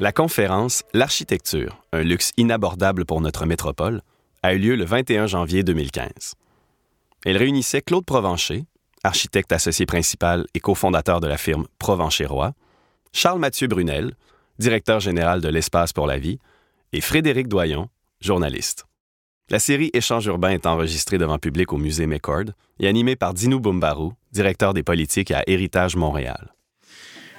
[0.00, 4.02] La conférence L'architecture, un luxe inabordable pour notre métropole,
[4.42, 6.34] a eu lieu le 21 janvier 2015.
[7.24, 8.64] Elle réunissait Claude Provencher,
[9.04, 12.54] architecte associé principal et cofondateur de la firme Provencher-Roy,
[13.12, 14.16] Charles-Mathieu Brunel,
[14.58, 16.40] directeur général de l'Espace pour la vie,
[16.92, 17.88] et Frédéric Doyon,
[18.20, 18.86] journaliste.
[19.48, 22.46] La série Échange urbain est enregistrée devant public au musée McCord
[22.80, 26.52] et animée par Dinou Bumbarou, directeur des politiques à Héritage Montréal.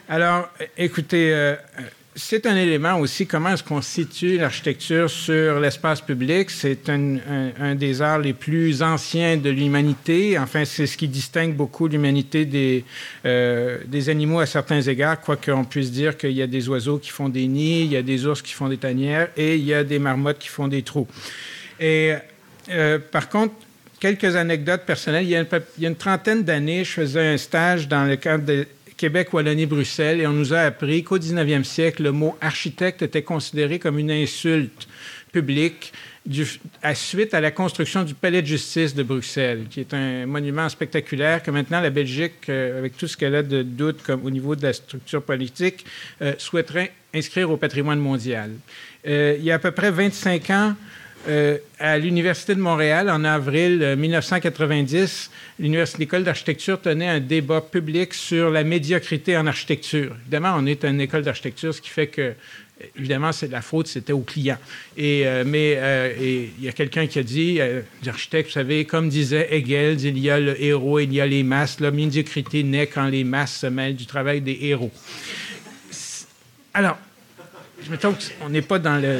[0.07, 1.55] Alors, écoutez, euh,
[2.17, 6.49] c'est un élément aussi, comment est-ce qu'on situe l'architecture sur l'espace public.
[6.49, 10.39] C'est un, des arts les plus anciens de l'humanité.
[10.39, 12.85] Enfin, c'est ce qui distingue beaucoup l'humanité des,
[13.25, 16.99] euh, des animaux à certains égards, quoique on puisse dire qu'il y a des oiseaux
[16.99, 19.65] qui font des nids, il y a des ours qui font des tanières et il
[19.65, 21.07] y a des marmottes qui font des trous.
[21.81, 22.13] Et
[22.69, 23.53] euh, par contre,
[23.99, 25.23] quelques anecdotes personnelles.
[25.23, 28.05] Il y a une, il y a une trentaine d'années, je faisais un stage dans
[28.05, 32.11] le cadre de Québec, Wallonie, Bruxelles, et on nous a appris qu'au 19e siècle, le
[32.11, 34.87] mot architecte était considéré comme une insulte
[35.31, 35.91] publique
[36.81, 40.67] à suite à la construction du palais de justice de Bruxelles, qui est un monument
[40.69, 44.31] spectaculaire que maintenant la Belgique, euh, avec tout ce qu'elle a de doute comme au
[44.31, 45.85] niveau de la structure politique,
[46.21, 48.51] euh, souhaiterait inscrire au patrimoine mondial.
[49.07, 50.75] Euh, il y a à peu près 25 ans,
[51.27, 58.49] euh, à l'Université de Montréal, en avril 1990, l'école d'architecture tenait un débat public sur
[58.49, 60.15] la médiocrité en architecture.
[60.21, 62.33] Évidemment, on est une école d'architecture, ce qui fait que,
[62.97, 64.59] évidemment, c'est la faute, c'était aux clients.
[64.97, 66.13] Et, euh, mais euh,
[66.57, 67.59] il y a quelqu'un qui a dit,
[68.03, 71.43] l'architecte, vous savez, comme disait Hegel, il y a le héros, il y a les
[71.43, 71.79] masses.
[71.79, 74.91] La médiocrité naît quand les masses se mêlent du travail des héros.
[76.73, 76.97] Alors,
[77.85, 79.19] je me trompe, on n'est pas dans le,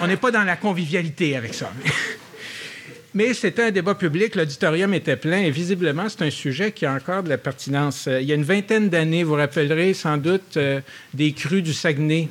[0.00, 1.72] on n'est pas dans la convivialité avec ça.
[3.14, 6.92] Mais c'était un débat public, l'auditorium était plein et visiblement, c'est un sujet qui a
[6.92, 8.08] encore de la pertinence.
[8.08, 10.80] Il y a une vingtaine d'années, vous rappellerez sans doute euh,
[11.12, 12.28] des crues du Saguenay.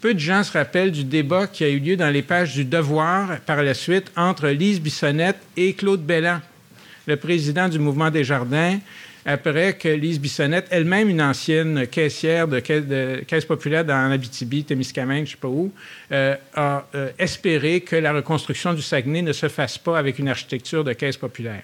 [0.00, 2.64] Peu de gens se rappellent du débat qui a eu lieu dans les pages du
[2.64, 6.40] Devoir par la suite entre Lise Bissonnette et Claude Belland,
[7.06, 8.78] le président du Mouvement des Jardins,
[9.24, 15.30] après que Lise Bissonnette, elle-même une ancienne caissière de caisse, populaire dans Abitibi, Témiscamingue, je
[15.30, 15.72] ne sais pas où,
[16.10, 20.28] euh, a euh, espéré que la reconstruction du Saguenay ne se fasse pas avec une
[20.28, 21.62] architecture de caisse populaire.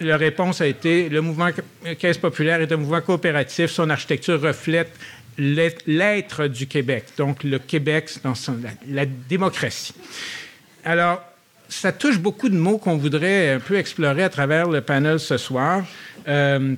[0.00, 1.50] La réponse a été le mouvement
[1.98, 3.70] Caisse populaire est un mouvement coopératif.
[3.70, 4.90] Son architecture reflète
[5.36, 8.32] l'être du Québec, donc le Québec dans
[8.88, 9.94] la démocratie.
[10.84, 11.22] Alors,
[11.70, 15.38] ça touche beaucoup de mots qu'on voudrait un peu explorer à travers le panel ce
[15.38, 15.84] soir.
[16.28, 16.74] Euh,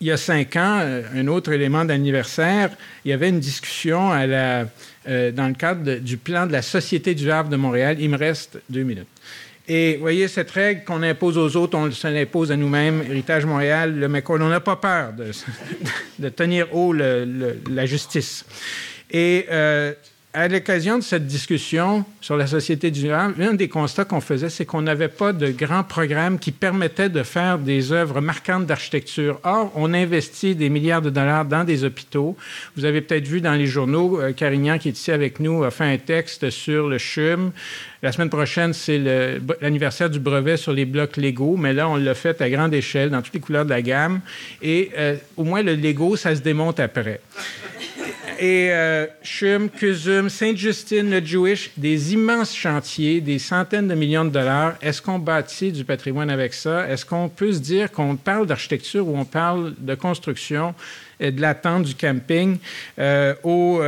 [0.00, 2.70] il y a cinq ans, euh, un autre élément d'anniversaire,
[3.04, 4.64] il y avait une discussion euh,
[5.32, 7.96] dans le cadre du plan de la Société du Havre de Montréal.
[8.00, 9.08] Il me reste deux minutes.
[9.68, 13.02] Et vous voyez, cette règle qu'on impose aux autres, on se l'impose à nous-mêmes.
[13.08, 15.30] Héritage Montréal, le McCall, on n'a pas peur de,
[16.18, 18.44] de tenir haut la justice.
[19.12, 19.46] Et
[20.32, 24.48] à l'occasion de cette discussion sur la société du durable, un des constats qu'on faisait,
[24.48, 29.40] c'est qu'on n'avait pas de grands programmes qui permettaient de faire des œuvres marquantes d'architecture.
[29.42, 32.36] Or, on investit des milliards de dollars dans des hôpitaux.
[32.76, 35.72] Vous avez peut-être vu dans les journaux, euh, Carignan, qui est ici avec nous, a
[35.72, 37.50] fait un texte sur le CHUM.
[38.02, 38.98] La semaine prochaine, c'est
[39.60, 43.10] l'anniversaire du brevet sur les blocs Lego, mais là, on l'a fait à grande échelle,
[43.10, 44.20] dans toutes les couleurs de la gamme.
[44.62, 47.20] Et euh, au moins, le Lego, ça se démonte après
[48.40, 54.30] et euh, Chum, Cusum, Sainte-Justine, le Jewish, des immenses chantiers, des centaines de millions de
[54.30, 54.76] dollars.
[54.80, 56.88] Est-ce qu'on bâtit du patrimoine avec ça?
[56.88, 60.74] Est-ce qu'on peut se dire qu'on parle d'architecture ou on parle de construction
[61.20, 62.58] et de l'attente du camping?
[62.98, 63.82] Euh, au...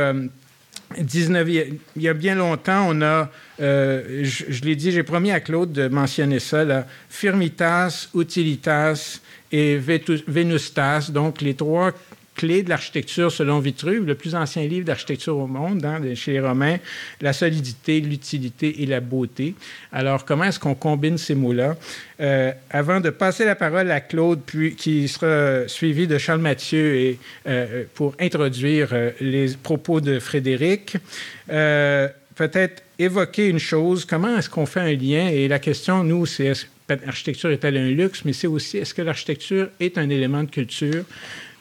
[0.95, 5.31] 19, euh, il y a bien longtemps, on a, je, je l'ai dit, j'ai promis
[5.31, 9.19] à Claude de mentionner ça, là, firmitas, utilitas
[9.51, 11.93] et venustas, donc les trois
[12.35, 16.39] clé de l'architecture selon Vitruve, le plus ancien livre d'architecture au monde, hein, chez les
[16.39, 16.77] Romains,
[17.21, 19.55] la solidité, l'utilité et la beauté.
[19.91, 21.75] Alors, comment est-ce qu'on combine ces mots-là?
[22.21, 24.41] Euh, avant de passer la parole à Claude,
[24.77, 30.97] qui sera suivi de Charles Mathieu et, euh, pour introduire euh, les propos de Frédéric,
[31.47, 35.27] peut-être évoquer une chose, comment est-ce qu'on fait un lien?
[35.27, 36.53] Et la question, nous, c'est
[36.89, 41.03] l'architecture est-elle un luxe, mais c'est aussi est-ce que l'architecture est un élément de culture?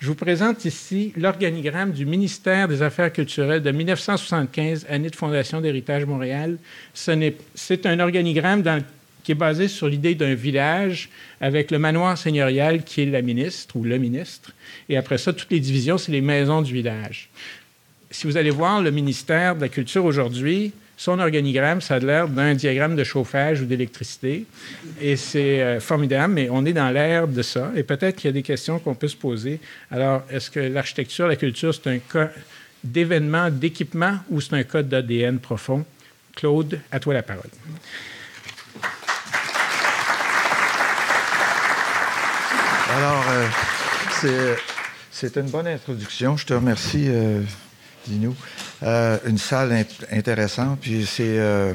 [0.02, 5.60] Je vous présente ici l'organigramme du ministère des Affaires culturelles de 1975, année de fondation
[5.60, 6.58] d'Héritage Montréal.
[6.92, 8.64] C'est un organigramme
[9.22, 11.08] qui est basé sur l'idée d'un village
[11.40, 14.50] avec le manoir seigneurial qui est la ministre ou le ministre.
[14.88, 17.30] Et après ça, toutes les divisions, c'est les maisons du village.
[18.10, 22.28] Si vous allez voir le ministère de la Culture aujourd'hui, son organigramme, ça a l'air
[22.28, 24.46] d'un diagramme de chauffage ou d'électricité.
[25.00, 27.72] Et c'est euh, formidable, mais on est dans l'ère de ça.
[27.74, 29.58] Et peut-être qu'il y a des questions qu'on peut se poser.
[29.90, 32.30] Alors, est-ce que l'architecture, la culture, c'est un cas
[32.84, 35.84] d'événement, d'équipement ou c'est un code d'ADN profond?
[36.36, 37.50] Claude, à toi la parole.
[42.94, 43.24] Alors,
[44.24, 44.54] euh,
[45.10, 46.36] c'est une bonne introduction.
[46.36, 47.40] Je te remercie, euh,
[48.06, 48.34] Dis-nous.
[48.82, 51.74] Euh, une salle intéressante, puis euh,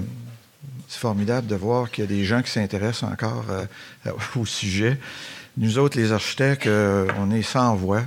[0.89, 4.99] c'est formidable de voir qu'il y a des gens qui s'intéressent encore euh, au sujet.
[5.55, 8.03] Nous autres, les architectes, on est sans voix.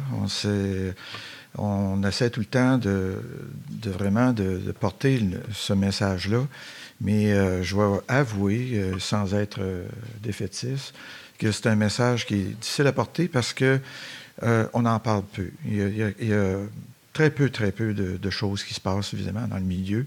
[1.58, 3.17] On, essaie tout le temps de,
[3.87, 5.20] vraiment de, porter
[5.52, 6.47] ce message-là.
[7.00, 9.62] Mais je dois avouer, sans être
[10.23, 10.94] défaitiste,
[11.38, 13.81] que c'est un message qui est difficile à porter parce que
[14.43, 15.50] on en parle peu.
[15.67, 16.56] il y a
[17.12, 20.07] très peu, très peu de, choses qui se passent, évidemment, dans le milieu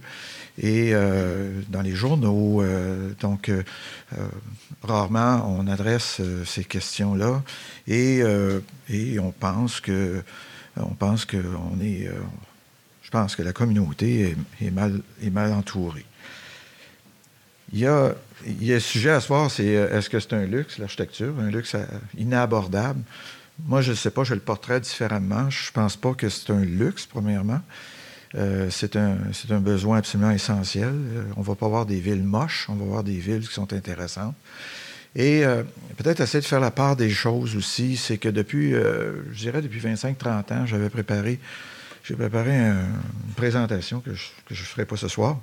[0.58, 2.62] et euh, dans les journaux.
[2.62, 3.64] Euh, donc, euh,
[4.84, 7.44] rarement on adresse ces questions-là
[7.88, 8.22] et,
[8.90, 10.24] et, on pense que
[10.78, 12.10] on pense que on est,
[13.02, 16.06] je pense que la communauté est, mal, est mal entourée.
[17.72, 18.14] Il y a,
[18.46, 21.50] il y a sujet à se voir, c'est est-ce que c'est un luxe, l'architecture, un
[21.50, 21.76] luxe
[22.18, 23.02] inabordable?
[23.60, 25.50] Moi, je ne sais pas, je le porterais différemment.
[25.50, 27.62] Je ne pense pas que c'est un luxe, premièrement.
[28.36, 29.18] Euh, c'est un,
[29.60, 30.90] besoin absolument essentiel.
[30.90, 33.54] Euh, on ne va pas voir des villes moches, on va voir des villes qui
[33.54, 34.36] sont intéressantes.
[35.16, 35.62] Et euh,
[35.98, 39.80] peut-être essayer de faire la part des choses aussi, c'est que depuis, je dirais depuis
[39.80, 41.40] 25-30 ans, j'avais préparé,
[42.18, 45.40] préparé une présentation que je ne ferai pas ce soir,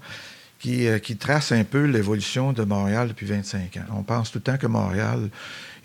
[0.59, 3.85] qui trace un peu l'évolution de Montréal depuis 25 ans.
[3.95, 5.31] On pense tout le temps que Montréal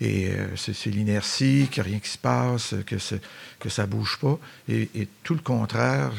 [0.00, 4.18] et euh, c'est l'inertie, qu'il n'y a rien qui se passe, que, ça ne bouge
[4.20, 4.38] pas.
[4.68, 6.12] Et, tout le contraire,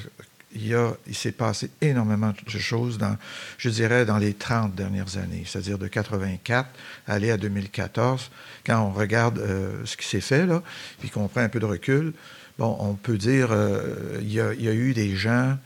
[0.56, 0.76] il,
[1.14, 3.18] s'est passé énormément de choses, dans,
[3.58, 6.70] je dirais, dans les 30 dernières années, c'est-à-dire de 84
[7.08, 8.32] aller à 2014.
[8.66, 10.64] Quand on regarde euh, ce qui s'est fait, là,
[11.00, 12.14] puis qu'on prend un peu de recul,
[12.58, 15.58] bon, on peut dire euh, il, y a, eu des gens,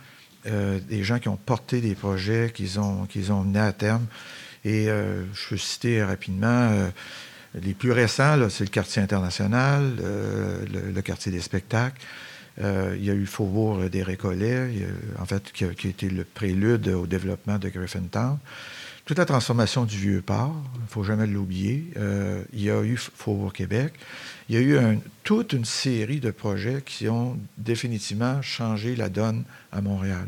[0.45, 4.05] des gens qui ont porté des projets qu'ils ont, qu'ils ont menés à terme.
[4.65, 6.91] Et je peux citer rapidement
[7.55, 12.01] les plus récents, c'est le quartier international, euh, le, quartier des spectacles.
[12.61, 14.69] Euh, il y a eu Faubourg des Récollets,
[15.19, 18.37] en fait, qui a, été le prélude au développement de Griffintown.
[19.05, 21.91] Toute la transformation du Vieux-Port, il ne faut jamais l'oublier.
[21.97, 23.93] Euh, il y a eu Faubourg Québec.
[24.47, 29.43] Il y a eu toute une série de projets qui ont définitivement changé la donne
[29.71, 30.27] à Montréal.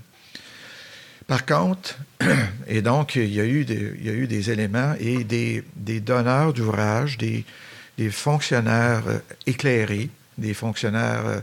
[1.27, 1.97] Par contre,
[2.67, 5.63] et donc, il y a eu des, éléments et des,
[5.99, 7.45] donneurs d'ouvrages, des,
[8.11, 11.39] fonctionnaires euh, éclairés, des fonctionnaires euh,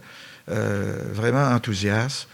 [0.50, 2.28] euh, vraiment enthousiastes,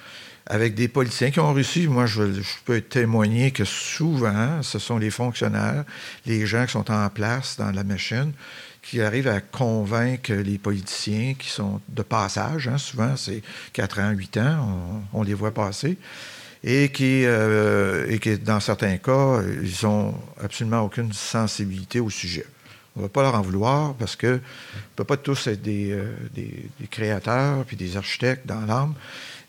[0.47, 2.23] avec des politiciens qui ont reçu, moi je,
[2.65, 5.85] peux témoigner que souvent, ce sont les fonctionnaires,
[6.25, 8.33] les gens qui sont en place dans la machine,
[8.81, 13.43] qui arrivent à convaincre les politiciens qui sont de passage, hein, souvent c'est
[13.73, 15.99] 4 ans, 8 ans, on les voit passer,
[16.69, 22.45] et qui, euh, et qui, dans certains cas, ils n'ont absolument aucune sensibilité au sujet.
[22.97, 24.41] On ne va pas leur en vouloir parce qu'on ne
[24.97, 28.95] peut pas tous être des, euh, des, créateurs puis des architectes dans l'âme.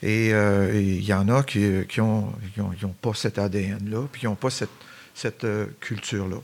[0.04, 4.52] Et euh, il y en a qui n'ont pas cet ADN-là, puis qui n'ont pas
[4.52, 5.48] cette,
[5.80, 6.38] culture-là.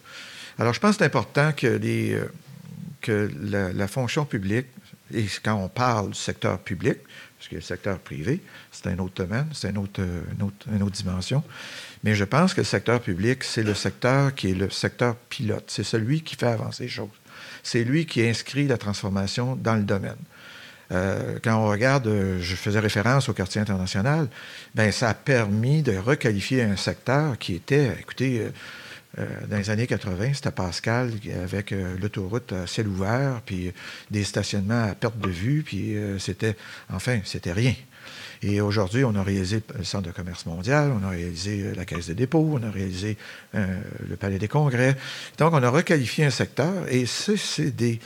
[0.58, 4.66] Alors, je pense que c'est important que la, la, fonction publique,
[5.14, 6.98] et quand on parle du secteur public,
[7.44, 8.40] parce que le secteur privé,
[8.72, 10.02] c'est un autre domaine, c'est une autre,
[10.92, 11.44] dimension.
[12.06, 15.66] Mais je pense que le secteur public, c'est le secteur qui est le secteur pilote.
[15.68, 17.10] C'est celui qui fait avancer les choses.
[17.62, 20.16] C'est lui qui inscrit la transformation dans le domaine.
[20.94, 24.30] Euh, quand on regarde, euh, je faisais référence au quartier international,
[24.74, 28.48] ben ça a permis de requalifier un secteur qui était, écoutez,
[29.20, 31.12] euh, dans les années 80, c'était Pascal
[31.44, 33.72] avec l'autoroute à ciel ouvert, puis
[34.12, 36.56] des stationnements à perte de vue, puis c'était,
[36.90, 37.76] enfin, c'était rien.
[38.44, 41.86] Et aujourd'hui, on a réalisé le Centre de commerce mondial, on a réalisé euh, la
[41.86, 43.18] Caisse de dépôt, on a réalisé
[43.56, 44.98] euh, le Palais des congrès.
[45.38, 48.00] Donc, on a requalifié un secteur et c'est des...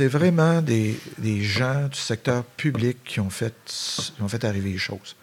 [0.00, 0.96] Vraiment des,
[1.42, 3.54] gens du secteur public qui ont fait,
[4.18, 5.14] ont fait arriver les choses.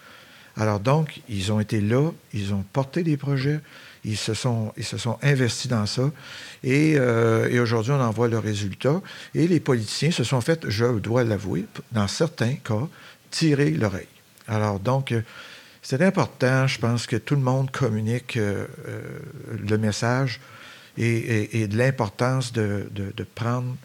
[0.56, 3.60] Alors donc, ils ont été là, ils ont porté des projets,
[4.04, 6.10] ils se sont, ils se sont investis dans ça.
[6.64, 9.00] Et, et aujourd'hui, on en voit le résultat.
[9.34, 12.88] Et les politiciens se sont fait, je dois l'avouer, dans certains cas,
[13.30, 14.08] tirer l'oreille.
[14.48, 15.14] Alors donc,
[15.82, 19.00] c'est important, je pense, que tout le monde communique euh, euh,
[19.68, 20.40] le message
[20.96, 22.86] et, de l'importance de,
[23.34, 23.76] prendre,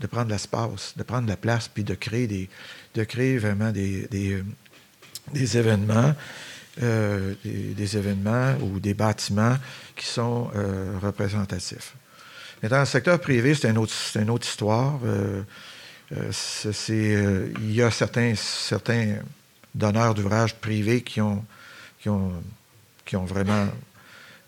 [0.00, 2.50] de prendre l'espace, de prendre la place, puis de créer, des,
[2.94, 4.06] de créer vraiment des,
[5.32, 6.14] des événements.
[6.82, 9.56] Euh, des, événements ou des bâtiments
[9.96, 10.50] qui sont
[11.02, 11.94] représentatifs.
[12.62, 14.98] Mais dans le secteur privé, c'est une autre, histoire.
[16.10, 19.16] il y a certains, certains
[19.74, 21.44] donneurs d'ouvrages privés qui ont,
[23.12, 23.68] vraiment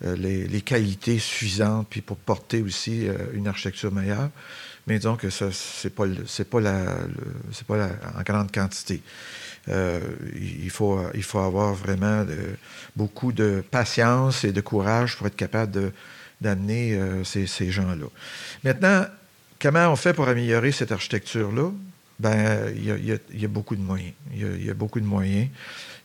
[0.05, 4.31] euh, les, qualités suffisantes puis pour porter aussi euh, une architecture meilleure.
[4.87, 5.45] Mais disons que ce
[5.85, 9.01] n'est pas en grande quantité.
[9.69, 10.01] Euh,
[10.35, 12.27] il, faut, il faut avoir vraiment
[12.97, 15.93] beaucoup de patience et de courage pour être capable
[16.41, 18.07] d'amener ces, ces gens-là.
[18.65, 19.07] Maintenant,
[19.61, 21.71] comment on fait pour améliorer cette architecture-là?
[22.23, 22.85] ben, il
[23.35, 24.13] y, a, beaucoup de moyens.
[24.33, 25.49] Il y a, beaucoup de moyens.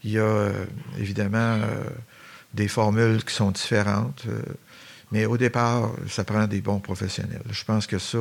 [0.04, 0.66] Il y a euh,
[0.98, 1.84] évidemment euh,
[2.54, 4.42] des formules qui sont différentes, euh,
[5.12, 7.44] mais au départ, ça prend des bons professionnels.
[7.52, 8.18] Je pense que ça,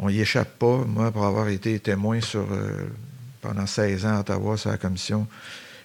[0.00, 0.78] on n'y échappe pas.
[0.78, 2.46] Moi, pour avoir été témoin sur,
[3.40, 5.26] pendant 16 ans à Ottawa sur la commission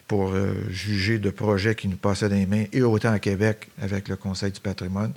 [0.07, 0.33] pour
[0.69, 4.51] juger de projets qui nous passaient des mains, et autant à Québec avec le Conseil
[4.51, 5.13] du patrimoine,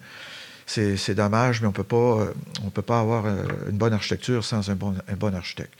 [0.68, 2.32] c'est dommage, mais on euh,
[2.64, 4.94] ne peut pas avoir euh, une bonne architecture sans un bon,
[5.34, 5.72] architecte.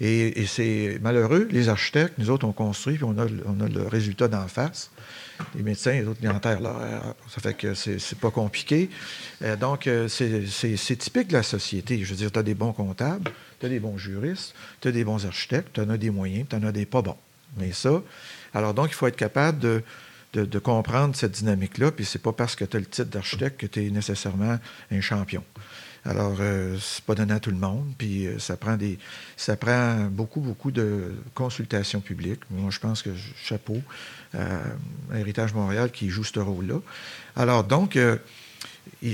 [0.00, 4.48] Et, c'est malheureux, les architectes, nous autres, on construit, puis on a le résultat d'en
[4.48, 4.90] face.
[5.54, 7.14] Les médecins, les autres, enterrent là.
[7.28, 8.90] Ça fait que c'est pas compliqué.
[9.42, 12.02] Euh, donc, c'est typique de la société.
[12.04, 13.30] Je veux dire, tu as des bons comptables,
[13.60, 16.46] tu as des bons juristes, tu as des bons architectes, tu en as des moyens,
[16.48, 17.18] tu en as des pas bons.
[17.58, 18.02] Mais ça,
[18.54, 19.82] alors donc, il faut être capable de,
[20.32, 21.92] de, comprendre cette dynamique-là.
[21.92, 24.58] Puis c'est pas parce que tu as le titre d'architecte que tu es nécessairement
[24.90, 25.44] un champion.
[26.04, 30.72] Alors, euh, c'est pas donné à tout le monde, puis euh, ça prend beaucoup, beaucoup
[30.72, 32.40] de consultations publiques.
[32.50, 33.10] Moi, je pense que
[33.42, 33.80] chapeau
[34.34, 34.60] à euh,
[35.14, 36.80] Héritage Montréal qui joue ce rôle-là.
[37.36, 37.96] Alors, donc,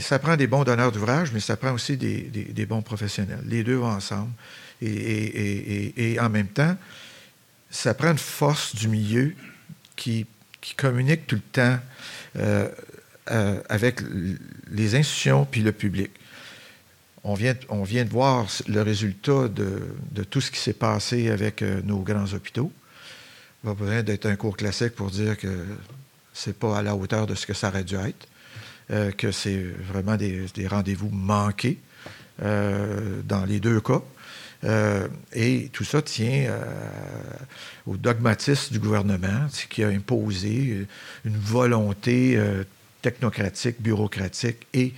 [0.01, 3.43] ça prend des bons donneurs d'ouvrage, mais ça prend aussi des, bons professionnels.
[3.45, 4.33] Les deux ensemble.
[4.81, 6.77] Et, en même temps,
[7.71, 9.35] ça prend une force du milieu
[9.95, 10.27] qui
[10.77, 11.79] communique tout le temps
[12.37, 12.69] euh,
[13.31, 14.01] euh, avec
[14.71, 16.11] les institutions puis le public.
[17.25, 21.99] On vient, de voir le résultat de, tout ce qui s'est passé avec euh, nos
[21.99, 22.73] grands hôpitaux.
[23.65, 25.67] Il va besoin d'être un cours classique pour dire que
[26.33, 29.61] c'est pas à la hauteur de ce que ça aurait dû être, que c'est
[29.93, 31.79] vraiment des, rendez-vous manqués
[32.41, 34.01] dans les deux cas.
[34.65, 36.65] Euh, et tout ça tient euh,
[37.87, 40.87] au dogmatisme du gouvernement qui a imposé
[41.25, 42.65] une volonté euh,
[43.03, 44.93] technocratique, bureaucratique et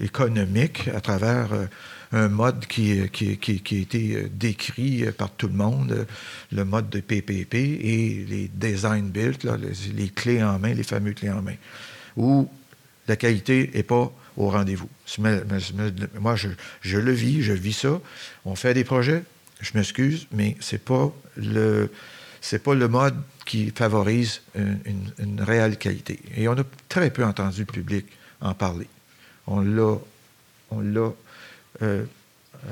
[0.00, 1.48] économique à travers
[2.14, 6.06] un mode qui, a été décrit par tout le monde,
[6.52, 9.38] le mode de PPP et les design build,
[9.94, 11.56] les, clés en main, les fameux clés en main,
[12.16, 12.48] où
[13.08, 14.88] la qualité n'est pas au rendez-vous.
[15.18, 18.00] Moi, je, le vis, je vis ça.
[18.44, 19.24] On fait des projets,
[19.60, 21.12] je m'excuse, mais ce n'est pas,
[22.64, 26.20] pas le mode qui favorise une, réelle qualité.
[26.36, 28.06] Et on a très peu entendu le public
[28.40, 28.88] en parler.
[29.46, 29.96] On l'a.
[30.70, 31.12] On l'a
[31.82, 32.04] euh,
[32.66, 32.70] euh,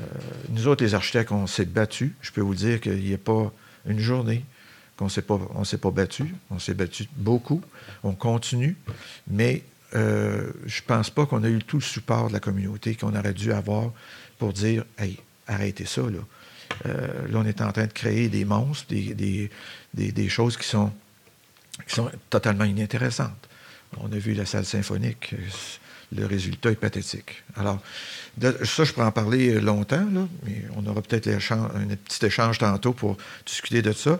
[0.49, 2.11] nous autres, les architectes, on s'est battus.
[2.21, 3.51] Je peux vous dire qu'il n'y a pas
[3.85, 4.43] une journée
[4.97, 5.21] qu'on ne s'est
[5.77, 6.33] pas battu.
[6.49, 7.61] On s'est battu beaucoup.
[8.03, 8.75] On continue.
[9.27, 9.63] Mais
[9.95, 13.15] euh, je ne pense pas qu'on a eu tout le support de la communauté qu'on
[13.15, 13.91] aurait dû avoir
[14.39, 16.01] pour dire Hey, arrêtez ça.
[16.01, 16.19] Là.
[16.85, 19.51] Là, on est en train de créer des monstres, des,
[20.29, 20.91] choses qui sont,
[22.29, 23.49] totalement inintéressantes.
[23.97, 25.35] On a vu la salle symphonique.
[26.15, 27.43] Le résultat est pathétique.
[27.55, 27.81] Alors,
[28.63, 30.05] ça, je pourrais en parler longtemps,
[30.45, 34.19] mais on aura peut-être un petit échange tantôt pour discuter de ça.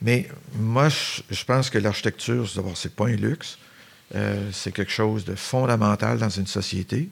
[0.00, 3.58] Mais moi, je, pense que l'architecture, d'abord, ce n'est pas un luxe.
[4.14, 7.08] Euh, c'est quelque chose de fondamental dans une société.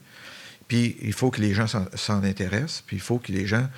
[0.69, 3.69] Puis il faut que les gens s'en intéressent, puis il faut que les gens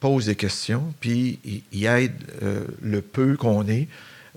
[0.00, 1.38] posent des questions, puis
[1.72, 3.88] ils aident euh, le peu qu'on est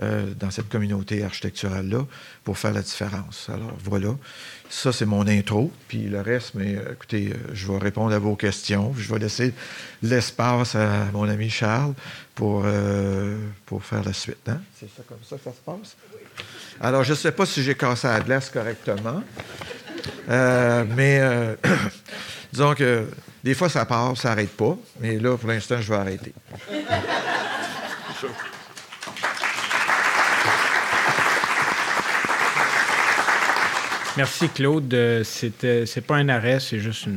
[0.02, 2.06] euh, dans cette communauté architecturale-là
[2.44, 3.50] pour faire la différence.
[3.50, 4.16] Alors voilà,
[4.70, 8.94] ça c'est mon intro, puis le reste, mais écoutez, je vais répondre à vos questions,
[8.98, 9.54] je vais laisser
[10.02, 11.94] l'espace à mon ami Charles
[12.36, 12.66] pour,
[13.66, 14.50] pour faire la suite.
[14.50, 14.62] Hein?
[14.80, 15.96] C'est ça comme ça que ça se passe?
[16.82, 19.24] Alors, je ne sais pas si j'ai cassé la glace correctement,
[20.30, 21.56] euh, mais euh,
[22.54, 23.08] Disons que
[23.44, 24.78] des fois, ça part, ça n'arrête pas.
[25.00, 26.32] Mais là, pour l'instant, je vais arrêter.
[34.16, 34.94] Merci, Claude.
[34.94, 37.08] Euh, c'était, c'est pas un arrêt, c'est juste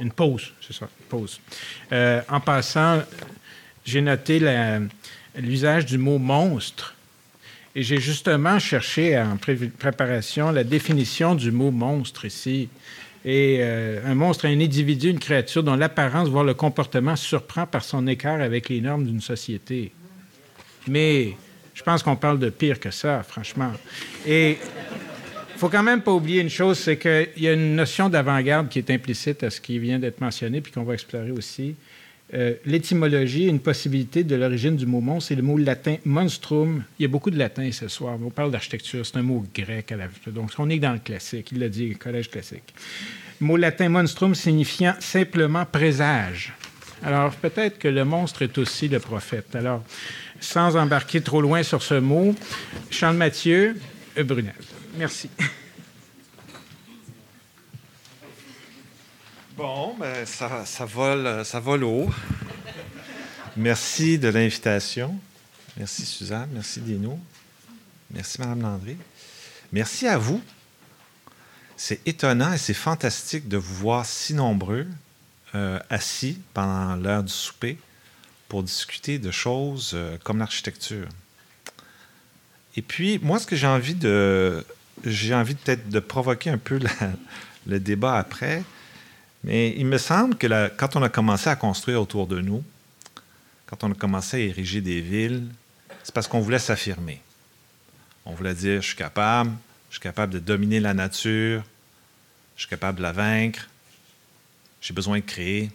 [0.00, 0.52] une, pause.
[0.60, 1.38] C'est ça, pause.
[1.92, 3.04] Euh, en passant,
[3.84, 4.40] j'ai noté
[5.36, 6.96] l'usage du mot monstre.
[7.76, 12.68] Et j'ai justement cherché en préparation la définition du mot monstre ici.
[13.24, 17.84] Et euh, un monstre un individu, une créature dont l'apparence, voire le comportement surprend par
[17.84, 19.92] son écart avec les normes d'une société.
[20.88, 21.36] Mais
[21.74, 23.72] je pense qu'on parle de pire que ça, franchement.
[24.26, 24.58] Et
[25.54, 28.68] il faut quand même pas oublier une chose, c'est qu'il y a une notion d'avant-garde
[28.68, 31.76] qui est implicite à ce qui vient d'être mentionné, puis qu'on va explorer aussi.
[32.34, 36.84] Euh, l'étymologie, une possibilité de l'origine du mot monstre, c'est le mot latin monstrum.
[36.98, 38.16] Il y a beaucoup de latin ce soir.
[38.24, 39.92] On parle d'architecture, c'est un mot grec.
[39.92, 40.08] À la...
[40.28, 41.50] Donc, on est dans le classique.
[41.52, 42.74] Il l'a dit, collège classique.
[43.40, 46.54] Mot latin monstrum signifiant simplement présage.
[47.04, 49.54] Alors, peut-être que le monstre est aussi le prophète.
[49.54, 49.82] Alors,
[50.40, 52.34] sans embarquer trop loin sur ce mot,
[52.90, 53.76] Charles Mathieu,
[54.16, 54.54] Brunel.
[54.96, 55.28] Merci.
[59.56, 62.10] Bon, ben, ça, ça, vole, ça vole haut.
[63.56, 65.14] Merci de l'invitation.
[65.76, 67.18] Merci Suzanne, merci Dino.
[68.10, 68.96] Merci Madame Landry.
[69.70, 70.42] Merci à vous.
[71.76, 74.86] C'est étonnant et c'est fantastique de vous voir si nombreux
[75.54, 77.78] euh, assis pendant l'heure du souper
[78.48, 81.08] pour discuter de choses euh, comme l'architecture.
[82.76, 84.64] Et puis, moi, ce que j'ai envie de.
[85.04, 86.80] J'ai envie peut-être de provoquer un peu
[87.66, 88.62] le débat après,
[89.44, 92.62] mais il me semble que quand on a commencé à construire autour de nous,
[93.66, 95.48] quand on a commencé à ériger des villes,
[96.02, 97.20] c'est parce qu'on voulait s'affirmer.
[98.24, 99.52] On voulait dire, je suis capable,
[99.88, 101.62] je suis capable de dominer la nature,
[102.56, 103.68] je suis capable de la vaincre,
[104.80, 105.70] j'ai besoin de créer.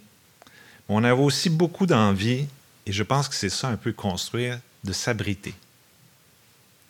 [0.87, 2.47] Mais on avait aussi beaucoup d'envie,
[2.85, 5.53] et je pense que c'est ça un peu construire, de s'abriter,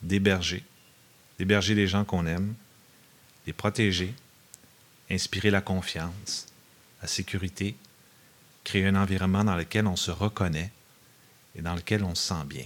[0.04, 0.64] d'héberger,
[1.40, 2.54] d'héberger les gens qu'on aime,
[3.48, 4.14] les protéger,
[5.10, 6.46] inspirer la confiance,
[7.02, 7.76] la sécurité,
[8.64, 10.72] créer un environnement dans lequel on se reconnaît
[11.56, 12.66] et dans lequel on se sent bien.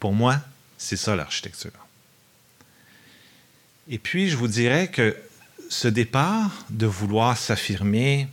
[0.00, 0.40] Pour moi,
[0.76, 1.70] c'est ça l'architecture.
[3.88, 5.16] Et puis, je vous dirais que
[5.68, 8.28] ce départ de vouloir s'affirmer,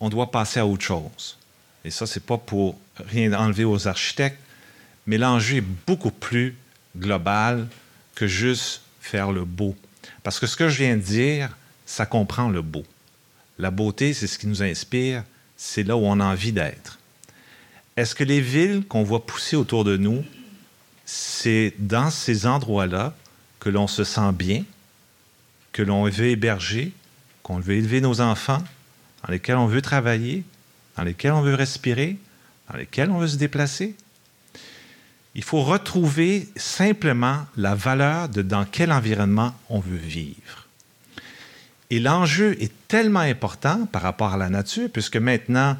[0.00, 1.38] on doit passer à autre chose.
[1.84, 4.38] Et ça, c'est pas pour rien enlever aux architectes,
[5.06, 6.56] mais l'enjeu est beaucoup plus
[6.96, 7.68] global
[8.14, 9.76] que juste faire le beau.
[10.22, 12.84] Parce que ce que je viens de dire, ça comprend le beau.
[13.62, 15.22] La beauté, c'est ce qui nous inspire,
[15.56, 16.98] c'est là où on a envie d'être.
[17.96, 20.24] Est-ce que les villes qu'on voit pousser autour de nous,
[21.06, 23.14] c'est dans ces endroits-là
[23.60, 24.64] que l'on se sent bien,
[25.70, 26.90] que l'on veut héberger,
[27.44, 28.64] qu'on veut élever nos enfants,
[29.24, 30.42] dans lesquels on veut travailler,
[30.96, 32.16] dans lesquels on veut respirer,
[32.68, 33.94] dans lesquels on veut se déplacer?
[35.36, 40.61] Il faut retrouver simplement la valeur de dans quel environnement on veut vivre.
[41.92, 45.76] Et l'enjeu est tellement important par rapport à la nature, puisque maintenant,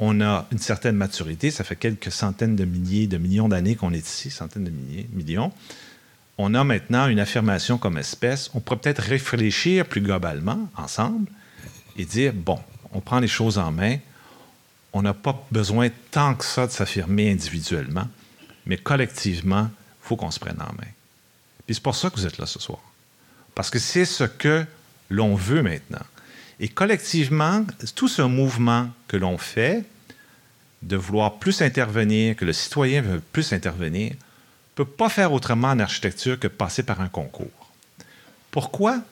[0.00, 1.52] on a une certaine maturité.
[1.52, 5.08] Ça fait quelques centaines de milliers, de millions d'années qu'on est ici, centaines de milliers,
[5.12, 5.52] millions.
[6.36, 8.50] On a maintenant une affirmation comme espèce.
[8.54, 11.30] On pourrait peut-être réfléchir plus globalement, ensemble,
[11.96, 12.58] et dire, bon,
[12.90, 13.98] on prend les choses en main.
[14.92, 18.08] On n'a pas besoin tant que ça de s'affirmer individuellement,
[18.66, 20.90] mais collectivement, il faut qu'on se prenne en main.
[21.66, 22.80] Puis c'est pour ça que vous êtes là ce soir.
[23.54, 24.66] Parce que c'est ce que
[25.12, 26.04] l'on veut maintenant.
[26.58, 29.84] Et collectivement, tout ce mouvement que l'on fait,
[30.82, 34.16] de vouloir plus intervenir, que le citoyen veut plus intervenir, ne
[34.74, 37.70] peut pas faire autrement en architecture que passer par un concours.
[38.50, 39.02] Pourquoi?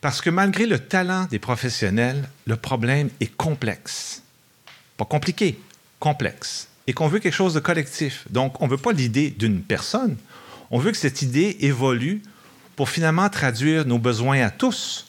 [0.00, 4.22] Parce que malgré le talent des professionnels, le problème est complexe.
[4.96, 5.58] Pas compliqué,
[5.98, 6.68] complexe.
[6.86, 8.24] Et qu'on veut quelque chose de collectif.
[8.30, 10.16] Donc, on ne veut pas l'idée d'une personne.
[10.70, 12.22] On veut que cette idée évolue
[12.80, 15.06] pour finalement traduire nos besoins à tous,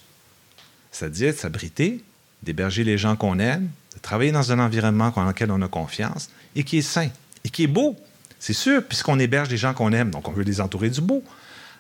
[0.91, 2.03] c'est-à-dire de s'abriter,
[2.43, 6.29] d'héberger les gens qu'on aime, de travailler dans un environnement dans lequel on a confiance
[6.53, 7.07] et qui est sain
[7.45, 7.95] et qui est beau.
[8.39, 11.23] C'est sûr, puisqu'on héberge les gens qu'on aime, donc on veut les entourer du beau.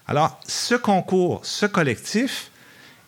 [0.07, 2.51] Alors, ce concours, ce collectif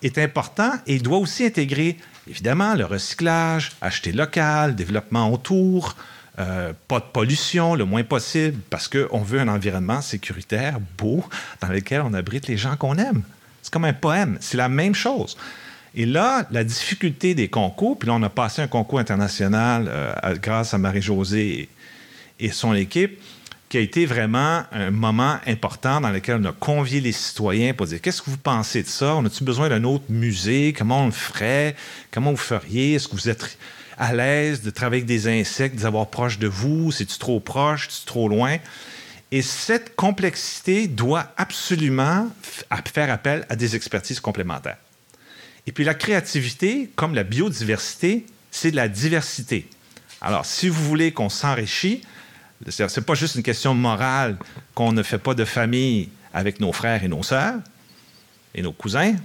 [0.02, 1.98] est important et il doit aussi intégrer,
[2.30, 5.96] évidemment, le recyclage, acheter local, développement autour,
[6.39, 11.24] euh, pas de pollution le moins possible parce qu'on veut un environnement sécuritaire, beau,
[11.62, 13.22] dans lequel on abrite les gens qu'on aime.
[13.62, 15.38] C'est comme un poème, c'est la même chose.
[15.96, 20.36] Et là, la difficulté des concours, puis là, on a passé un concours international euh,
[20.41, 21.69] grâce à Marie-Josée
[22.39, 23.22] et, son équipe,
[23.69, 27.86] qui a été vraiment un moment important dans lequel on a convié les citoyens pour
[27.86, 29.15] dire qu'est-ce que vous pensez de ça?
[29.15, 30.74] On a-t-il besoin d'un autre musée?
[30.76, 31.76] Comment on le ferait?
[32.12, 32.96] Comment vous feriez?
[32.96, 33.58] Est-ce que vous êtes
[33.97, 36.91] à l'aise de travailler avec des insectes, de les avoir proches de vous?
[36.91, 37.88] C'est-tu trop proche?
[37.89, 38.58] C'est-tu trop loin?
[39.32, 42.29] Et cette complexité doit absolument
[42.93, 44.77] faire appel à des expertises complémentaires.
[45.65, 49.67] Et puis la créativité, comme la biodiversité, c'est de la diversité.
[50.21, 52.03] Alors, si vous voulez qu'on s'enrichit,
[52.67, 54.38] ce n'est pas juste une question morale
[54.75, 57.60] qu'on ne fait pas de famille avec nos frères et nos sœurs
[58.56, 59.15] et nos cousins.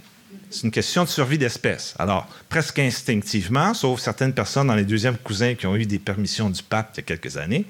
[0.50, 1.94] C'est une question de survie d'espèce.
[1.98, 6.48] Alors, presque instinctivement, sauf certaines personnes dans les deuxièmes cousins qui ont eu des permissions
[6.48, 7.66] du pape il y a quelques années,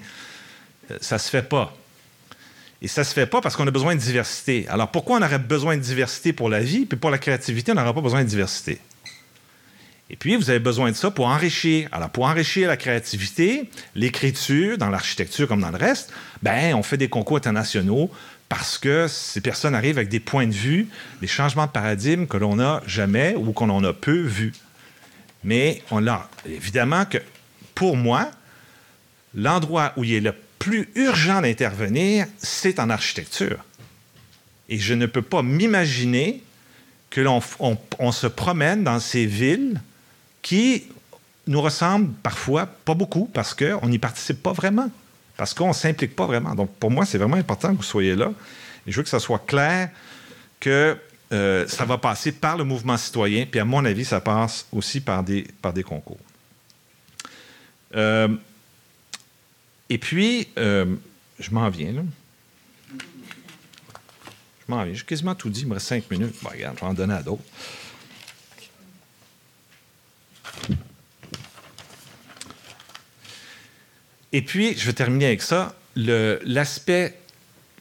[0.91, 1.75] euh, ça ne se fait pas.
[2.81, 4.65] Et ça ne se fait pas parce qu'on a besoin de diversité.
[4.69, 7.75] Alors, pourquoi on aurait besoin de diversité pour la vie, puis pour la créativité, on
[7.75, 8.79] n'aurait pas besoin de diversité?
[10.09, 11.89] Et puis, vous avez besoin de ça pour enrichir.
[11.91, 16.11] Alors, pour enrichir la créativité, l'écriture, dans l'architecture comme dans le reste,
[16.41, 18.09] ben, on fait des concours internationaux
[18.49, 20.87] parce que ces personnes arrivent avec des points de vue,
[21.21, 24.53] des changements de paradigme que l'on n'a jamais ou qu'on en a peu vus.
[25.43, 26.27] Mais on l'a.
[26.45, 27.19] Évidemment que,
[27.75, 28.31] pour moi,
[29.35, 33.63] l'endroit où il est le plus urgent d'intervenir, c'est en architecture.
[34.67, 36.43] Et je ne peux pas m'imaginer
[37.09, 39.79] que l'on on se promène dans ces villes
[40.41, 40.85] qui
[41.47, 44.89] nous ressemble parfois, pas beaucoup, parce qu'on n'y participe pas vraiment,
[45.39, 46.53] parce qu'on ne s'implique pas vraiment.
[46.53, 48.33] Donc, pour moi, c'est vraiment important que vous soyez là.
[48.85, 49.89] Et je veux que ça soit clair
[50.59, 50.97] que
[51.31, 54.99] euh, ça va passer par le mouvement citoyen, puis à mon avis, ça passe aussi
[54.99, 55.45] par des,
[55.85, 56.19] concours.
[57.95, 58.27] Euh,
[59.89, 60.93] et puis, euh,
[61.39, 62.01] je m'en viens, là.
[62.91, 64.93] Je m'en viens.
[64.93, 65.61] J'ai quasiment tout dit.
[65.61, 66.35] Il me reste cinq minutes.
[66.43, 67.43] Regarde, je vais en donner à d'autres.
[74.31, 75.75] Et puis, je vais terminer avec ça.
[75.95, 77.17] L'aspect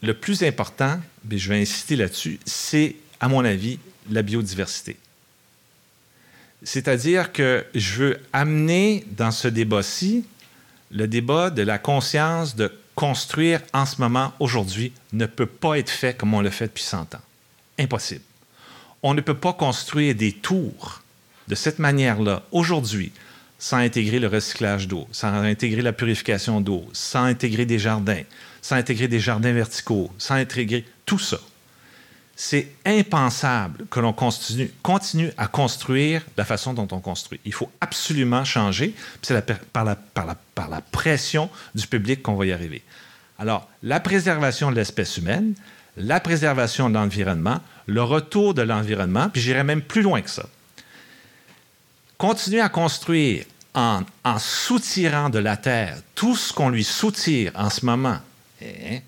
[0.03, 3.79] le, plus important, mais je vais insister là-dessus, c'est, à mon avis,
[4.11, 4.97] la biodiversité.
[6.63, 10.25] C'est-à-dire que je veux amener dans ce débat-ci
[10.91, 15.91] le débat de la conscience de construire en ce moment, aujourd'hui, ne peut pas être
[15.91, 17.21] fait comme on l'a fait depuis 100 ans.
[17.79, 18.25] Impossible.
[19.05, 21.03] On ne peut pas construire des tours
[21.47, 23.13] de cette manière-là, aujourd'hui,
[23.59, 28.23] sans intégrer le recyclage d'eau, sans intégrer la purification d'eau, sans intégrer des jardins,
[28.63, 31.39] sans intégrer des jardins verticaux, sans intégrer tout ça.
[32.37, 37.41] C'est impensable que l'on continue, à construire la façon dont on construit.
[37.45, 38.95] Il faut absolument changer.
[39.23, 42.83] C'est par, la, par, la, par la pression du public qu'on va y arriver.
[43.41, 45.55] Alors, la préservation de l'espèce humaine,
[45.97, 50.47] la préservation de l'environnement, le retour de l'environnement, puis j'irai même plus loin que ça
[52.19, 54.03] continuer à construire en,
[54.39, 58.19] soutirant de la terre tout ce qu'on lui soutire en ce moment,
[58.61, 58.99] hein,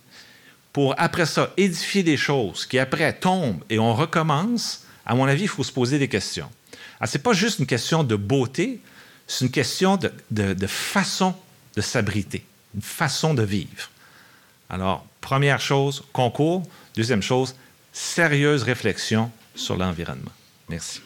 [0.73, 5.42] pour après ça édifier des choses qui après tombent et on recommence, à mon avis,
[5.42, 6.49] il faut se poser des questions.
[7.05, 8.81] Ce n'est pas juste une question de beauté,
[9.27, 11.35] c'est une question de, de façon
[11.75, 12.44] de s'abriter,
[12.75, 13.90] une façon de vivre.
[14.68, 16.62] Alors, première chose, concours.
[16.94, 17.57] Deuxième chose,
[17.92, 20.31] sérieuse réflexion sur l'environnement.
[20.68, 21.01] Merci.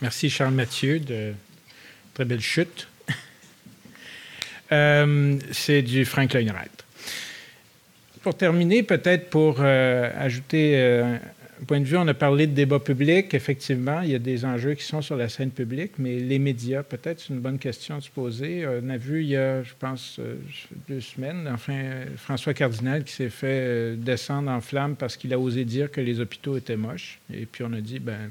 [0.00, 1.32] Merci Charles Mathieu de
[2.14, 2.88] très belle chute.
[4.70, 6.84] Euh, c'est du Frank Lloyd-Wright.
[8.20, 12.52] Pour terminer, peut-être pour euh, ajouter euh, un point de vue, on a parlé de
[12.52, 13.32] débat public.
[13.32, 16.82] Effectivement, il y a des enjeux qui sont sur la scène publique, mais les médias,
[16.82, 18.66] peut-être, c'est une bonne question à se poser.
[18.66, 20.20] On a vu il y a, je pense,
[20.86, 25.64] deux semaines, enfin, François Cardinal qui s'est fait descendre en flammes parce qu'il a osé
[25.64, 27.20] dire que les hôpitaux étaient moches.
[27.32, 28.30] Et puis on a dit, ben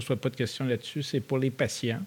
[0.00, 2.00] pose pas de questions là-dessus, c'est pour les patients.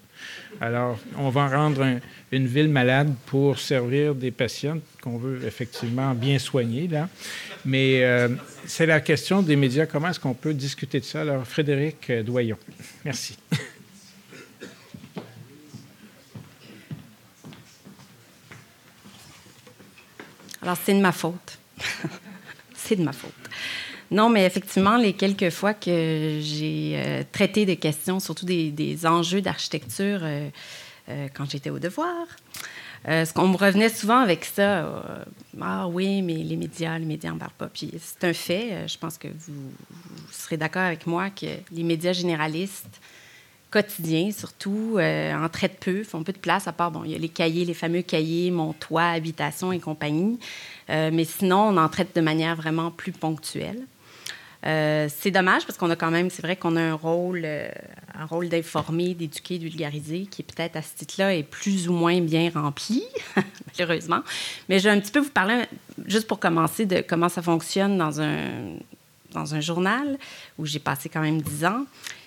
[0.60, 1.86] Alors, on va rendre
[2.30, 7.08] une ville malade pour servir des patients qu'on veut effectivement bien soigner, là.
[7.64, 8.28] Mais euh,
[8.66, 9.86] c'est la question des médias.
[9.86, 11.22] Comment est-ce qu'on peut discuter de ça?
[11.22, 12.58] Alors, Frédéric Doyon.
[13.06, 13.38] Merci.
[20.60, 21.58] Alors, c'est de ma faute.
[22.76, 23.32] c'est de ma faute.
[24.10, 29.42] Non, mais effectivement, les quelques fois que j'ai euh, traité des questions, surtout des, enjeux
[29.42, 30.48] d'architecture euh,
[31.10, 32.26] euh, quand j'étais au devoir,
[33.06, 35.04] ce qu'on me revenait souvent avec ça,
[35.60, 37.68] ah oui, mais les médias, les médias n'en parlent pas.
[37.68, 41.84] Puis c'est un fait, je pense que vous, vous serez d'accord avec moi que les
[41.84, 43.00] médias généralistes,
[43.70, 47.18] quotidiens surtout, en traitent peu, font peu de place, à part, bon, il y a
[47.18, 50.40] les cahiers, les fameux cahiers, mon toit, habitation et compagnie.
[50.88, 53.86] mais sinon, on en traite de manière vraiment plus ponctuelle.
[54.66, 57.68] Euh, c'est dommage parce qu'on a quand même, c'est vrai qu'on a un rôle, euh,
[58.18, 62.20] un rôle d'informer, d'éduquer, de vulgariser, qui peut-être à ce titre-là est plus ou moins
[62.20, 63.04] bien rempli,
[63.78, 64.20] malheureusement.
[64.68, 65.64] Mais je vais un petit peu vous parler,
[66.06, 68.48] juste pour commencer, de comment ça fonctionne dans un,
[69.32, 70.18] dans un journal
[70.58, 71.84] où j'ai passé quand même dix ans,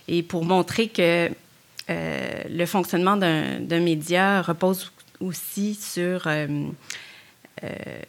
[0.07, 1.29] et pour montrer que
[1.89, 6.25] le fonctionnement d'un média repose aussi sur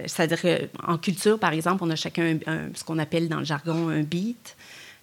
[0.07, 2.39] c'est-à-dire en culture, par exemple, on a chacun
[2.75, 4.57] ce qu'on appelle dans le jargon un beat.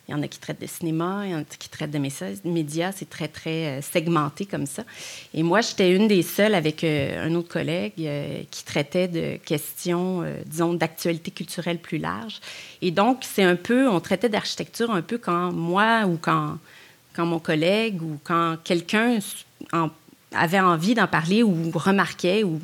[0.09, 1.99] Il y en a qui traitent de cinéma, il y en a qui traitent de
[2.49, 2.91] médias.
[2.91, 4.83] C'est très, très euh, segmenté comme ça.
[5.35, 9.37] Et moi, j'étais une des seules avec euh, un autre collègue euh, qui traitait de
[9.45, 12.41] questions, disons, d'actualité culturelle plus large.
[12.81, 16.57] Et donc, c'est un peu, on traitait d'architecture un peu quand moi ou quand,
[17.13, 19.19] quand mon collègue ou quand quelqu'un
[20.33, 22.59] avait envie d'en parler ou remarquait ou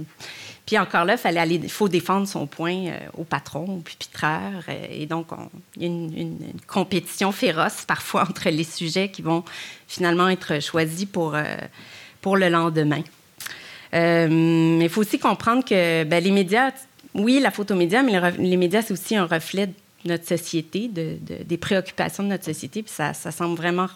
[0.66, 4.64] puis encore là, il faut défendre son point euh, au patron, au pupitreur.
[4.68, 5.28] Euh, et donc,
[5.78, 9.44] il y a une, compétition féroce parfois entre les sujets qui vont
[9.88, 11.44] finalement être choisis pour, euh,
[12.22, 13.04] pour le lendemain.
[13.94, 16.72] mais il faut aussi comprendre que ben, les médias,
[17.14, 19.74] oui, la photomédia, mais les médias, c'est aussi un reflet de
[20.06, 22.82] notre société, de, des préoccupations de notre société.
[22.82, 23.88] Puis ça, ça semble vraiment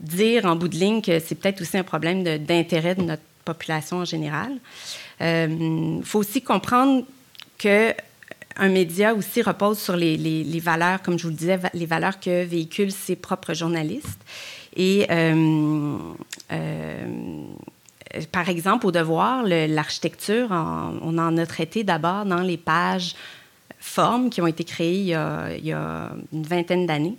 [0.00, 3.98] dire en bout de ligne que c'est peut-être aussi un problème d'intérêt de, notre population
[3.98, 4.52] en général.
[5.20, 7.04] Il euh, faut aussi comprendre
[7.56, 7.94] que
[8.60, 12.44] un média aussi repose sur les, valeurs, comme je vous le disais, les valeurs que
[12.44, 14.20] véhiculent ses propres journalistes.
[14.74, 15.96] Et euh,
[16.50, 17.06] euh,
[18.32, 23.14] par exemple, au devoir, l'architecture, on en a traité d'abord dans les pages
[23.78, 27.16] formes qui ont été créées il y a une vingtaine d'années.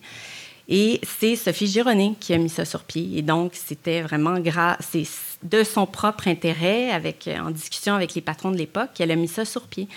[0.72, 3.18] Et c'est Sophie Gironet qui a mis ça sur pied.
[3.18, 8.58] Et donc, c'était vraiment de son propre intérêt, euh, en discussion avec les patrons de
[8.58, 9.88] l'époque, qu'elle a mis ça sur pied.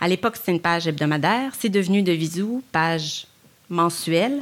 [0.00, 1.52] À l'époque, c'était une page hebdomadaire.
[1.58, 3.26] C'est devenu de Visou, page
[3.68, 4.40] mensuelle.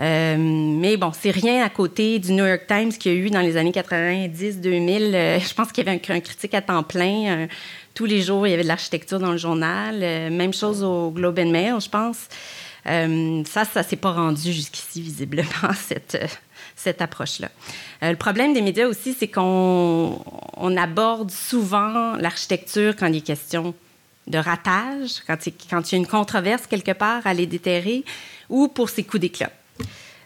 [0.00, 3.30] Euh, mais bon, c'est rien à côté du New York Times qu'il y a eu
[3.30, 5.14] dans les années 90-2000.
[5.14, 7.46] Euh, je pense qu'il y avait un, critique à temps plein.
[7.94, 9.98] tous les jours, il y avait de l'architecture dans le journal.
[10.30, 12.28] même chose au Globe and Mail, je pense.
[12.84, 16.18] Ça, ça s'est pas rendu jusqu'ici, visiblement, cette,
[16.76, 17.48] cette approche-là.
[18.02, 20.20] Euh, le problème des médias aussi, c'est qu'on
[20.56, 23.74] on aborde souvent l'architecture quand il est question
[24.26, 28.04] de ratage, quand, il y a une controverse quelque part à les déterrer,
[28.48, 29.50] ou pour ses coups d'éclat.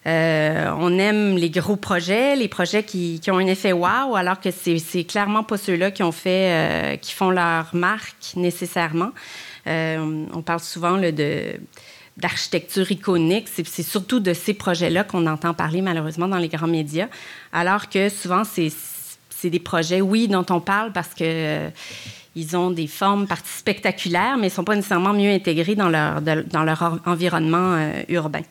[0.06, 4.50] Euh, on aime les gros projets, les projets qui, ont un effet wow, alors que
[4.50, 9.10] c'est clairement pas ceux-là qui ont fait, euh, qui font leur marque nécessairement.
[9.66, 11.58] on parle souvent là, de
[12.16, 13.48] d'architecture iconique.
[13.48, 17.08] C'est surtout de ces projets-là qu'on entend parler malheureusement dans les grands médias,
[17.52, 21.70] alors que souvent c'est des projets, oui, dont on parle parce que euh,
[22.34, 26.20] ils ont des formes parties spectaculaires, mais ils sont pas nécessairement mieux intégrés dans leur,
[26.20, 28.42] dans leur environnement euh, urbain.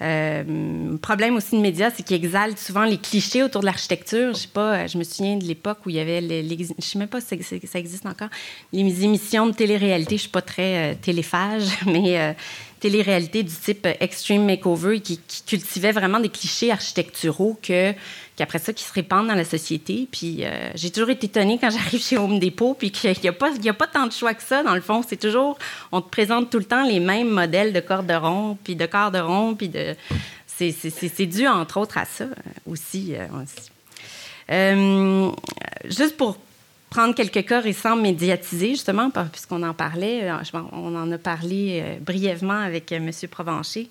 [0.00, 4.34] Euh, problème aussi de médias, c'est qu'ils exaltent souvent les clichés autour de l'architecture.
[4.34, 6.98] Je sais pas, je me souviens de l'époque où il y avait, les, je sais
[6.98, 8.28] même pas si ça, existe encore,
[8.72, 10.16] les émissions de télé-réalité.
[10.16, 12.36] Je suis pas très téléphage, mais
[12.80, 17.92] télé-réalité du type Extreme Makeover qui, qui cultivait vraiment des clichés architecturaux que
[18.38, 20.08] qu'après ça, qui se répandent dans la société.
[20.10, 23.32] Puis euh, j'ai toujours été étonnée quand j'arrive chez Home Depot, puis qu'il n'y a,
[23.32, 25.02] pas, a pas tant de choix que ça, dans le fond.
[25.06, 25.58] C'est toujours,
[25.92, 28.86] on te présente tout le temps les mêmes modèles de cordes de rond, puis de
[28.86, 29.94] corps de rond, puis de...
[30.46, 32.28] C'est dû, entre autres, à ça euh,
[32.66, 33.14] aussi.
[34.50, 35.30] Euh,
[35.84, 36.36] juste pour
[36.90, 40.30] prendre quelques cas récents médiatisés, justement, puisqu'on en parlait.
[40.30, 43.10] Euh, on en a parlé euh, brièvement avec euh, M.
[43.30, 43.88] Provencher.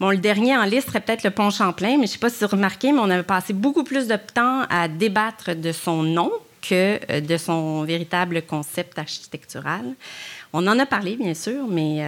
[0.00, 2.30] Bon, le dernier en liste serait peut-être le Pont Champlain, mais je ne sais pas
[2.30, 6.02] si vous remarqué, mais on avait passé beaucoup plus de temps à débattre de son
[6.02, 9.84] nom que de son véritable concept architectural.
[10.52, 12.02] On en a parlé, bien sûr, mais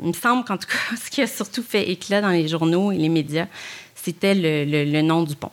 [0.00, 2.92] il me semble qu'en tout cas, ce qui a surtout fait éclat dans les journaux
[2.92, 3.46] et les médias,
[3.94, 5.50] c'était le nom du pont.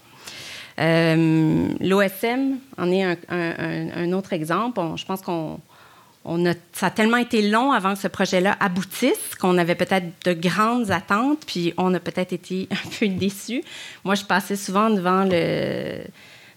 [0.79, 4.79] Euh, L'OSM en est un, autre exemple.
[4.95, 5.59] je pense qu'on
[6.73, 10.91] ça a tellement été long avant que ce projet-là aboutisse qu'on avait peut-être de grandes
[10.91, 13.63] attentes, puis on a peut-être été un peu déçus.
[14.03, 15.99] Moi, je passais souvent devant le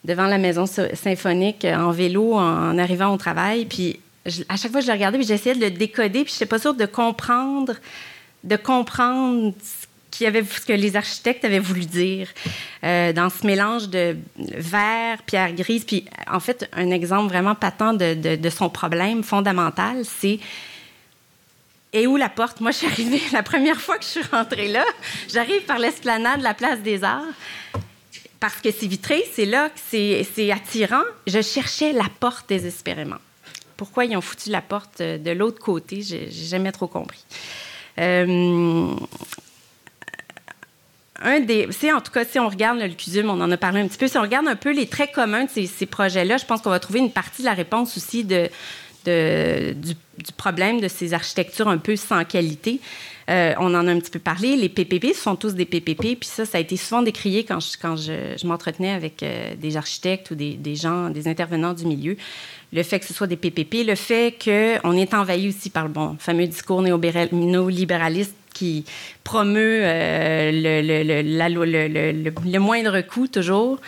[0.04, 4.00] devant la maison symphonique en vélo en, arrivant au travail, puis
[4.48, 6.58] à chaque fois je le regardais, puis j'essayais de le décoder, puis je n'étais pas
[6.58, 7.74] sûre de comprendre
[8.44, 9.52] de comprendre
[10.20, 12.28] avait, ce que les architectes avaient voulu dire
[12.84, 15.84] euh, dans ce mélange de vert, pierre grise.
[15.84, 20.38] Puis, en fait, un exemple vraiment patent de, son problème fondamental, c'est
[21.94, 22.60] et où la porte?
[22.60, 24.84] Moi, je suis arrivée la première fois que je suis rentrée là.
[25.30, 27.24] J'arrive par l'esplanade de la place des Arts.
[28.40, 31.02] Parce que c'est vitré, c'est là, c'est attirant.
[31.26, 33.18] Je cherchais la porte désespérément.
[33.76, 36.02] Pourquoi ils ont foutu la porte de l'autre côté?
[36.02, 37.24] J'ai jamais trop compris.
[37.98, 38.94] Euh,
[41.22, 43.88] un des, en tout cas, si on regarde le CUSUM, on en a parlé un
[43.88, 46.60] petit peu, si on regarde un peu les traits communs de ces, projets-là, je pense
[46.62, 48.36] qu'on va trouver une partie de la réponse aussi du,
[50.36, 52.80] problème de ces architectures un peu sans qualité.
[53.30, 54.56] Euh, on en a un petit peu parlé.
[54.56, 56.18] Les PPP sont tous des PPP.
[56.18, 60.34] Puis ça, ça a été souvent décrié quand je, m'entretenais avec euh, des architectes ou
[60.34, 62.16] des, gens, des intervenants du milieu.
[62.72, 65.94] Le fait que ce soit des PPP, le fait qu'on est envahi aussi par le
[66.18, 68.84] fameux discours néolibéraliste qui
[69.24, 73.78] promeut euh, le, moindre coût toujours.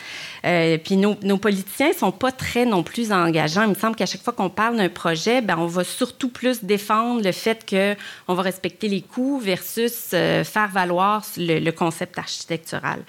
[0.44, 3.62] Euh, puis nos, nos, politiciens sont pas très non plus engageants.
[3.62, 6.64] Il me semble qu'à chaque fois qu'on parle d'un projet, ben on va surtout plus
[6.64, 13.00] défendre le fait qu'on va respecter les coûts versus euh, faire valoir le, concept architectural.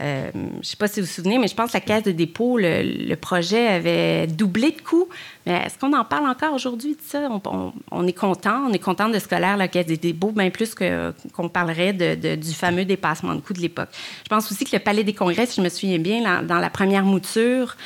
[0.00, 2.04] Euh, je ne sais pas si vous vous souvenez, mais je pense que la Caisse
[2.04, 5.08] de dépôt, le, projet avait doublé de coûts.
[5.46, 7.28] Mais est-ce qu'on en parle encore aujourd'hui de ça?
[7.90, 11.48] On, est content, on est content de l'air la Caisse des dépôts, bien plus qu'on
[11.48, 13.90] parlerait du fameux dépassement de coûts de l'époque.
[14.24, 16.70] Je pense aussi que le Palais des Congrès, si je me souviens bien, dans la
[16.70, 17.76] première mouture,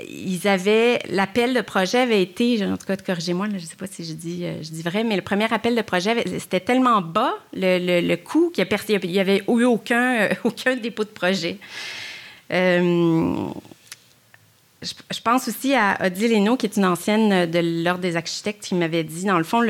[0.00, 3.86] ils avaient l'appel de projet avait été, en tout cas, corrigez-moi, je ne sais pas
[3.86, 7.00] si je dis, euh, je dis vrai, mais le premier appel de projet c'était tellement
[7.00, 8.66] bas le, le, coût qu'il
[9.04, 11.58] n'y avait eu aucun, euh, aucun dépôt de projet.
[12.52, 13.48] Euh,
[14.86, 18.74] je, pense aussi à Odile Hainaut, qui est une ancienne de l'Ordre des architectes, qui
[18.74, 19.62] m'avait dit, dans le fond,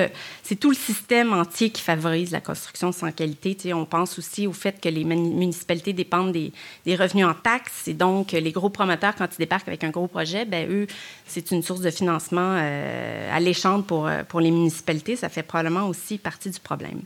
[0.43, 3.73] c'est tout le système entier qui favorise la construction sans qualité.
[3.73, 6.53] on pense aussi au fait que les municipalités dépendent des,
[6.97, 10.45] revenus en taxes, et donc les gros promoteurs, quand ils débarquent avec un gros projet,
[10.45, 10.87] ben eux,
[11.27, 15.17] c'est une source de financement euh, alléchante pour, euh, pour les municipalités.
[15.17, 17.03] Ça fait probablement aussi partie du problème.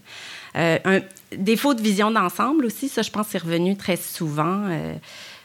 [0.56, 1.00] Euh, un
[1.36, 4.64] défaut de vision d'ensemble aussi, ça, je pense, c'est revenu très souvent.
[4.68, 4.94] Euh,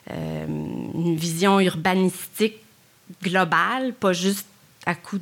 [0.09, 2.57] une vision urbanistique
[3.23, 4.47] globale, pas juste
[4.85, 5.19] à coup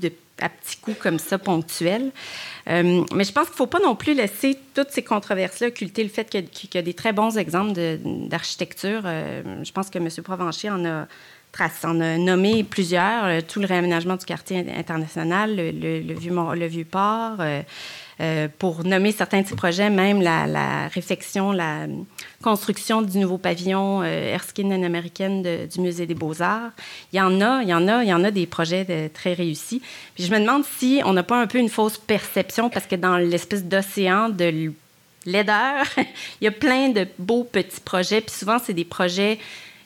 [0.49, 2.11] petits coups comme ça, ponctuels.
[2.69, 6.03] Euh, mais je pense qu'il ne faut pas non plus laisser toutes ces controverses-là occulter
[6.03, 7.73] le fait qu'il y, a des très bons exemples
[8.27, 9.01] d'architecture.
[9.05, 10.09] Euh, je pense que M.
[10.23, 13.43] Provencher en a, nommé plusieurs.
[13.43, 17.37] tout le réaménagement du quartier international, le, le, vieux, le vieux port,
[18.21, 21.87] euh, pour nommer certains de ces projets, même la, réflexion, la
[22.43, 26.71] construction du nouveau pavillon euh, Erskine américaine du Musée des Beaux-Arts.
[27.11, 29.33] Il y en a, il y en a, il y en a des projets très
[29.33, 29.81] réussis.
[30.19, 33.17] Je me demande si on n'a pas un peu une fausse perception, parce que dans
[33.17, 34.71] l'espèce d'océan de
[35.25, 39.39] laideur, il y a plein de beaux petits projets, puis souvent, c'est des projets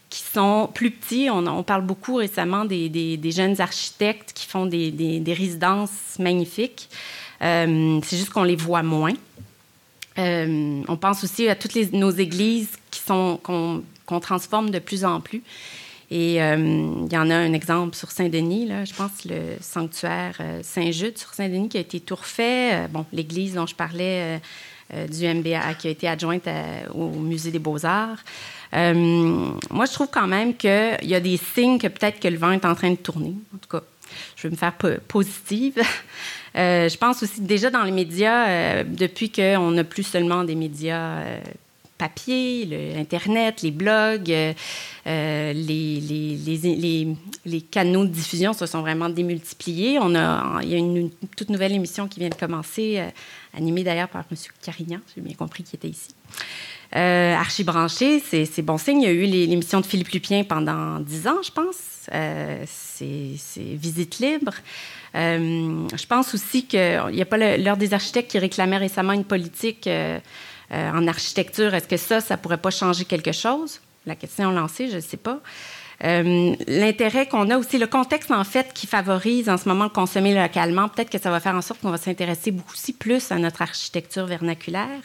[0.09, 1.29] qui sont plus petits.
[1.29, 6.89] On, parle beaucoup récemment des, jeunes architectes qui font des résidences magnifiques.
[7.41, 9.13] Euh, c'est juste qu'on les voit moins.
[10.17, 15.21] Euh, on pense aussi à toutes nos églises qui sont qu'on transforme de plus en
[15.21, 15.43] plus.
[16.09, 16.55] Et euh,
[17.05, 21.67] il y en a un exemple sur Saint-Denis, je pense le sanctuaire Saint-Jude sur Saint-Denis
[21.67, 22.87] qui a été tout refait.
[22.87, 24.39] bon, l'église dont je parlais
[25.11, 26.47] du MBA qui a été adjointe
[26.95, 28.23] au Musée des Beaux-Arts.
[28.71, 32.51] moi, je trouve quand même qu'il y a des signes que peut-être que le vent
[32.51, 33.33] est en train de tourner.
[33.53, 33.83] En tout cas,
[34.37, 34.73] je vais me faire
[35.09, 35.75] positive.
[36.55, 40.55] Euh, je pense aussi déjà dans les médias, euh, depuis qu'on n'a plus seulement des
[40.55, 41.39] médias euh,
[41.97, 44.27] papier, le les blogs,
[45.05, 49.97] les, les, les, canaux de diffusion se sont vraiment démultipliés.
[49.99, 53.01] On a, il y a une, toute nouvelle émission qui vient de commencer,
[53.55, 54.37] animée d'ailleurs par M.
[54.61, 56.09] Carignan, j'ai bien compris qu'il était ici.
[56.95, 59.01] Euh, archibranché, c'est bon signe.
[59.01, 61.77] Il y a eu l'émission de Philippe Lupien pendant dix ans, je pense.
[62.67, 64.53] c'est Visite libre.
[65.17, 69.25] Euh, je pense aussi qu'il n'y a pas l'Ordre des architectes qui réclamait récemment une
[69.25, 70.19] politique euh,
[70.71, 71.73] euh, en architecture.
[71.73, 73.81] Est-ce que ça, ça ne pourrait pas changer quelque chose?
[74.05, 75.39] La question lancée, je ne sais pas.
[75.99, 80.35] L'intérêt qu'on a aussi, le contexte en fait qui favorise en ce moment le consommer
[80.35, 83.63] localement, peut-être que ça va faire en sorte qu'on va s'intéresser beaucoup plus à notre
[83.63, 85.01] architecture vernaculaire.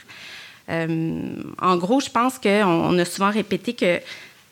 [0.69, 4.01] en gros, je pense qu'on a souvent répété que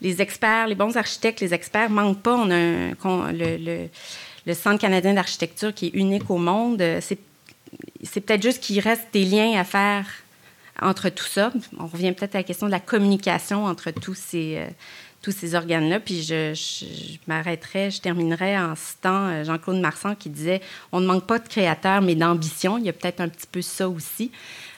[0.00, 2.38] les experts, les bons architectes, les experts manquent pas.
[4.54, 6.80] Centre canadien d'architecture qui est unique au monde.
[6.80, 10.06] Euh, c'est peut-être juste qu'il reste des liens à faire
[10.80, 11.52] entre tout ça.
[11.78, 16.00] On revient peut-être à la question de la communication entre tous ces, euh, organes-là.
[16.00, 20.60] Puis je, je, m'arrêterai, je terminerai en citant euh, Jean-Claude Marsan qui disait
[20.92, 22.78] On ne manque pas de créateurs, mais d'ambition.
[22.78, 24.32] Il y a peut-être un petit peu ça aussi.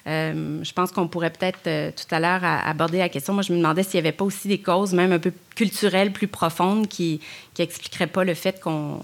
[0.04, 3.32] je pense qu'on pourrait peut-être tout à l'heure aborder la question.
[3.34, 6.12] Moi, je me demandais s'il n'y avait pas aussi des causes, même un peu culturelles,
[6.12, 7.20] plus profondes, qui
[7.58, 9.00] n'expliqueraient pas le fait qu'on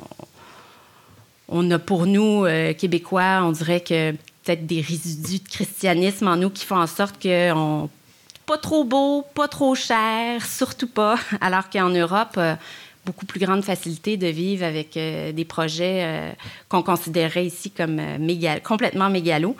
[1.49, 6.37] on a pour nous, euh, Québécois, on dirait que peut-être des résidus de christianisme en
[6.37, 7.91] nous qui font en sorte que on,
[8.47, 12.55] pas trop beau, pas trop cher, surtout pas, alors qu'en Europe, euh,
[13.05, 16.37] beaucoup plus grande facilité de vivre avec euh, des projets
[16.69, 17.99] qu'on considérait ici comme
[18.63, 19.57] complètement mégalos.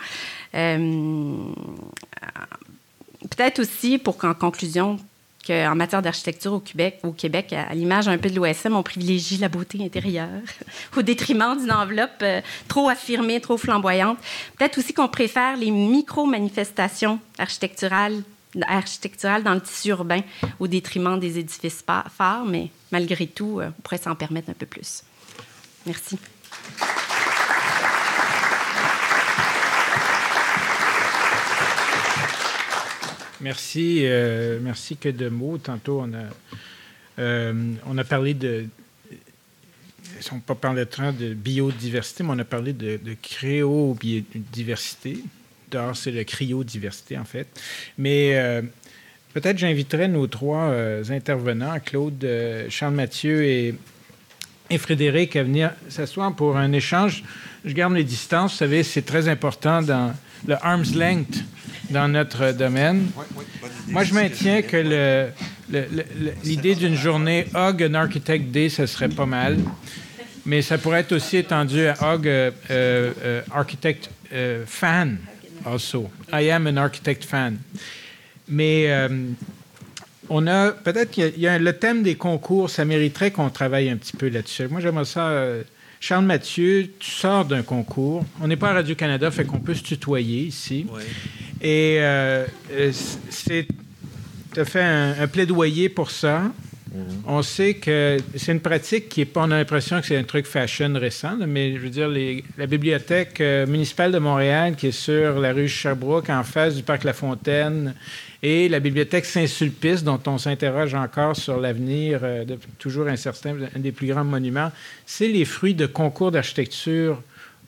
[0.51, 1.49] peut-être
[3.59, 4.99] aussi, pour qu'en conclusion,
[5.45, 9.37] qu'en matière d'architecture au Québec, au Québec, à l'image un peu de l'OSM, on privilégie
[9.37, 10.27] la beauté intérieure
[10.97, 14.17] au détriment d'une enveloppe euh, trop affirmée, trop flamboyante.
[14.57, 18.21] Peut-être aussi qu'on préfère les micro-manifestations architecturales,
[18.67, 20.21] architecturales dans le tissu urbain
[20.59, 24.65] au détriment des édifices phares, mais malgré tout, euh, on pourrait s'en permettre un peu
[24.65, 25.03] plus.
[25.85, 26.17] Merci.
[33.41, 35.57] Merci, euh, merci que de mots.
[35.57, 36.25] Tantôt, on a,
[37.19, 38.65] euh, on a parlé de.
[40.61, 45.23] Parlé de biodiversité, mais on a parlé de, de créo-biodiversité.
[45.93, 47.47] C'est le cryodiversité, en fait.
[47.97, 48.61] Mais euh,
[49.33, 50.73] peut-être j'inviterai nos trois
[51.09, 52.27] intervenants, Claude,
[52.69, 53.75] Charles Mathieu et,
[54.69, 57.23] et Frédéric, à venir s'asseoir pour un échange.
[57.63, 58.53] Je garde les distances.
[58.53, 60.13] Vous savez, c'est très important dans
[60.47, 61.43] le arm's length
[61.89, 63.07] dans notre domaine.
[63.87, 65.29] Moi, je maintiens que
[66.43, 69.57] l'idée d'une journée Hog an Architect Day, ce serait pas mal.
[70.45, 75.17] Mais ça pourrait être aussi étendu à Hog euh, euh, Architect euh, Fan,
[75.65, 76.09] also.
[76.31, 77.57] I am an architect fan.
[78.47, 78.89] Mais
[80.29, 83.97] on a, peut-être qu'il y, a le thème des concours, ça mériterait qu'on travaille un
[83.97, 84.67] petit peu là-dessus.
[84.67, 85.31] Moi, j'aimerais ça.
[85.99, 88.25] Charles Mathieu, tu sors d'un concours.
[88.41, 90.85] On n'est pas à Radio-Canada, fait qu'on peut se tutoyer ici.
[90.91, 91.03] Oui.
[91.61, 92.91] Et euh, euh,
[93.29, 93.67] c'est,
[94.53, 96.43] tu as fait un, plaidoyer pour ça.
[96.93, 97.03] Mhm.
[97.27, 100.23] On sait que c'est une pratique qui est pas, on a l'impression que c'est un
[100.23, 102.09] truc fashion récent, mais je veux dire,
[102.57, 106.83] la bibliothèque euh, municipale de Montréal, qui est sur la rue Sherbrooke, en face du
[106.83, 107.93] parc La Fontaine,
[108.41, 112.21] et la bibliothèque Saint-Sulpice, dont on s'interroge encore sur l'avenir,
[112.77, 114.71] toujours incertain, un des plus grands monuments,
[115.05, 117.21] c'est les fruits de concours d'architecture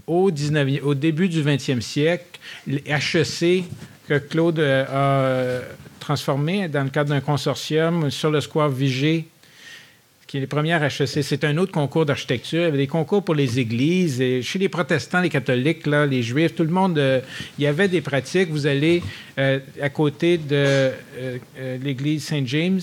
[0.08, 3.64] au, 19 au début du 20e siècle, HEC,
[4.08, 5.62] que Claude euh, a euh,
[6.00, 9.28] transformé dans le cadre d'un consortium sur le square Vigée,
[10.32, 11.24] qui est les premières HEC.
[11.24, 12.62] C'est un autre concours d'architecture.
[12.62, 14.22] Il y avait des concours pour les églises.
[14.22, 17.20] Et chez les protestants, les catholiques, là, les juifs, tout le monde, euh,
[17.60, 18.50] il y avait des pratiques.
[18.50, 19.04] Vous allez
[19.38, 20.92] à côté de
[21.84, 22.80] l'église Saint James,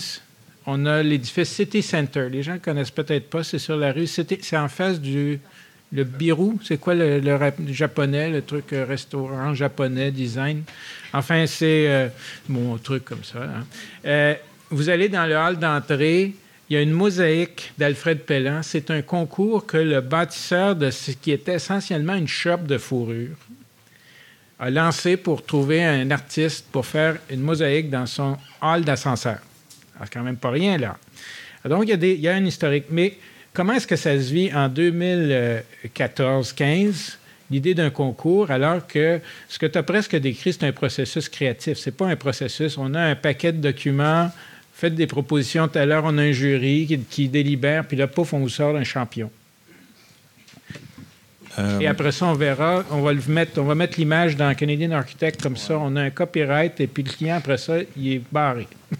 [0.65, 2.27] on a l'édifice City Center.
[2.29, 4.05] Les gens ne connaissent peut-être pas, c'est sur la rue.
[4.05, 5.39] C'est en face du
[5.91, 7.21] le birou, c'est quoi le,
[7.69, 10.63] japonais, le truc euh, restaurant japonais, design?
[11.13, 12.07] Enfin, c'est euh,
[12.47, 13.39] mon truc comme ça.
[13.43, 13.65] Hein.
[14.05, 14.35] Euh,
[14.69, 16.33] vous allez dans le hall d'entrée,
[16.69, 18.61] il y a une mosaïque d'Alfred Pellan.
[18.61, 23.35] C'est un concours que le bâtisseur de ce qui était essentiellement une shop de fourrure
[24.59, 29.39] a lancé pour trouver un artiste pour faire une mosaïque dans son hall d'ascenseur.
[29.99, 30.97] C'est quand même pas rien, là.
[31.65, 32.85] Donc, il y, a des, il y a un historique.
[32.89, 33.17] Mais
[33.53, 37.17] Comment est-ce que ça se vit en 2014-15,
[37.49, 41.77] l'idée d'un concours, alors que ce que tu as presque décrit, c'est un processus créatif.
[41.77, 42.77] Ce n'est pas un processus.
[42.77, 44.31] On a un paquet de documents,
[44.79, 45.67] faites des propositions.
[45.67, 48.77] Tout à l'heure, on a un jury qui, délibère, puis là, pouf, on vous sort
[48.77, 49.29] un champion.
[51.57, 54.55] Euh, Et après ça, on verra, on va, le mettre, on va mettre l'image dans
[54.55, 55.77] Canadian Architect comme ça.
[55.77, 58.67] On a un copyright et puis le client, après ça, il est barré.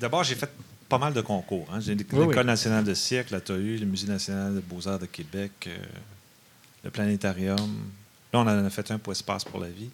[0.00, 0.50] D'abord, j'ai fait
[0.88, 1.66] pas mal de concours.
[1.72, 1.80] Hein.
[1.80, 5.76] J'ai l'École nationale de siècle, la TAU, le Musée national des beaux-arts de Québec, euh,
[6.84, 7.78] le Planétarium.
[8.32, 9.90] Là, on en a fait un pour Espace pour la vie.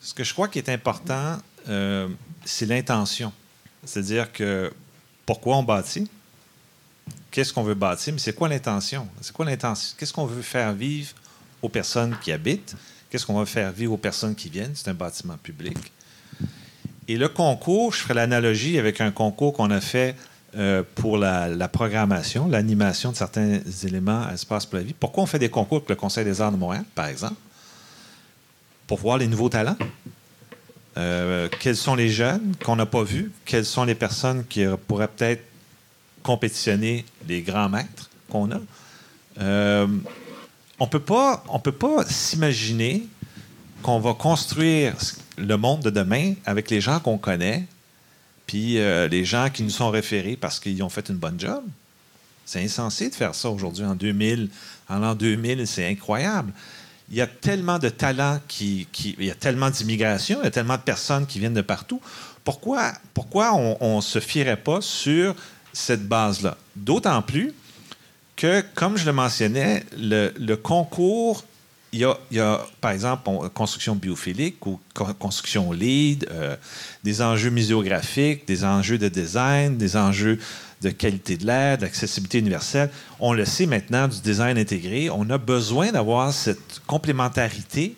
[0.00, 1.38] Ce que je crois qui est important,
[1.68, 2.08] euh,
[2.44, 3.32] c'est l'intention.
[3.84, 4.72] C'est-à-dire que
[5.24, 6.10] pourquoi on bâtit,
[7.30, 9.08] qu'est-ce qu'on veut bâtir, mais c'est quoi l'intention?
[9.20, 9.94] C'est quoi l'intention?
[9.98, 11.14] Qu'est-ce qu'on veut faire vivre
[11.62, 12.76] aux personnes qui habitent?
[13.10, 14.72] Qu'est-ce qu'on veut faire vivre aux personnes qui viennent?
[14.74, 15.76] C'est un bâtiment public.
[17.08, 20.16] Et le concours, je ferai l'analogie avec un concours qu'on a fait
[20.56, 24.94] euh, pour la, programmation, l'animation de certains éléments à Espace pour la vie.
[24.98, 27.36] Pourquoi on fait des concours avec le Conseil des arts de Montréal, par exemple?
[28.86, 29.76] Pour voir les nouveaux talents.
[30.96, 33.30] Euh, quels sont les jeunes qu'on n'a pas vus?
[33.44, 35.44] Quelles sont les personnes qui pourraient peut-être
[36.22, 38.60] compétitionner les grands maîtres qu'on a?
[39.40, 39.86] Euh,
[40.78, 43.06] on ne peut pas s'imaginer
[43.82, 44.94] qu'on va construire
[45.38, 47.66] le monde de demain avec les gens qu'on connaît,
[48.46, 51.62] puis euh, les gens qui nous sont référés parce qu'ils ont fait une bonne job.
[52.44, 54.48] C'est insensé de faire ça aujourd'hui en 2000.
[54.88, 56.52] En l'an 2000, c'est incroyable.
[57.10, 58.86] Il y a tellement de talents, il
[59.18, 62.00] y a tellement d'immigration, il y a tellement de personnes qui viennent de partout.
[62.44, 65.34] Pourquoi, pourquoi on ne se fierait pas sur
[65.72, 66.56] cette base-là?
[66.74, 67.54] D'autant plus
[68.34, 71.44] que, comme je le mentionnais, le, le concours
[71.96, 74.78] il y, a, par exemple, construction biophilique ou
[75.18, 76.56] construction lead, euh,
[77.04, 80.38] des enjeux muséographiques, des enjeux de design, des enjeux
[80.82, 82.90] de qualité de l'air, d'accessibilité universelle.
[83.20, 85.10] On le sait maintenant du design intégré.
[85.10, 87.96] On a besoin d'avoir cette complémentarité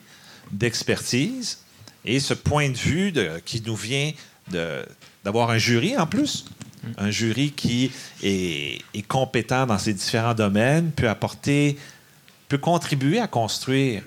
[0.53, 1.59] d'expertise.
[2.05, 3.13] Et ce point de vue
[3.45, 4.13] qui nous vient
[5.25, 6.47] d'avoir un jury en plus,
[6.97, 7.91] un jury qui
[8.23, 11.77] est, compétent dans ces différents domaines, peut apporter,
[12.49, 14.03] peut contribuer à construire.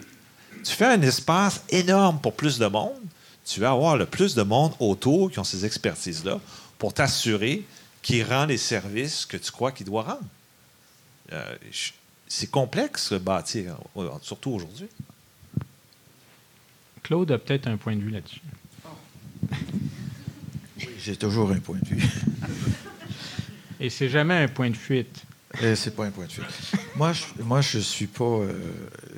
[0.63, 3.01] Tu fais un espace énorme pour plus de monde,
[3.45, 6.39] tu vas avoir le plus de monde autour qui ont ces expertises-là
[6.78, 7.65] pour t'assurer
[8.02, 10.28] qu'il rend les services que tu crois qu'il doit rendre.
[11.34, 11.56] Euh,
[12.28, 13.78] c'est complexe, bâtir,
[14.22, 14.88] surtout aujourd'hui.
[17.04, 18.41] Claude a peut-être un point de vue là-dessus.
[20.99, 22.04] J'ai toujours un point de vue.
[23.80, 25.24] Et c'est jamais un point de fuite.
[25.62, 26.45] Et c'est pas un point de fuite.
[26.95, 28.24] moi, je, moi, je suis pas.
[28.24, 28.54] Euh,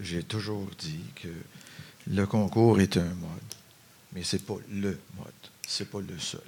[0.02, 1.28] j'ai toujours dit que
[2.08, 3.54] le concours est un mode,
[4.14, 5.28] mais c'est pas le mode.
[5.68, 6.42] C'est pas le seul.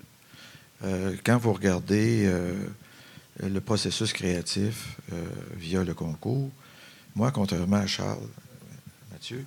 [0.84, 2.54] Euh, quand vous regardez euh,
[3.42, 4.98] le processus créatif
[5.58, 6.52] via le concours,
[7.16, 8.28] moi, contrairement à Charles,
[9.12, 9.46] Mathieu,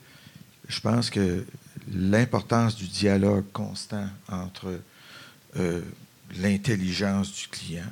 [0.68, 1.44] je pense que
[1.92, 4.80] l'importance du dialogue constant entre
[5.56, 5.82] euh,
[6.36, 7.90] l'intelligence du client,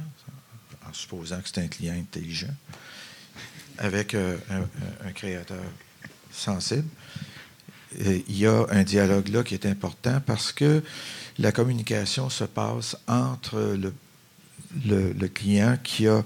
[0.89, 2.55] en supposant que c'est un client intelligent,
[3.79, 4.37] avec euh,
[5.05, 5.63] un, créateur
[6.31, 6.89] sensible.
[7.99, 10.83] Il y a un dialogue là qui est important parce que
[11.39, 13.77] la communication se passe entre
[14.85, 16.25] le, client qui a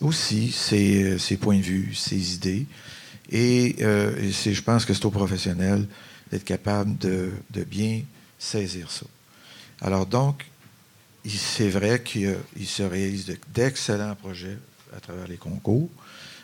[0.00, 2.66] aussi ses, points de vue, ses idées.
[3.30, 5.86] Et, euh, je pense que c'est au professionnel
[6.30, 7.32] d'être capable de,
[7.66, 8.02] bien
[8.38, 9.06] saisir ça.
[9.80, 10.46] Alors donc,
[11.26, 12.36] c'est vrai qu'il
[12.66, 14.58] se réalise d'excellents projets
[14.96, 15.88] à travers les concours.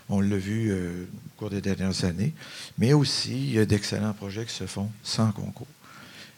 [0.08, 2.32] On l'a vu euh, au cours des dernières années.
[2.78, 5.66] Mais aussi, il y a d'excellents projets qui se font sans concours.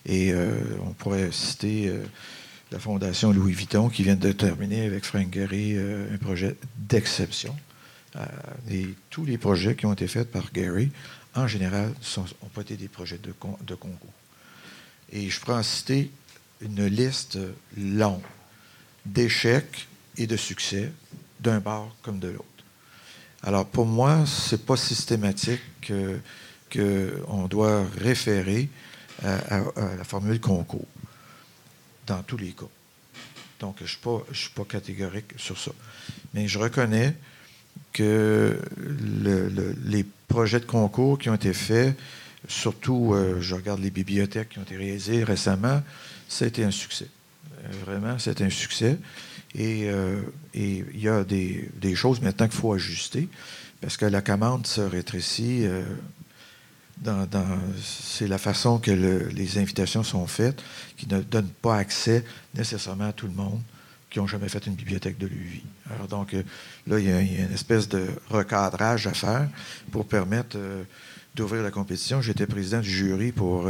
[0.07, 2.03] Et euh, on pourrait citer euh,
[2.73, 7.55] la Fondation Louis Vuitton qui vient de terminer avec Frank Gehry un projet d'exception.
[8.71, 10.91] et tous les projets qui ont été faits par Gary,
[11.35, 13.33] en général, n'ont pas été des projets de,
[13.75, 14.12] concours.
[15.12, 16.11] Et je pourrais en citer
[16.61, 17.39] une liste
[17.77, 18.23] longue
[19.05, 20.93] d'échecs et de succès
[21.41, 22.50] d'un bord comme de l'autre.
[23.43, 25.61] Alors pour moi, ce n'est pas systématique
[26.72, 28.68] qu'on doit référer
[29.24, 29.61] à,
[29.97, 30.86] la formule concours
[32.07, 32.66] dans tous les cas.
[33.61, 35.72] Donc, je ne suis, pas catégorique sur ça.
[36.32, 37.14] Mais je reconnais
[37.93, 38.59] que
[39.84, 41.97] les projets de concours qui ont été faits,
[42.49, 45.82] surtout, euh, je regarde les bibliothèques qui ont été réalisées récemment,
[46.28, 47.09] ça a été un succès.
[47.64, 48.99] Euh, vraiment, c'est un succès.
[49.59, 50.23] Euh,
[50.55, 53.29] et il y a des, choses maintenant qu'il faut ajuster
[53.81, 55.65] parce que la commande se rétrécit.
[55.65, 55.83] Euh,
[56.99, 57.27] dans,
[57.83, 60.63] c'est la façon que les invitations sont faites
[60.99, 63.63] qui ne donnent pas accès nécessairement à tout le monde
[64.11, 65.63] qui n'ont jamais fait une bibliothèque de l'UVI.
[65.95, 66.35] Alors donc,
[66.87, 69.49] là, il y, a, une espèce de recadrage à faire
[69.91, 70.59] pour permettre
[71.35, 72.21] d'ouvrir la compétition.
[72.21, 73.67] J'étais président du jury pour,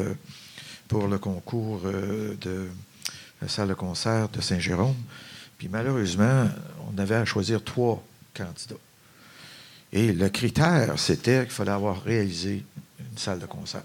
[0.88, 2.68] pour le concours de
[3.40, 4.96] la salle de concert de Saint-Jérôme.
[5.60, 6.48] Puis malheureusement,
[6.90, 8.02] on avait à choisir trois
[8.32, 8.80] candidats.
[9.92, 12.64] Et le critère, c'était qu'il fallait avoir réalisé
[12.98, 13.82] une salle de concert.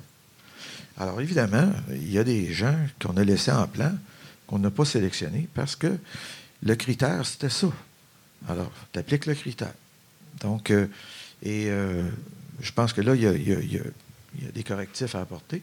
[0.97, 3.91] Alors évidemment, il y a des gens qu'on a laissés en plan,
[4.47, 5.97] qu'on n'a pas sélectionnés, parce que
[6.63, 7.67] le critère, c'était ça.
[8.47, 9.73] Alors, tu appliques le critère.
[10.39, 10.87] Donc, euh,
[11.43, 12.09] et euh,
[12.61, 15.61] je pense que là, il y, a, des correctifs à apporter.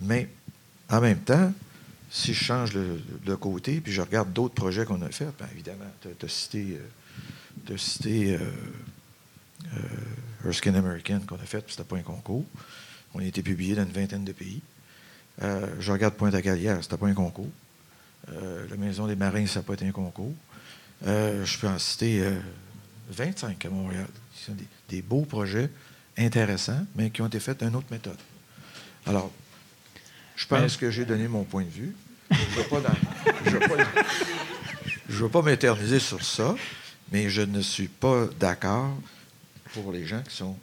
[0.00, 0.28] Mais
[0.88, 1.52] en même temps,
[2.14, 5.90] si je change de côté, puis je regarde d'autres projets qu'on a faits, bien évidemment,
[6.00, 6.78] tu as, cité,
[7.68, 8.38] euh, cité euh,
[9.76, 12.44] euh, Erskine American qu'on a fait, puis c'était pas un concours.
[13.14, 14.62] On a été publié dans une vingtaine de pays.
[15.40, 17.50] je regarde Pointe-à-Galière, c'était pas un concours.
[18.28, 20.34] la Maison des Marins, ça n'a pas été un concours.
[21.04, 22.22] je peux en citer
[23.10, 24.06] 25 à Montréal.
[24.34, 25.68] Ce sont des, des, beaux projets
[26.16, 28.18] intéressants, mais qui ont été faits d'une autre méthode.
[29.06, 29.32] Alors,
[30.36, 31.94] je pense que j'ai donné mon point de vue.
[32.30, 32.36] Je
[35.14, 36.54] ne veux pas, m'éterniser sur ça,
[37.12, 38.96] mais je ne suis pas d'accord
[39.72, 40.56] pour les gens qui sont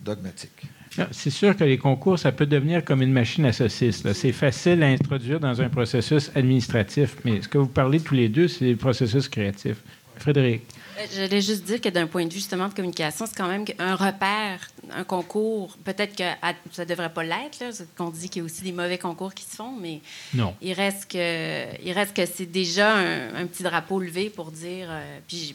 [0.00, 0.62] dogmatiques.
[1.10, 4.02] C'est sûr que les concours, ça peut devenir comme une machine à saucisses.
[4.14, 8.30] C'est facile à introduire dans un processus administratif, mais ce que vous parlez tous les
[8.30, 9.76] deux, c'est le processus créatif.
[10.18, 10.62] Frédéric.
[10.98, 13.64] Euh, j'allais juste dire que d'un point de vue justement de communication, c'est quand même
[13.78, 14.60] un repère,
[14.90, 15.76] un concours.
[15.84, 16.24] Peut-être que
[16.72, 17.62] ça ne devrait pas l'être,
[17.96, 20.00] qu'on dit qu'il y a aussi des mauvais concours qui se font, mais
[20.34, 20.54] non.
[20.60, 24.88] il reste que, il reste que c'est déjà un, petit drapeau levé pour dire.
[24.90, 25.54] Euh, puis,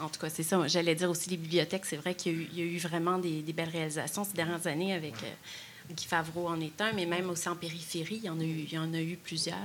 [0.00, 0.66] en tout cas, c'est ça.
[0.66, 1.86] J'allais dire aussi les bibliothèques.
[1.86, 5.94] C'est vrai qu'il y, a eu vraiment des, belles réalisations ces dernières années avec euh,
[5.94, 8.66] Guy Favreau en est un, mais même aussi en périphérie, il y en a eu,
[8.66, 9.56] il y en a eu plusieurs.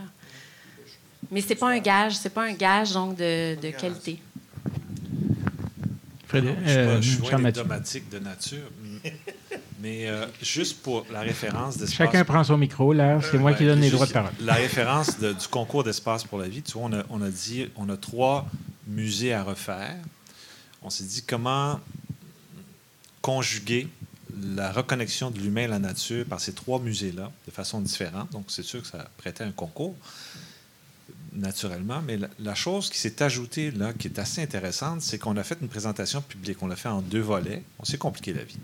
[1.31, 4.19] Mais c'est pas un gage, c'est pas un gage donc de, de qualité.
[6.39, 8.67] Euh, je suis dogmatique de nature.
[9.81, 11.97] Mais euh, juste pour la référence d'espace.
[11.97, 13.19] Chacun prend son micro, là.
[13.21, 14.31] C'est moi Ouais, qui donne les droits de parole.
[14.41, 17.29] La référence de- du concours d'espace pour la vie, tu vois, on a, on a
[17.29, 18.47] dit, on a trois
[18.87, 19.95] musées à refaire.
[20.81, 21.79] On s'est dit comment
[23.21, 23.87] conjuguer
[24.55, 28.31] la reconnexion de l'humain et la nature par ces trois musées-là de façon différente.
[28.31, 29.95] Donc, c'est sûr que ça prêtait un concours,
[31.35, 32.01] naturellement.
[32.01, 35.57] Mais la, chose qui s'est ajoutée, là, qui est assez intéressante, c'est qu'on a fait
[35.61, 36.61] une présentation publique.
[36.61, 37.63] On l'a fait en deux volets.
[37.79, 38.59] On s'est compliqué la vie.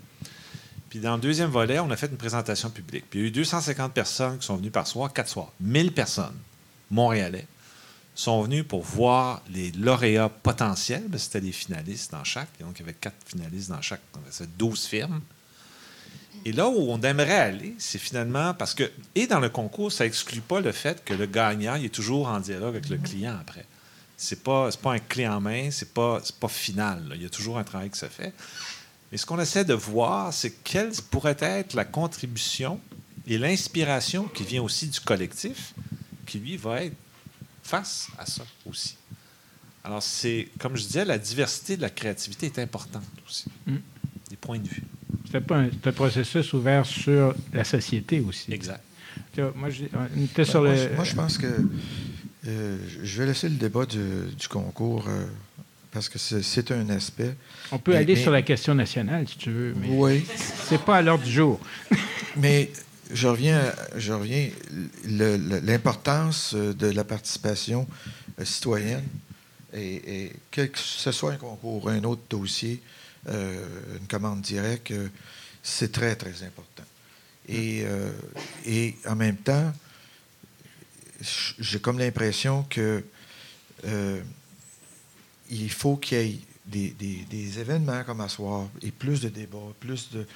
[0.90, 3.04] Puis dans le deuxième volet, on a fait une présentation publique.
[3.08, 5.52] Puis il y a eu 250 personnes qui sont venues par soir, quatre soirs.
[5.60, 6.36] 1000 personnes,
[6.90, 7.46] montréalais,
[8.14, 11.04] sont venues pour voir les lauréats potentiels.
[11.08, 12.50] Ben, C'était des finalistes dans chaque.
[12.60, 14.02] Donc, il y avait quatre finalistes dans chaque.
[14.30, 15.20] C'est 12 firmes.
[16.44, 20.06] Et là où on aimerait aller, c'est finalement parce que, et dans le concours, ça
[20.06, 23.36] exclut pas le fait que le gagnant il est toujours en dialogue avec le client
[23.40, 23.64] après.
[24.16, 27.08] C'est pas, pas un clé en main, c'est pas, pas final.
[27.08, 27.16] là.
[27.16, 28.32] Il y a toujours un travail qui se fait.
[29.10, 32.80] Mais ce qu'on essaie de voir, c'est quelle pourrait être la contribution
[33.26, 35.74] et l'inspiration qui vient aussi du collectif,
[36.26, 36.96] qui lui va être
[37.62, 38.96] face à ça aussi.
[39.84, 43.46] Alors, c'est, comme je disais, la diversité de la créativité est importante aussi.
[43.66, 43.76] Mm.
[44.30, 44.84] Des points de vue.
[45.26, 48.52] C'était pas un, c'est un processus ouvert sur la société aussi.
[48.52, 48.82] Exact.
[49.54, 50.76] Moi, j'ai- on était Ben, sur moi, le.
[50.76, 51.46] je- moi, je pense que
[52.48, 53.98] euh, je vais laisser le débat du,
[54.38, 55.24] du concours euh,
[55.90, 57.34] parce que c'est, c'est un aspect.
[57.70, 60.24] on peut mais- aller mais- sur la question nationale, si tu veux, mais Oui,
[60.68, 61.60] c'est pas à l'ordre du jour.
[62.36, 62.70] mais
[63.12, 64.48] je reviens, à- je reviens
[65.62, 67.86] l'importance euh, de la participation
[68.40, 69.04] euh, citoyenne
[69.74, 72.88] et, et que ce soit un concours, un autre dossier, euh,
[73.26, 75.08] une commande directe, euh,
[75.62, 76.84] c'est très, très important.
[77.48, 78.10] Et, euh,
[78.66, 79.72] et en même temps,
[81.58, 83.04] j'ai comme l'impression que
[83.84, 84.20] euh,
[85.50, 89.28] il faut qu'il y ait des, des- des événements comme à soir et plus de
[89.28, 90.26] débats, plus de,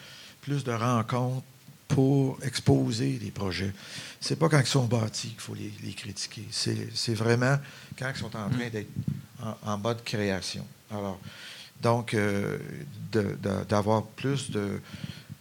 [0.43, 1.45] plus de rencontres
[1.89, 3.73] pour exposer les projets.
[4.21, 6.45] C'est pas quand ils sont bâtis qu'il faut les, les critiquer.
[6.51, 7.57] C'est c'est vraiment
[7.99, 8.91] quand ils sont en train d'être
[9.41, 10.67] en, en mode création.
[10.91, 11.21] Alors,
[11.83, 12.59] donc, euh,
[13.69, 14.81] d'avoir plus de...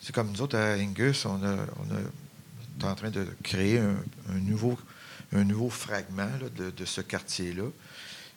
[0.02, 2.10] C'est comme nous autres à Angus, on, a, on, a-
[2.82, 3.96] on est en train de créer un,
[4.32, 4.78] un nouveau,
[5.34, 7.64] un nouveau fragment là, de, de ce quartier-là.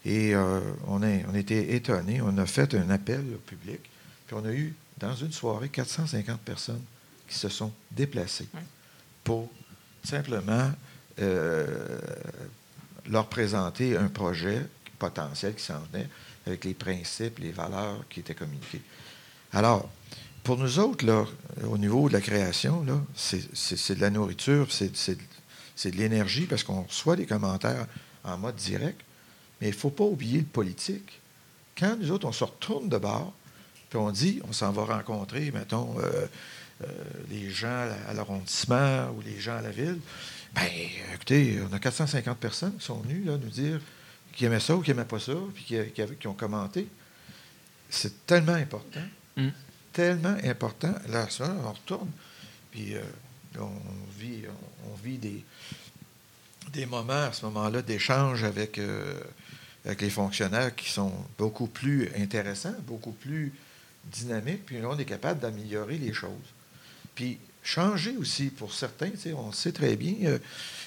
[0.05, 2.21] Et euh, on, a, on était étonnés.
[2.23, 3.81] On a fait un appel au public.
[4.27, 6.83] Puis on a eu, dans une soirée, 450 personnes
[7.29, 8.49] qui se sont déplacées
[9.25, 9.51] pour
[10.05, 10.71] simplement
[11.21, 11.99] euh,
[13.11, 14.65] leur présenter un projet
[14.99, 16.09] potentiel qui s'en venait
[16.49, 18.83] avec les principes, les valeurs qui étaient communiquées.
[19.53, 19.89] Alors,
[20.43, 21.25] pour nous autres, là,
[21.65, 24.91] au niveau de la création, là, c'est, de la nourriture, c'est
[25.91, 27.87] de l'énergie parce qu'on reçoit des commentaires
[28.25, 29.01] en mode direct,
[29.61, 31.21] mais il ne faut pas oublier le politique.
[31.77, 33.33] Quand nous autres, on se retourne de bord,
[33.91, 36.27] puis on dit, on s'en va rencontrer, mettons, euh,
[36.83, 36.87] euh,
[37.31, 39.99] les gens à l'arrondissement ou les gens à la ville,
[40.55, 40.69] bien,
[41.15, 43.81] écoutez, on a 450 personnes qui sont venues là, nous dire
[44.33, 46.87] qui aimaient ça ou qui n'aimaient pas ça, puis qui, qui avaient- qui ont commenté.
[47.91, 49.01] C'est tellement important,
[49.37, 49.49] Mm.
[49.93, 50.95] tellement important.
[51.09, 52.11] Là, ça, on retourne,
[52.71, 53.03] puis euh,
[53.59, 53.71] on
[54.19, 54.43] vit,
[54.87, 55.43] on, on vit des,
[56.73, 59.21] des moments à ce moment-là d'échange avec, euh,
[59.85, 63.53] avec les fonctionnaires qui sont beaucoup plus intéressants, beaucoup plus
[64.05, 66.31] dynamiques, puis là, on est capable d'améliorer les choses.
[67.15, 67.39] Puis
[67.73, 70.39] changer aussi pour certains, on sait très bien, euh,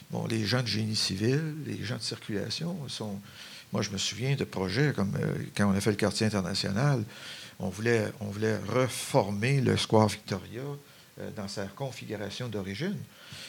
[0.09, 3.19] bon, les gens de génie civil, les gens de circulation sont.
[3.71, 7.03] Moi, je me souviens de projets comme euh, quand on a fait le quartier international,
[7.59, 10.61] on voulait, on voulait reformer le Square Victoria
[11.19, 12.97] euh, dans sa configuration d'origine.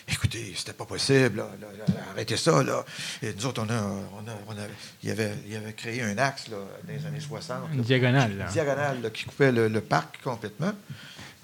[0.09, 2.85] Écoutez, c'était pas possible, là, là, là, arrêtez ça, là.
[3.23, 4.67] Et nous autres, on a, on a, on a-
[5.03, 7.71] il, avait, il avait créé un axe, là, dans les années 60.
[7.73, 8.47] Une diagonale, là.
[8.47, 10.73] diagonale qui coupait le, le parc complètement.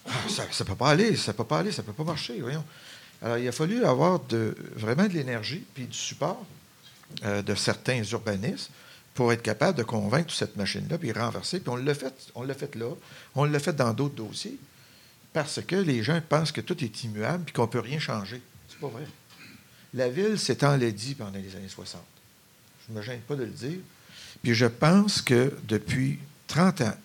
[0.09, 2.05] Ah, ça ne peut pas aller, ça ne peut pas aller, ça ne peut pas
[2.05, 2.65] marcher, voyons.
[3.21, 6.45] Alors, il a fallu avoir de, vraiment de l'énergie puis du support
[7.25, 8.71] euh, de certains urbanistes
[9.15, 11.59] pour être capable de convaincre toute cette machine-là, puis renverser.
[11.59, 12.91] Puis on l'a fait, on l'a fait là,
[13.35, 14.57] on l'a fait dans d'autres dossiers,
[15.33, 18.41] parce que les gens pensent que tout est immuable puis qu'on ne peut rien changer.
[18.69, 19.07] C'est pas vrai.
[19.95, 22.01] La ville s'est enlaidie pendant les années 60.
[22.87, 23.79] Je ne me gêne pas de le dire.
[24.43, 26.97] Puis je pense que depuis 30 ans,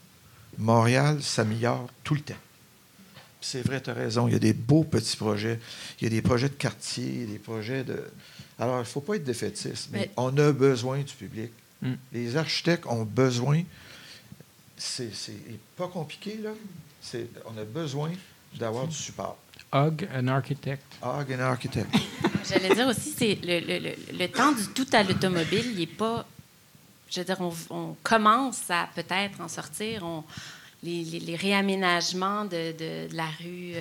[0.58, 2.36] Montréal s'améliore tout le temps.
[3.46, 4.28] C'est vrai, tu as raison.
[4.28, 5.60] Il y a des beaux petits projets.
[6.00, 8.02] Il y a des projets de quartier, des projets de.
[8.58, 11.52] Alors, il ne faut pas être défaitiste, mais Mais- on a besoin du public.
[11.82, 11.94] Mm.
[12.14, 13.64] Les architectes ont besoin.
[14.78, 15.34] C'est c'est
[15.76, 16.52] pas compliqué, là.
[17.02, 18.12] C'est- On a besoin
[18.58, 19.38] d'avoir du support.
[19.74, 20.84] Hug an architect.
[21.04, 21.89] Hug an architect.
[22.50, 25.88] J'allais dire aussi, c'est le, le- le- le temps du tout à l'automobile, il n'est
[25.88, 26.26] pas.
[27.10, 30.04] Je veux dire, on, on commence à peut-être en sortir.
[30.04, 30.24] On,
[30.84, 33.73] les, réaménagements de, la rue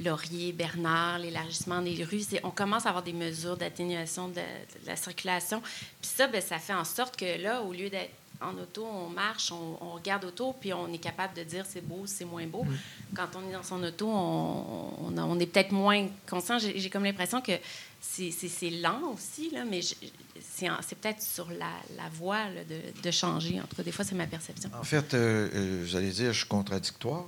[0.00, 4.40] Laurier, Bernard, l'élargissement des rues, on commence à avoir des mesures d'atténuation de,
[4.86, 5.60] la circulation.
[5.60, 9.08] Puis ça, ben, ça fait en sorte que là, au lieu d'être en auto, on
[9.08, 12.66] marche, on, regarde autour, puis on est capable de dire c'est beau, c'est moins beau.
[13.14, 16.58] Quand on est dans son auto, on, on, est peut-être moins conscient.
[16.58, 17.52] J'ai comme l'impression que
[18.00, 23.60] c'est lent aussi, là, mais c'est peut-être sur la, la voie de, de, changer.
[23.60, 24.70] En tout cas, des fois, c'est ma perception.
[24.78, 27.24] En fait, euh, euh, vous allez dire, je suis contradictoire.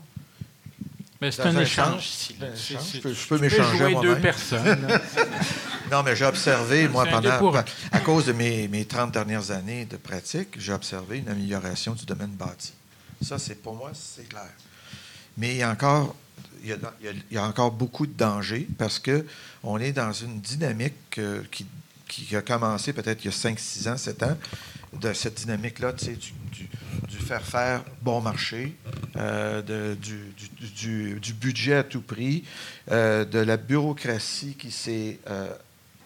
[1.21, 2.09] Mais c'est un, échange.
[2.31, 4.87] Je peux, je peux m'échanger deux personnes.
[5.91, 7.53] non, mais j'ai observé, moi, pendant,
[7.91, 12.07] à cause de mes, mes 30 dernières années de pratique, j'ai observé une amélioration du
[12.07, 12.73] domaine bâti.
[13.21, 14.51] Ça, c'est pour moi, c'est clair.
[15.37, 16.15] Mais il y a encore,
[16.63, 16.77] il
[17.31, 21.67] y a, encore beaucoup de dangers parce qu'on est dans une dynamique euh, qui,
[22.35, 24.39] a commencé peut-être il y a 5, 6 ans, 7 ans,
[25.01, 28.75] de cette dynamique-là, tu sais, du, faire faire bon marché,
[29.17, 32.45] euh, du, budget à tout prix,
[32.91, 35.19] euh, de la bureaucratie qui s'est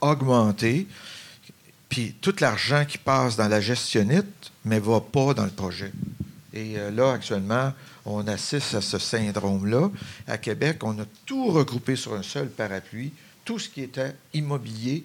[0.01, 0.89] augmentée,
[1.89, 5.93] puis tout l'argent qui passe dans la gestionnite, mais ne va pas dans le projet.
[6.53, 7.73] Et là, actuellement,
[8.05, 9.91] on assiste à ce syndrome-là.
[10.27, 13.13] À Québec, on a tout regroupé sur un seul parapluie,
[13.45, 15.05] tout ce qui était immobilier,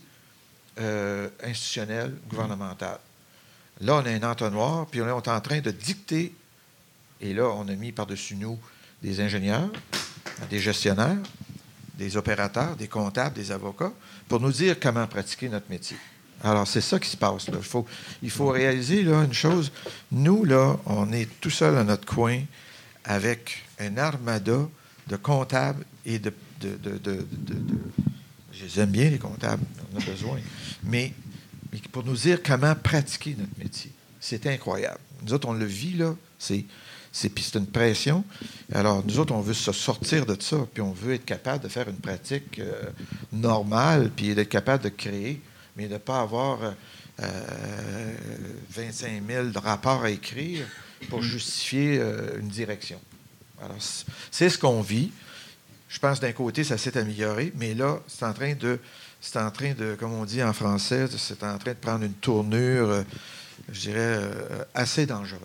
[1.43, 2.99] institutionnel, gouvernemental.
[3.81, 6.33] Là, on a un entonnoir, puis on est en train de dicter.
[7.21, 8.57] Et là, on a mis par-dessus nous
[9.01, 9.69] des ingénieurs,
[10.49, 11.17] des gestionnaires,
[11.95, 13.91] des opérateurs, des comptables, des avocats,
[14.27, 15.97] pour nous dire comment pratiquer notre métier.
[16.43, 17.47] Alors, c'est ça qui se passe.
[17.49, 17.57] Là.
[17.57, 17.85] Il, faut,
[18.21, 19.71] il faut réaliser là, une chose.
[20.11, 22.41] Nous, là, on est tout seul dans notre coin
[23.07, 24.67] avec un armada
[25.07, 26.33] de comptables et de...
[28.51, 30.39] je les aime bien, les comptables, on a besoin.
[30.83, 31.13] Mais
[31.91, 33.91] pour nous dire comment pratiquer notre métier.
[34.19, 34.99] C'est incroyable.
[35.23, 36.15] Nous autres, on le vit, là.
[36.37, 36.65] C'est,
[37.29, 38.23] puis c'est une pression.
[38.73, 41.69] Alors, nous autres, on veut se sortir de ça, puis on veut être capable de
[41.69, 42.83] faire une pratique euh,
[43.31, 45.41] normale, puis d'être capable de créer,
[45.75, 46.59] mais de ne pas avoir
[47.19, 50.67] 25 euh, 000 rapports à écrire
[51.09, 52.99] pour justifier euh, une direction.
[53.61, 53.77] Alors,
[54.31, 55.11] c'est ce qu'on vit.
[55.89, 58.79] Je pense d'un côté, ça s'est amélioré, mais là, c'est en train de
[59.19, 62.13] c'est en train de, comme on dit en français, c'est en train de prendre une
[62.13, 63.03] tournure, euh,
[63.71, 65.41] je dirais, euh, assez dangereuse,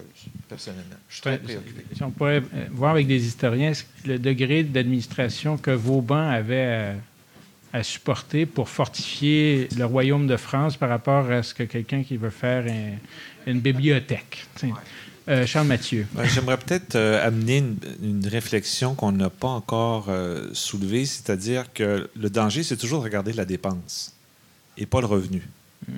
[0.49, 0.97] personnellement.
[1.09, 1.85] Je suis très préoccupé.
[1.95, 3.73] Si on pourrait voir avec des historiens
[4.05, 6.97] le degré d'administration que Vauban avait
[7.73, 12.19] à, supporter pour fortifier le royaume de France par rapport à ce que quelqu'un qui
[12.19, 12.67] veut faire
[13.47, 14.47] une bibliothèque.
[15.29, 16.07] Euh, Charles Mathieu.
[16.25, 17.65] J'aimerais peut-être euh, amener
[18.03, 23.05] une, réflexion qu'on n'a pas encore euh, soulevée, c'est-à-dire que le danger, c'est toujours de
[23.05, 24.15] regarder la dépense
[24.77, 25.49] et pas le revenu.
[25.87, 25.93] Mm.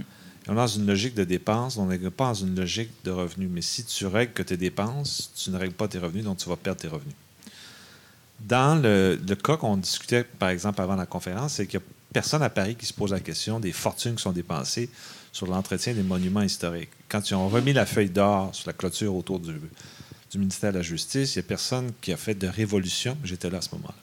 [0.48, 3.48] On est dans une logique de dépense, on n'est pas dans une logique de revenu.
[3.48, 6.48] Mais si tu règles que tes dépenses, tu ne règles pas tes revenus, donc tu
[6.50, 7.14] vas perdre tes revenus.
[8.40, 11.88] Dans le, le cas qu'on discutait, par exemple, avant la conférence, c'est qu'il n'y a
[12.12, 14.90] personne à Paris qui se pose la question des fortunes qui sont dépensées
[15.34, 16.90] sur l'entretien des monuments historiques.
[17.08, 19.52] Quand ils ont remis la feuille d'or sur la clôture autour du,
[20.36, 23.18] ministère de la Justice, il n'y a personne qui a fait de révolution.
[23.24, 23.94] J'étais là à ce moment-là,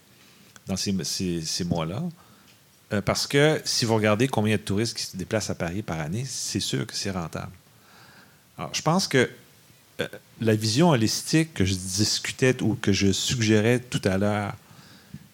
[0.67, 2.03] dans ces, mois-là.
[2.91, 6.01] Euh, parce que si vous regardez combien de touristes qui se déplacent à Paris par
[6.01, 7.53] année, c'est sûr que c'est rentable.
[8.57, 9.29] Alors, je pense que
[10.01, 10.07] euh,
[10.41, 14.53] la vision holistique que je discutais ou que je suggérais tout à l'heure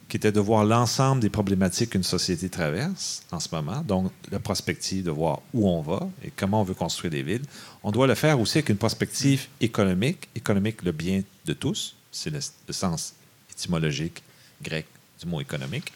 [0.08, 4.40] qui était de voir l'ensemble des problématiques qu'une société traverse en ce moment, donc la
[4.40, 7.44] prospective de voir où on va et comment on veut construire des villes.
[7.84, 12.30] On doit le faire aussi avec une prospective économique, économique le bien de tous, c'est
[12.30, 12.40] le,
[12.74, 13.14] sens
[13.52, 14.24] étymologique
[14.62, 14.86] grec
[15.20, 15.92] du mot économique.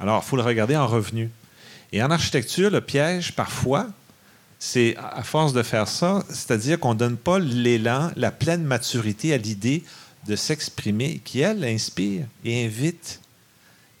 [0.00, 1.30] Alors, il faut le regarder en revenu.
[1.92, 3.88] Et en architecture, le piège, parfois,
[4.58, 9.34] c'est à force de faire ça, c'est-à-dire qu'on ne donne pas l'élan, la pleine maturité
[9.34, 9.82] à l'idée
[10.26, 13.20] de s'exprimer, qui, elle, inspire et invite.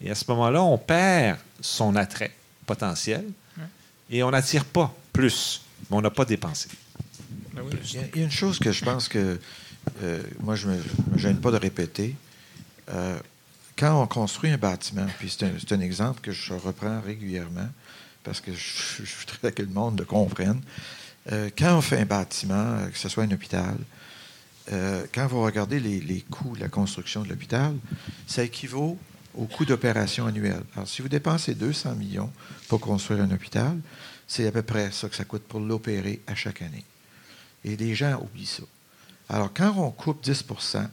[0.00, 2.32] Et à ce moment-là, on perd son attrait
[2.66, 3.24] potentiel
[4.10, 6.68] et on n'attire pas plus, mais on n'a pas dépensé.
[7.54, 9.38] Ben il, y a, une chose que je pense que
[10.02, 12.14] euh, moi, je ne me, gêne pas de répéter.
[12.90, 13.18] Euh,
[13.76, 17.68] quand on construit un bâtiment, puis c'est un, exemple que je reprends régulièrement
[18.22, 20.60] parce que je, voudrais que le monde le comprenne.
[21.30, 23.76] Euh, quand on fait un bâtiment, que ce soit un hôpital,
[24.70, 27.74] euh, quand vous regardez les, coûts de la construction de l'hôpital,
[28.26, 28.98] ça équivaut
[29.34, 30.62] au coût d'opération annuel.
[30.74, 32.30] Alors, si vous dépensez 200 millions
[32.68, 33.78] pour construire un hôpital,
[34.28, 36.84] c'est à peu près ça que ça coûte pour l'opérer à chaque année.
[37.64, 38.62] Et les gens oublient ça.
[39.28, 40.86] Alors, quand on coupe 10%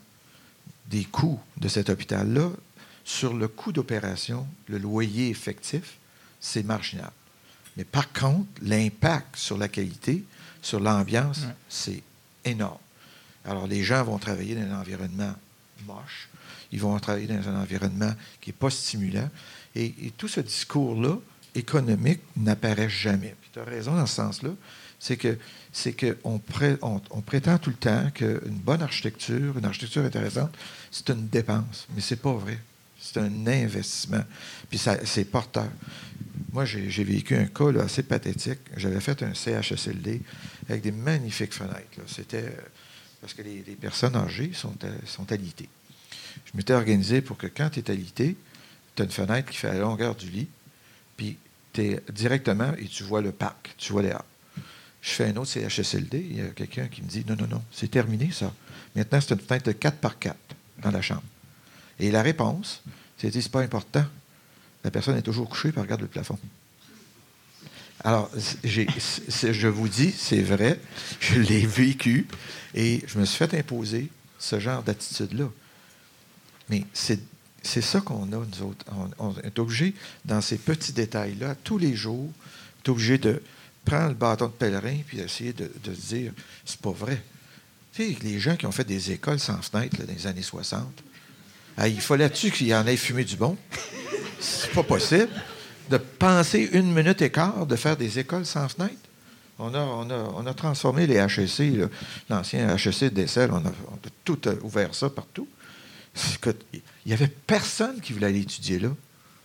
[0.87, 2.49] des coûts de cet hôpital-là,
[3.03, 5.97] sur le coût d'opération, le loyer effectif,
[6.39, 7.11] c'est marginal.
[7.75, 10.23] Mais par contre, l'impact sur la qualité,
[10.61, 12.03] sur l'ambiance, c'est
[12.45, 12.77] énorme.
[13.49, 15.33] Alors, les gens vont travailler dans un environnement
[15.87, 16.29] moche.
[16.71, 19.27] Ils vont travailler dans un environnement qui n'est pas stimulant.
[19.75, 21.17] Et, tout ce discours-là,
[21.55, 23.35] économique, n'apparaît jamais.
[23.51, 24.51] Tu as raison dans ce sens-là.
[24.99, 25.37] C'est que
[25.73, 26.39] c'est qu'on
[26.81, 30.55] on, prétend tout le temps qu'une bonne architecture, une architecture intéressante,
[30.91, 31.87] c'est une dépense.
[31.95, 32.59] Mais c'est pas vrai.
[32.99, 34.23] C'est un investissement.
[34.69, 35.69] Puis c'est porteur.
[36.51, 38.59] Moi, j'ai vécu un cas assez pathétique.
[38.77, 40.21] J'avais fait un CHSLD
[40.69, 42.01] avec des magnifiques fenêtres.
[42.05, 42.53] C'était
[43.21, 44.73] parce que les, personnes âgées sont,
[45.05, 45.69] sont alitées.
[46.45, 48.35] Je m'étais organisé pour que quand tu es alité,
[48.95, 50.47] tu as une fenêtre qui fait la longueur du lit,
[51.17, 51.37] puis
[51.73, 54.25] tu es directement et tu vois le parc, tu vois les arbres.
[55.01, 57.63] Je fais un autre CHSLD, il y a quelqu'un qui me dit Non, non, non,
[57.71, 58.53] c'est terminé ça.
[58.95, 60.35] Maintenant, c'est une fenêtre de 4 par 4
[60.81, 61.23] dans la chambre.
[61.99, 62.81] Et la réponse,
[63.17, 64.05] c'est c'est pas important.
[64.83, 66.39] La personne est toujours couchée et regarde le plafond.
[68.03, 68.31] Alors,
[68.63, 70.79] je vous dis, c'est vrai,
[71.19, 72.27] je l'ai vécu
[72.73, 75.49] et je me suis fait imposer ce genre d'attitude-là.
[76.69, 78.85] Mais c'est ça qu'on a, nous autres.
[79.19, 79.93] On, est obligé,
[80.23, 82.29] dans ces petits détails-là, tous les jours,
[82.87, 83.41] on obligé de
[83.85, 86.31] prendre le bâton de pèlerin puis d'essayer de, de se dire
[86.65, 87.21] c'est pas vrai.
[87.93, 90.87] Tu sais, les gens qui ont fait des écoles sans fenêtre dans les années 60,
[91.85, 93.57] il fallait-tu qu'il y en ait fumé du bon?
[94.39, 95.29] C'est pas possible
[95.89, 98.93] de penser une minute et quart de faire des écoles sans fenêtre.
[99.61, 101.89] On a, on a, transformé les HEC,
[102.29, 103.71] l'ancien HEC de Dessel, on a,
[104.23, 105.47] tout ouvert ça partout.
[106.73, 108.89] Il n'y avait personne qui voulait aller étudier là.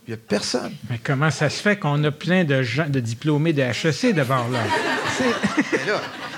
[0.06, 0.72] Il n'y a personne.
[0.88, 4.46] Mais comment ça se fait qu'on a plein de gens, de diplômés de HEC devant
[4.48, 4.62] là?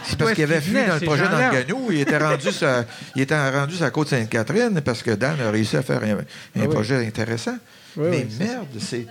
[0.05, 1.89] C'est parce qu'il avait fui dans le projet d'Anganou.
[1.91, 2.49] Il était rendu
[3.15, 6.19] il était rendu la côte Sainte-Catherine parce que Dan a réussi à faire un,
[6.59, 7.59] ah projet intéressant.
[7.97, 9.07] mais merde, c'est.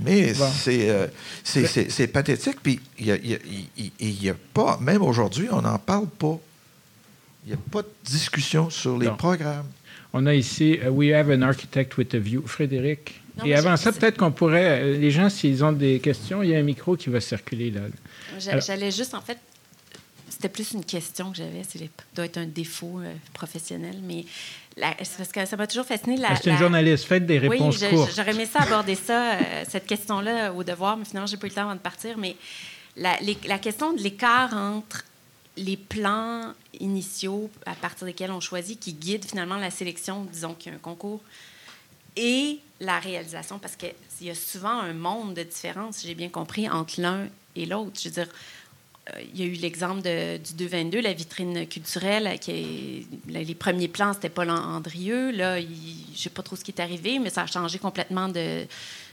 [0.00, 1.06] Mais euh,
[1.44, 2.58] c'est pathétique.
[2.62, 3.38] Puis il
[4.00, 6.38] n'y a, pas, même aujourd'hui, on n'en parle pas.
[7.44, 9.66] Il n'y a pas de discussion sur les programmes.
[10.12, 12.42] On a ici uh, We have an architect with a view.
[12.46, 13.20] Frédéric.
[13.44, 16.54] Et avant ça, peut-être qu'on pourrait, euh, les gens, s'ils ont des questions, il y
[16.54, 17.82] a un micro qui va circuler là.
[18.38, 19.38] J'allais juste, en fait,
[20.28, 21.62] c'était plus une question que j'avais.
[21.62, 21.78] Ça
[22.14, 24.24] doit être un défaut euh, professionnel, mais
[24.76, 26.16] c'est parce que ça m'a toujours fasciné.
[26.16, 27.04] La, c'est une journaliste.
[27.04, 28.12] Faites des réponses oui, courtes.
[28.14, 31.50] J'aurais aimé ça aborder ça, euh, cette question-là, au devoir, mais finalement, j'ai pas eu
[31.50, 32.18] le temps avant de partir.
[32.18, 32.36] Mais
[32.96, 33.16] la,
[33.46, 35.04] la question de l'écart entre
[35.56, 40.70] les plans initiaux à partir desquels on choisit, qui guident finalement la sélection, disons qu'il
[40.70, 41.22] y a un concours,
[42.16, 46.28] et la réalisation, parce qu'il y a souvent un monde de différence, si j'ai bien
[46.28, 47.98] compris, entre l'un et l'autre.
[47.98, 48.28] Je veux dire,
[49.32, 54.50] il y a eu l'exemple du 222, la vitrine culturelle, les premiers plans, c'était Paul
[54.50, 55.30] Andrieux.
[55.30, 58.28] Là, je ne sais pas trop ce qui est arrivé, mais ça a changé complètement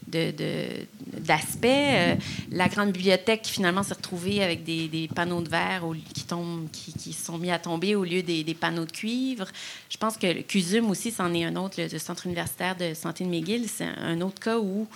[0.08, 1.90] d'aspect.
[1.94, 2.16] Euh,
[2.52, 7.38] la grande bibliothèque finalement s'est retrouvée avec des, panneaux de verre qui, tombent, qui, sont
[7.38, 9.48] mis à tomber au lieu des, panneaux de cuivre.
[9.90, 13.30] Je pense que CUSUM aussi, c'en est un autre, le, Centre universitaire de santé de
[13.30, 13.70] McGill.
[13.70, 14.88] C'est un autre cas où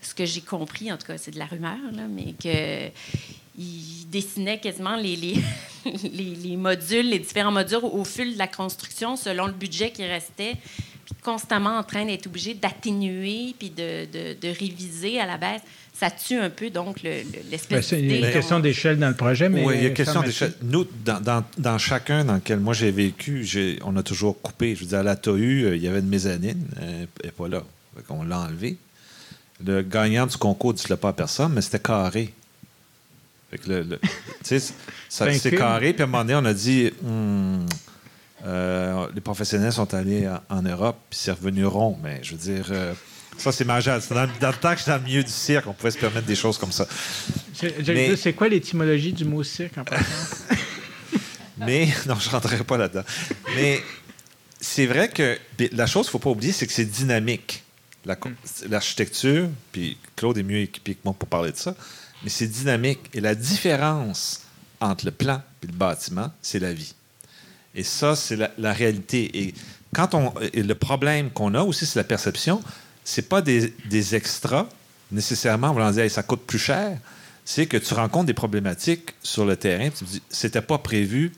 [0.00, 1.78] ce que j'ai compris, en tout cas, c'est de la rumeur,
[2.10, 2.90] mais que
[3.58, 5.16] il dessinait quasiment les,
[5.84, 10.04] les, les, modules, les différents modules au fil de la construction selon le budget qui
[10.04, 10.56] restait,
[11.04, 15.62] puis constamment en train d'être obligé d'atténuer puis de, de, de, réviser à la baisse.
[15.92, 19.64] Ça tue un peu, donc, l'espèce ben, C'est une question d'échelle dans le projet, mais...
[19.64, 20.52] Oui, il y a une question d'échelle.
[20.62, 23.46] Nous, dans, dans, dans, chacun dans lequel moi j'ai vécu,
[23.84, 24.74] on a toujours coupé.
[24.74, 27.46] Je veux dire, à la TOU, euh, il y avait une mezzanine, elle n'est pas
[27.46, 27.62] là.
[28.08, 28.76] On l'a enlevé.
[29.64, 32.34] Le gagnant du concours ne dit pas à personne, mais c'était carré
[34.42, 35.92] c'est carré.
[35.92, 37.66] Puis à un moment donné, on a dit hmm,
[38.46, 41.98] euh, les professionnels sont allés en, Europe, puis c'est revenu rond.
[42.02, 42.92] Mais je veux dire, euh,
[43.38, 44.00] ça, c'est majeur.
[44.10, 46.26] Dans, dans, le temps que j'étais dans le milieu du cirque, on pouvait se permettre
[46.26, 46.86] des choses comme ça.
[47.54, 50.04] C'est quoi l'étymologie du mot cirque en passant?
[51.58, 53.04] mais, non, je ne rentrerai pas là-dedans.
[53.56, 53.80] Mais
[54.60, 55.38] c'est vrai que
[55.72, 57.62] la chose qu'il ne faut pas oublier, c'est que c'est dynamique.
[58.68, 61.74] L'architecture, puis Claude est mieux équipé que moi pour parler de ça,
[62.24, 63.00] mais c'est dynamique.
[63.12, 64.40] Et la différence
[64.80, 66.94] entre le plan et le bâtiment, c'est la vie.
[67.74, 69.46] Et ça, c'est la, réalité.
[69.46, 69.54] Et
[69.94, 72.62] quand on, le problème qu'on a aussi, c'est la perception.
[73.04, 74.66] C'est pas des, extras
[75.12, 76.98] nécessairement en voulant dire ça coûte plus cher.
[77.44, 79.90] C'est que tu rencontres des problématiques sur le terrain.
[79.90, 81.32] Tu te dis c'était pas prévu.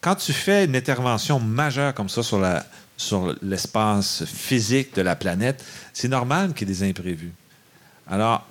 [0.00, 2.64] Quand tu fais une intervention majeure comme ça sur la
[2.96, 7.32] sur l'espace physique de la planète, c'est normal qu'il y ait des imprévus.
[8.06, 8.46] Alors,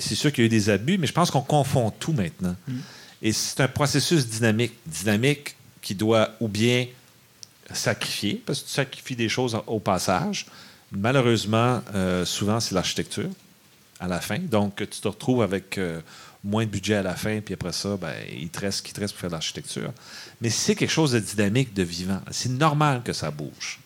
[0.00, 2.56] c'est sûr qu'il y a eu des abus, mais je pense qu'on confond tout maintenant.
[2.66, 2.78] Mm.
[3.22, 4.72] Et c'est un processus dynamique.
[4.86, 6.86] Dynamique qui doit ou bien
[7.72, 10.46] sacrifier, parce que tu sacrifies des choses au passage.
[10.92, 13.28] Malheureusement, euh, souvent, c'est l'architecture
[13.98, 14.38] à la fin.
[14.38, 16.00] Donc, tu te retrouves avec euh,
[16.44, 18.92] moins de budget à la fin, puis après ça, ben, il te reste ce qui
[18.92, 19.92] te reste pour faire de l'architecture.
[20.40, 22.20] Mais c'est quelque chose de dynamique, de vivant.
[22.30, 23.78] C'est normal que ça bouge.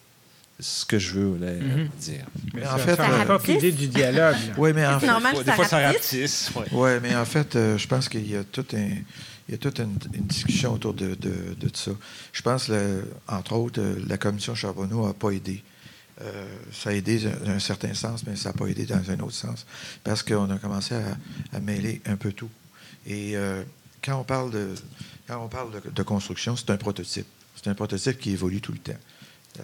[0.59, 1.89] Ce que je veux là, Mhm.
[2.01, 2.25] dire.
[2.55, 4.37] Mais en ça, fait, ça euh, l'idée du dialogue.
[4.57, 6.49] Oui, mais en fait, normal Des fois, ça rapetisse.
[6.55, 6.73] rapetisse.
[6.73, 6.99] ouais.
[7.01, 8.89] Mais en fait, euh, je pense qu'il y a tout un,
[9.49, 11.91] il y a toute une, une discussion autour de, de, de ça.
[12.33, 15.63] Je pense, le- entre autres, euh, la commission Charbonneau n'a pas aidé.
[16.23, 19.21] Euh, ça a aidé dans un certain sens, mais ça n'a pas aidé dans un
[19.21, 19.67] autre sens.
[20.03, 21.19] Parce qu'on a commencé à,
[21.55, 22.49] à mêler un peu tout.
[23.07, 23.63] Et euh,
[24.03, 24.71] quand on parle de,
[25.29, 27.27] quand on parle de, de construction, c'est un prototype.
[27.55, 28.99] C'est un prototype qui évolue tout le temps.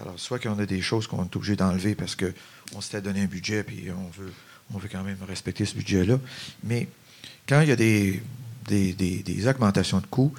[0.00, 3.26] Alors, soit qu'on a des choses qu'on est obligé d'enlever parce qu'on s'était donné un
[3.26, 4.32] budget puis on veut,
[4.74, 6.18] on veut quand même respecter ce budget-là.
[6.64, 6.88] Mais
[7.48, 8.22] quand il y a des,
[8.68, 10.32] des, des- des augmentations de coûts,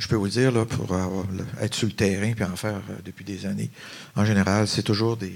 [0.00, 1.26] je peux vous le dire, là, pour avoir-
[1.60, 3.70] être sur le terrain puis en faire euh, depuis des années,
[4.16, 5.34] en général, c'est toujours des,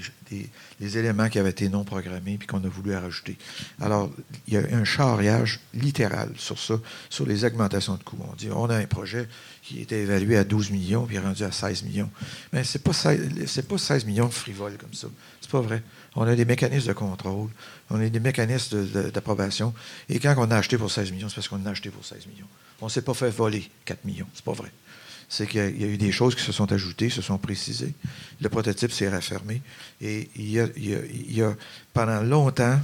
[0.80, 3.36] éléments qui avaient été non programmés puis qu'on a voulu rajouter.
[3.80, 4.10] Alors,
[4.48, 6.74] il y a un charriage littéral sur ça,
[7.08, 8.18] sur les augmentations de coûts.
[8.28, 9.28] On dit, on a un projet
[9.62, 12.10] qui était évalué à 12 millions puis rendu à 16 millions.
[12.52, 15.08] Mais ce n'est pas, 16 c'est pas 16 millions de frivoles comme ça.
[15.40, 15.82] C'est pas vrai.
[16.16, 17.50] On a des mécanismes de contrôle,
[17.90, 19.74] on a des mécanismes d'approbation.
[20.08, 22.26] Et quand on a acheté pour 16 millions, c'est parce qu'on a acheté pour 16
[22.26, 22.46] millions.
[22.84, 24.26] On ne s'est pas fait voler 4 millions.
[24.34, 24.70] C'est pas vrai.
[25.26, 27.94] C'est qu'il y a- y eu des choses qui se sont ajoutées, se sont précisées.
[28.42, 29.62] Le prototype s'est raffermé.
[30.02, 31.56] Et il y, a, il y a- il y a-
[31.94, 32.78] pendant longtemps,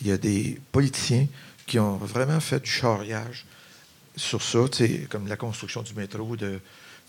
[0.00, 1.28] il y a des politiciens
[1.68, 3.46] qui ont vraiment fait du charriage
[4.16, 4.58] sur ça,
[5.08, 6.58] comme la construction du métro de,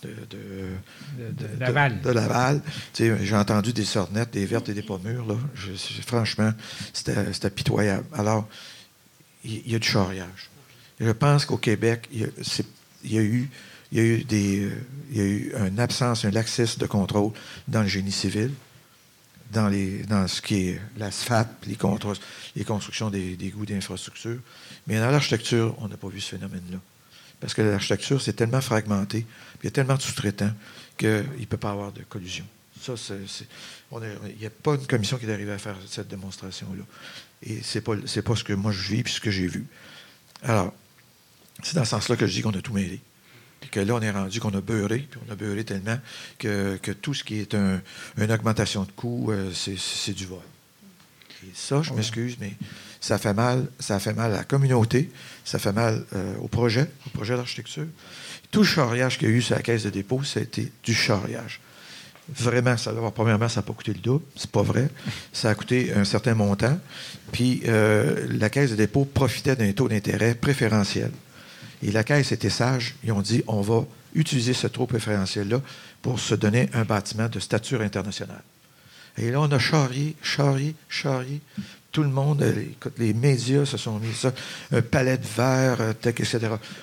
[0.04, 2.02] de, de- De- de Laval.
[2.02, 2.62] de Laval.
[2.96, 5.26] J'ai entendu des sornettes, des vertes et des pommures.
[5.26, 5.36] Là.
[5.56, 5.72] Je-
[6.06, 6.54] franchement,
[6.93, 8.06] c'était pitoyable.
[8.14, 8.48] Alors,
[9.43, 10.52] il il y, a du charriage.
[11.00, 13.50] Je pense qu'au Québec, il y, a, eu,
[13.91, 14.72] des, euh,
[15.12, 17.32] y a eu une absence, un laxisme de contrôle
[17.68, 18.52] dans le génie civil,
[19.52, 21.78] dans, les, dans ce qui est l'asphalte, les,
[22.56, 24.39] les constructions des, des goûts d'infrastructure.
[24.88, 26.78] Mais dans l'architecture, on n'a pas vu ce phénomène-là.
[27.39, 29.26] Parce que l'architecture, c'est tellement fragmenté,
[29.62, 30.54] il y a tellement de sous-traitants
[30.98, 32.46] qu'il ne peut pas avoir de collusion.
[32.82, 36.84] Ça, il n'y a pas une commission qui est arrivée à faire cette démonstration-là.
[37.43, 39.66] Et ce n'est pas, pas ce que moi je vis puis ce que j'ai vu.
[40.43, 40.74] Alors,
[41.66, 42.99] c'est dans ce sens-là que je dis qu'on a tout mêlé.
[43.61, 45.97] Puis que là, on est rendu qu'on a beurré, puis on a beurré tellement
[46.38, 47.82] que, que tout ce qui est un-
[48.18, 50.39] une augmentation de coûts, euh, c'est, du vol.
[51.43, 52.53] Et ça, je m'excuse, mais
[53.01, 55.09] ça fait mal, ça fait mal à la communauté,
[55.43, 57.88] ça fait mal euh, au projet, au projet d'architecture.
[58.51, 60.72] Tout le charriage qu'il y a eu sur la caisse de dépôt, ça a été
[60.84, 61.59] du charriage.
[62.30, 64.89] Vraiment, ça, d'abord, premièrement, ça n'a pas coûté le double, c'est pas vrai.
[65.32, 66.80] Ça a coûté un certain montant.
[67.32, 71.11] Puis euh, la caisse de dépôt profitait d'un taux d'intérêt préférentiel.
[71.86, 72.95] Et la caisse était sage.
[73.03, 75.61] Ils ont dit on va utiliser ce taux préférentiel-là
[76.01, 78.41] pour se donner un bâtiment de stature internationale.
[79.17, 81.41] Et là, on a charrié, charrié, charrié.
[81.91, 84.33] Tout le monde, euh, écoute, les médias se sont mis ça,
[84.71, 86.39] un palais de verre, euh, tech, etc.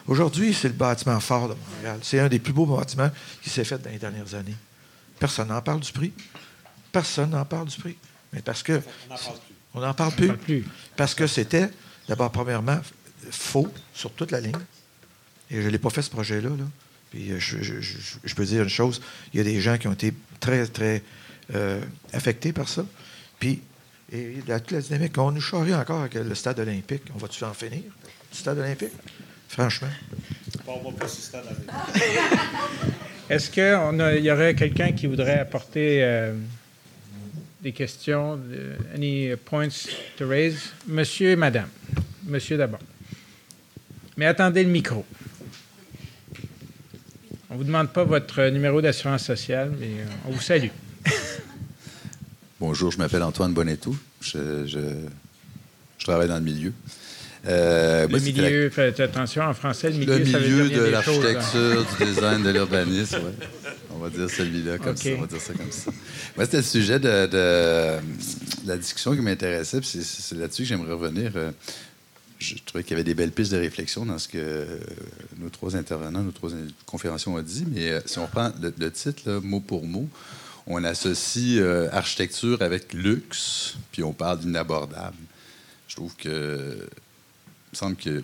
[0.06, 1.98] Aujourd'hui, c'est le bâtiment fort de Montréal.
[2.02, 3.10] C'est un des plus beaux bâtiments
[3.42, 4.56] qui s'est fait dans les dernières années.
[5.18, 6.12] Personne n'en parle du prix.
[6.92, 7.96] Personne n'en parle du prix.
[8.32, 8.80] Mais parce que.
[9.74, 10.28] On n'en parle plus.
[10.28, 10.64] parle plus.
[10.96, 11.68] Parce que c'était,
[12.08, 12.80] d'abord, premièrement,
[13.30, 14.56] faux sur toute la ligne.
[15.52, 16.48] Et je l'ai pas fait, ce projet-là.
[16.48, 16.64] là.
[17.12, 20.14] Puis euh, je, peux dire une chose, il y a des gens qui ont été
[20.40, 21.02] très, très
[21.54, 21.78] euh,
[22.14, 22.86] affectés par ça.
[23.38, 23.60] Puis,
[24.10, 27.02] et la, toute la dynamique, on nous charrie encore avec le stade olympique.
[27.14, 27.82] On va-tu en finir,
[28.32, 28.92] du stade olympique?
[29.46, 29.88] Franchement.
[33.28, 36.32] Est-ce qu'il y aurait quelqu'un qui voudrait apporter euh,
[37.60, 38.40] des questions?
[38.94, 39.86] any points
[40.16, 40.72] to raise?
[40.86, 41.68] Monsieur et madame.
[42.24, 42.80] Monsieur d'abord.
[44.16, 45.04] Mais attendez le micro.
[47.52, 50.68] On ne vous demande pas votre numéro d'assurance sociale, mais euh, on vous salue.
[52.60, 53.94] Bonjour, je m'appelle Antoine Bonnetou.
[54.22, 54.78] Je, je-
[55.98, 56.72] je travaille dans le milieu.
[57.46, 60.48] Euh, Le moi, c'était la- milieu, faites attention, en français, le milieu, le ça veut
[60.48, 60.90] milieu dire bien de hein.
[60.92, 63.46] l'architecture, du design, de l'urbanisme, ouais.
[63.94, 65.10] On va dire celui-là comme ça.
[65.16, 65.90] On va dire ça comme ça.
[66.36, 68.00] Moi, c'était le sujet de, de-
[68.64, 71.32] de la discussion qui m'intéressait, puis c'est- c'est là-dessus que j'aimerais revenir.
[72.42, 74.78] Je trouvais qu'il y avait des belles pistes de réflexion dans ce que euh,
[75.38, 76.50] nos trois intervenants, nos trois
[76.86, 80.08] conférenciers ont dit, mais euh, si on reprend le, titre, mot pour mot,
[80.66, 85.16] on associe euh, architecture avec luxe, puis on parle d'inabordable.
[85.86, 88.22] Je trouve que il me semble que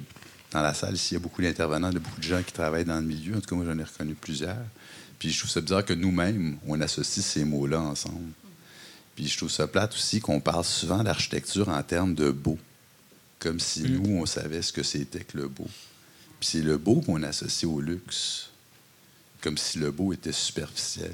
[0.51, 2.85] dans la salle, ici, il y a beaucoup d'intervenants, de beaucoup de gens qui travaillent
[2.85, 3.37] dans le milieu.
[3.37, 4.57] En tout cas, moi, j'en ai reconnu plusieurs.
[5.19, 8.33] Puis je trouve ça bizarre que nous-mêmes, on associe ces mots-là ensemble.
[9.15, 12.59] Puis je trouve ça plate aussi qu'on parle souvent d'architecture en termes de beau.
[13.39, 13.87] Comme si Mm.
[14.03, 15.69] nous, on savait ce que c'était que le beau.
[16.41, 18.51] Puis c'est le beau qu'on associe au luxe.
[19.41, 21.13] Comme si le beau était superficiel.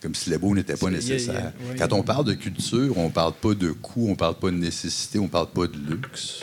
[0.00, 1.52] Comme si le beau n'était pas Il y a- il y a- nécessaire.
[1.68, 4.56] ouais, Quand on parle de culture, on parle pas de coût, on parle pas de
[4.56, 6.40] nécessité, on parle pas de luxe.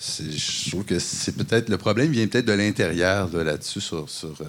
[0.00, 4.28] je trouve que c'est peut-être le problème vient peut-être de l'intérieur de là-dessus sur, sur,
[4.42, 4.44] euh,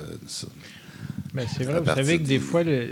[1.34, 2.92] ben, c'est vrai, vous savez que des fois, et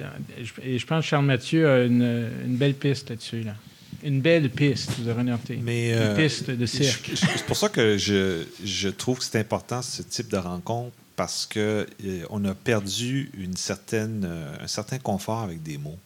[0.77, 3.43] je pense que Charles Mathieu a une, une belle piste là-dessus.
[3.43, 3.55] Là.
[4.03, 5.59] Une belle piste, vous aurez noté.
[5.61, 7.11] Mais, une piste de cirque.
[7.15, 11.47] C'est pour ça que je, je trouve que c'est important ce type de rencontre parce
[11.47, 14.29] qu'on a perdu une certaine,
[14.61, 15.97] un certain confort avec des mots.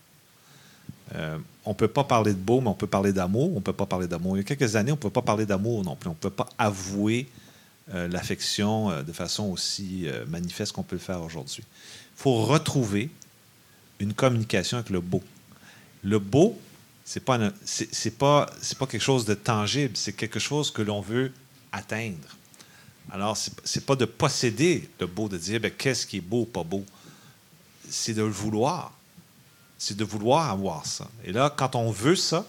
[1.15, 3.51] Euh, on ne peut pas parler de beau, mais on peut parler d'amour.
[3.51, 4.37] On ne peut pas parler d'amour.
[4.37, 6.07] Il y a quelques années, on ne peut pas parler d'amour non plus.
[6.07, 7.27] On ne peut pas avouer
[7.93, 11.63] euh, l'affection euh, de façon aussi manifeste qu'on peut le faire aujourd'hui.
[11.63, 13.09] Il faut retrouver
[13.99, 15.21] une communication avec le beau.
[16.03, 16.57] Le beau,
[17.05, 20.81] ce n'est pas, c'est, pas, c'est pas quelque chose de tangible, c'est quelque chose que
[20.81, 21.31] l'on veut
[21.71, 22.37] atteindre.
[23.11, 26.41] Alors, ce n'est pas de posséder le beau, de dire ben, qu'est-ce qui est beau
[26.41, 26.85] ou pas beau.
[27.89, 28.93] C'est de le vouloir
[29.81, 31.07] c'est de vouloir avoir ça.
[31.25, 32.45] Et là, quand on veut ça,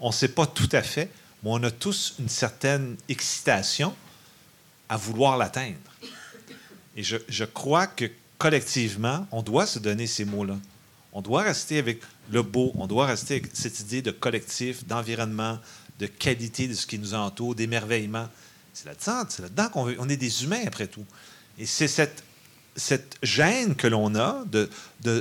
[0.00, 1.10] on ne sait pas tout à fait,
[1.42, 3.94] mais on a tous une certaine excitation
[4.88, 5.76] à vouloir l'atteindre.
[6.96, 8.06] Et je, crois que
[8.38, 10.56] collectivement, on doit se donner ces mots-là.
[11.12, 12.00] On doit rester avec
[12.30, 15.58] le beau, on doit rester avec cette idée de collectif, d'environnement,
[15.98, 18.28] de qualité de ce qui nous entoure, d'émerveillement.
[18.72, 21.04] C'est là-dedans, c'est là-dedans qu'on on est des humains après tout.
[21.58, 24.68] Et c'est cette gêne que l'on a de,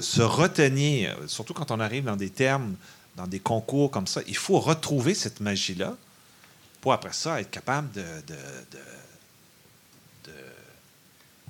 [0.02, 2.76] se retenir, surtout quand on arrive dans des termes,
[3.16, 5.98] dans des concours comme ça, il faut retrouver cette magie-là
[6.80, 8.04] pour après ça être capable de,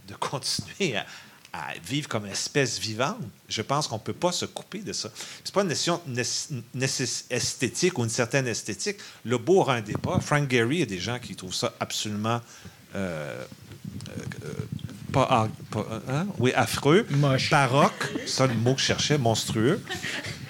[0.20, 1.06] continuer à,
[1.84, 3.18] vivre comme espèce vivante.
[3.48, 5.10] Je pense qu'on ne peut pas se couper de ça.
[5.44, 6.02] Ce n'est pas une notion
[7.30, 8.98] esthétique ou une certaine esthétique.
[9.26, 10.20] Le beau aura un débat.
[10.22, 12.42] Frank Gehry, il y a des gens qui trouvent ça absolument
[12.96, 13.44] euh,
[14.46, 14.54] euh,
[15.12, 15.50] pas,
[16.08, 16.28] hein?
[16.38, 17.06] oui, affreux,
[17.50, 19.84] baroque, ça le mot que je cherchais, monstrueux.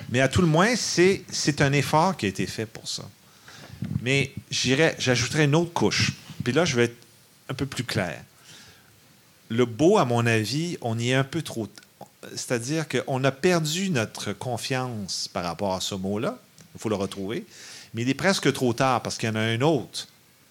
[0.10, 3.04] Mais à tout le moins, c'est, c'est un effort qui a été fait pour ça.
[4.02, 6.12] Mais j'irais, j'ajouterais une autre couche.
[6.44, 6.98] Puis là, je vais être
[7.48, 8.22] un peu plus clair.
[9.50, 11.68] Le beau, à mon avis, on y est un peu trop.
[12.36, 16.38] C'est-à-dire qu'on a perdu notre confiance par rapport à ce mot-là.
[16.76, 17.46] Il faut le retrouver.
[17.94, 20.08] Mais il est presque trop tard parce qu'il y en a un autre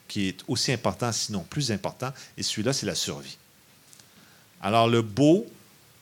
[0.09, 3.36] qui est aussi important, sinon plus important, et celui-là, c'est la survie.
[4.62, 5.46] Alors, le beau,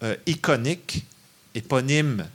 [0.03, 1.05] euh, iconique,
[1.55, 2.27] éponyme,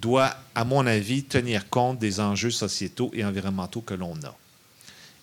[0.00, 4.34] doit, à mon avis, tenir compte des enjeux sociétaux et environnementaux que l'on a.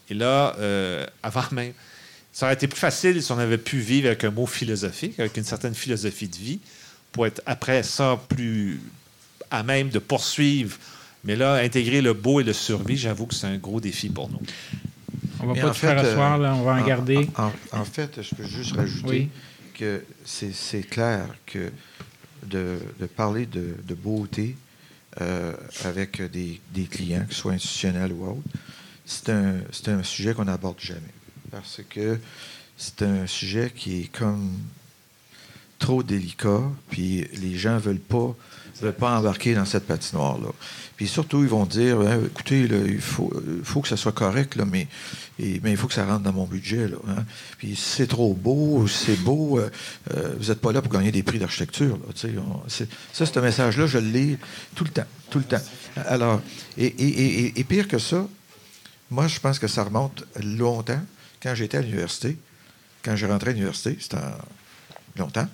[0.09, 1.73] Et là, euh, avant même,
[2.37, 5.37] ça aurait été plus facile si on avait pu vivre avec un mot philosophique, avec
[5.37, 6.59] une certaine philosophie de vie,
[7.11, 8.79] pour être après ça plus
[9.49, 10.77] à même de poursuivre.
[11.23, 14.29] Mais là, intégrer le beau et le survie, j'avoue que c'est un gros défi pour
[14.29, 14.39] nous.
[15.39, 17.27] On va pas te faire asseoir, là, on va en, garder.
[17.71, 19.29] En, fait, je peux juste rajouter
[19.73, 21.71] que c'est clair que
[22.45, 22.77] de,
[23.15, 24.55] parler de, beauté
[25.21, 25.53] euh,
[25.85, 28.59] avec des, clients, que ce soit institutionnels ou autres,
[29.07, 29.55] c'est un,
[29.87, 31.16] un, sujet qu'on n'aborde jamais.
[31.51, 32.19] Parce que
[32.77, 34.51] c'est un sujet qui est comme
[35.79, 38.35] trop délicat, puis les gens ne veulent pas,
[38.81, 40.49] veulent pas embarquer dans cette patinoire-là.
[40.95, 43.31] Puis surtout, ils vont dire hein, écoutez, il faut,
[43.63, 44.87] faut que ça soit correct, là, mais,
[45.39, 46.87] mais il faut que ça rentre dans mon budget.
[46.87, 47.23] Là, hein.
[47.59, 49.69] Puis c'est trop beau, c'est beau, euh,
[50.15, 51.99] euh, vous n'êtes pas là pour gagner des prix d'architecture.
[52.67, 54.37] Ça, ce message-là, je le lis
[54.75, 55.05] tout le temps.
[55.29, 55.61] Tout le temps.
[55.95, 56.41] Alors,
[56.77, 58.27] et, pire que ça,
[59.11, 61.01] moi, je pense que ça remonte longtemps.
[61.41, 62.37] Quand j'étais à l'université,
[63.03, 64.17] quand j'ai rentré à l'université, c'était
[65.17, 65.47] longtemps,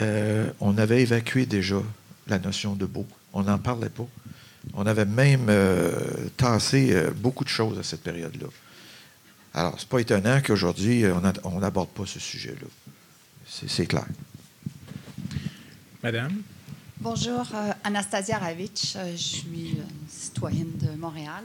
[0.00, 1.82] euh, on avait évacué déjà
[2.26, 3.06] la notion de beau.
[3.32, 4.06] On n'en parlait pas.
[4.74, 5.90] On avait même euh,
[6.36, 8.48] tassé euh, beaucoup de choses à cette période-là.
[9.54, 11.04] Alors, c'est pas étonnant qu'aujourd'hui,
[11.44, 12.66] on n'aborde pas ce sujet-là.
[13.48, 14.04] C'est clair.
[16.02, 16.42] Madame?
[16.98, 17.46] Bonjour,
[17.82, 18.96] Anastasia Ravitch.
[19.12, 19.78] je suis
[20.08, 21.44] citoyenne de Montréal.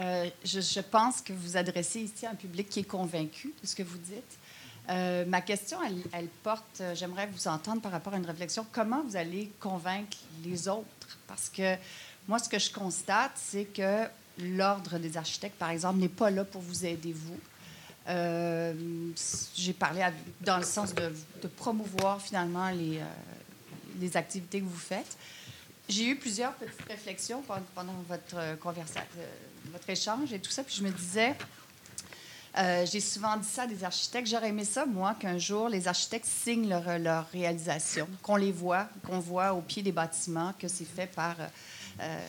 [0.00, 3.82] Je, je, pense que vous adressez ici un public qui est convaincu de ce que
[3.82, 4.38] vous dites.
[4.90, 5.78] Euh, ma question,
[6.12, 8.66] elle, porte, euh, j'aimerais vous entendre par rapport à une réflexion.
[8.72, 11.18] Comment vous allez convaincre les autres?
[11.28, 11.76] Parce que
[12.26, 14.06] moi, ce que je constate, c'est que
[14.38, 17.38] l'Ordre des architectes, par exemple, n'est pas là pour vous aider, vous.
[18.08, 18.74] Euh,
[19.54, 20.04] j'ai parlé
[20.40, 21.12] dans le sens de,
[21.56, 25.16] promouvoir finalement les, activités que vous faites.
[25.90, 27.42] J'ai eu plusieurs petites réflexions
[27.74, 29.02] pendant votre conversation,
[29.72, 31.34] votre échange et tout ça, puis je me disais,
[32.56, 34.28] euh, j'ai souvent dit ça à des architectes.
[34.28, 39.18] J'aurais aimé ça, moi, qu'un jour, les architectes signent leur, réalisation, qu'on les voit, qu'on
[39.18, 41.34] voit au pied des bâtiments que c'est fait par
[42.00, 42.20] euh,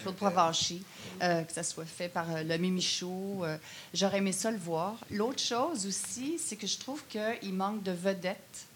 [0.00, 0.82] Claude Provencher,
[1.22, 3.44] euh, que ça soit fait par le Michaud.
[3.92, 4.96] J'aurais aimé ça le voir.
[5.12, 8.66] L'autre chose aussi, c'est que je trouve qu'il manque de vedettes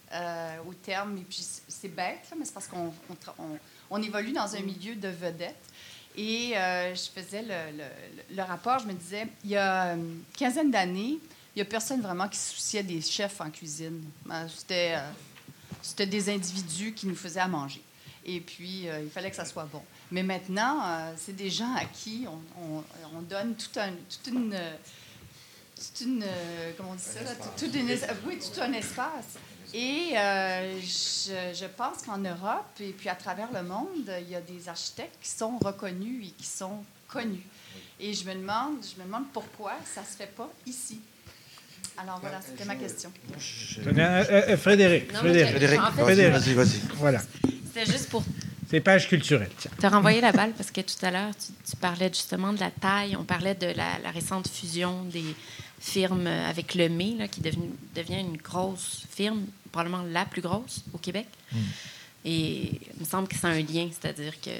[0.65, 1.19] au terme.
[1.19, 2.93] Et puis, c'est bête, mais c'est parce qu'on
[3.91, 5.55] on, évolue dans un milieu de vedettes.
[6.17, 10.71] Et euh, je faisais le, le, rapport, je me disais, il y a une quinzaine
[10.71, 11.19] d'années,
[11.55, 14.03] il n'y a personne vraiment qui se souciait des chefs en cuisine.
[14.49, 14.97] C'était,
[15.81, 17.83] c'était des individus qui nous faisaient à manger.
[18.25, 19.83] Et puis, il fallait que ça soit bon.
[20.11, 22.83] Mais maintenant, c'est des gens à qui on,
[23.17, 24.59] on, donne tout un, toute une
[25.79, 26.23] toute une.
[26.23, 27.21] Euh, comment on dit ça?
[27.57, 27.67] Tout,
[28.27, 29.39] oui, tout un espace.
[29.75, 34.35] Et euh, je, je, pense qu'en Europe et puis à travers le monde, il y
[34.35, 37.47] a des architectes qui sont reconnus et qui sont connus.
[38.01, 41.01] Et je me demande, je me demande pourquoi ça ne se fait pas ici.
[42.01, 43.11] Alors voilà, c'était ma question.
[43.37, 45.13] Euh, Frédéric.
[45.13, 45.81] Frédéric.
[45.97, 46.33] Frédéric.
[46.33, 46.81] Vas-y, vas-y.
[46.95, 47.21] Voilà.
[47.67, 48.23] C'était juste pour
[48.71, 49.49] c'est page culturelle.
[49.59, 52.71] Tu as renvoyé la balle parce que tout à l'heure, tu, parlais justement de la
[52.71, 53.17] taille.
[53.17, 55.25] On parlait de la, la récente fusion des,
[55.81, 56.89] firme avec le
[57.19, 61.27] là, qui devenu, devient une grosse firme, probablement la plus grosse au Québec.
[61.53, 61.59] Hmm.
[62.25, 64.51] Et il me semble que c'est un lien, c'est-à-dire que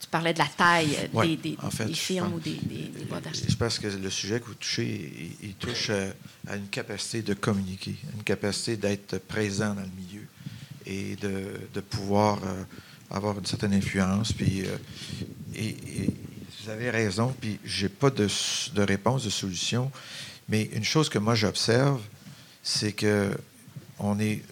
[0.00, 2.90] tu parlais de la taille des, des, firmes ou des, des,
[3.48, 7.96] Je pense que le sujet que vous touchez, il, touche à, une capacité de communiquer,
[8.14, 10.26] une capacité d'être présent dans le milieu
[10.86, 12.62] et de, de pouvoir euh,
[13.10, 14.32] avoir une certaine influence.
[14.32, 14.76] Puis, euh,
[15.56, 15.76] et
[16.66, 18.26] vous avez raison, puis j'ai pas de,
[18.74, 19.92] de, réponse, de solution.
[20.48, 22.00] Mais une chose que moi j'observe,
[22.64, 23.30] c'est que
[24.00, 24.42] on est,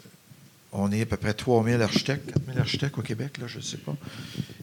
[0.71, 3.79] on est à peu près 3000 architectes, 4000 architectes au Québec, là, je ne sais
[3.79, 3.97] pas.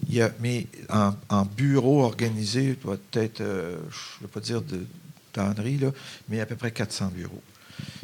[0.07, 4.85] Il y a, mais en, bureau organisé, peut-être, euh, je ne veux pas dire de
[5.33, 5.91] tendrie, là,
[6.29, 7.41] mais à peu près 400 bureaux.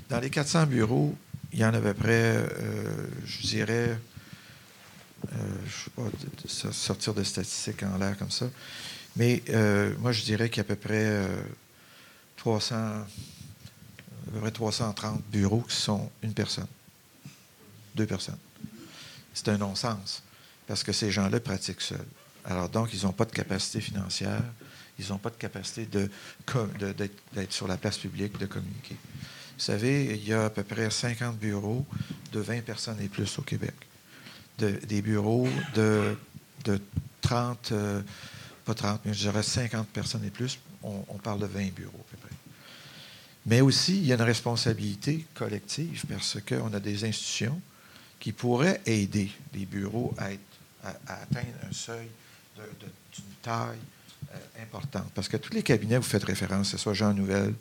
[0.09, 1.15] Dans les 400 bureaux,
[1.53, 3.97] il y en a à peu près, euh, je dirais,
[5.25, 6.09] euh, je ne
[6.47, 8.47] sais pas, sortir de statistiques en l'air comme ça,
[9.17, 11.27] mais euh, moi, je dirais qu'il y a à peu près
[12.37, 16.67] 300, euh, à peu près 330 bureaux qui sont une personne,
[17.95, 18.37] deux personnes.
[19.33, 20.21] C'est un non-sens,
[20.67, 22.05] parce que ces gens-là pratiquent seuls.
[22.45, 24.43] Alors donc, ils n'ont pas de capacité financière,
[24.99, 28.95] ils n'ont pas de capacité d'être sur la place publique, de communiquer.
[29.57, 31.85] Vous savez, il y a à peu près 50 bureaux
[32.31, 33.73] de 20 personnes et plus au Québec.
[34.59, 36.15] des bureaux de,
[36.65, 36.79] de
[37.21, 37.73] 30,
[38.67, 42.11] pas 30, mais je dirais 50 personnes et plus, on, parle de 20 bureaux à
[42.11, 42.35] peu près.
[43.45, 47.61] Mais aussi, il y a une responsabilité collective parce qu'on a des institutions
[48.19, 50.27] qui pourraient aider les bureaux à,
[51.07, 52.07] atteindre un seuil
[52.57, 53.79] d'une taille
[54.33, 55.09] euh, importante.
[55.15, 57.53] Parce que tous les cabinets, vous faites référence, que ce soit Jean Nouvel,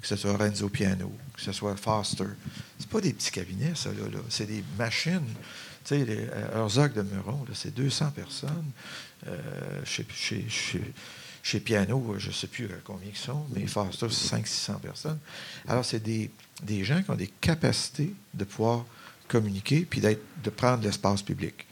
[0.00, 2.24] que ce soit Renzo Piano, que ce soit Foster,
[2.78, 4.18] ce pas des petits cabinets, ça, là.
[4.30, 5.26] C'est des machines.
[5.84, 8.70] Tu sais, euh, Herzog de Meuron, c'est 200 personnes.
[9.26, 15.18] Euh, chez, Piano, je ne sais plus combien ils sont, mais Foster, c'est 500-600 personnes.
[15.68, 16.30] Alors, c'est des,
[16.84, 18.84] gens qui ont des capacités de pouvoir
[19.28, 21.66] communiquer puis de prendre l'espace public.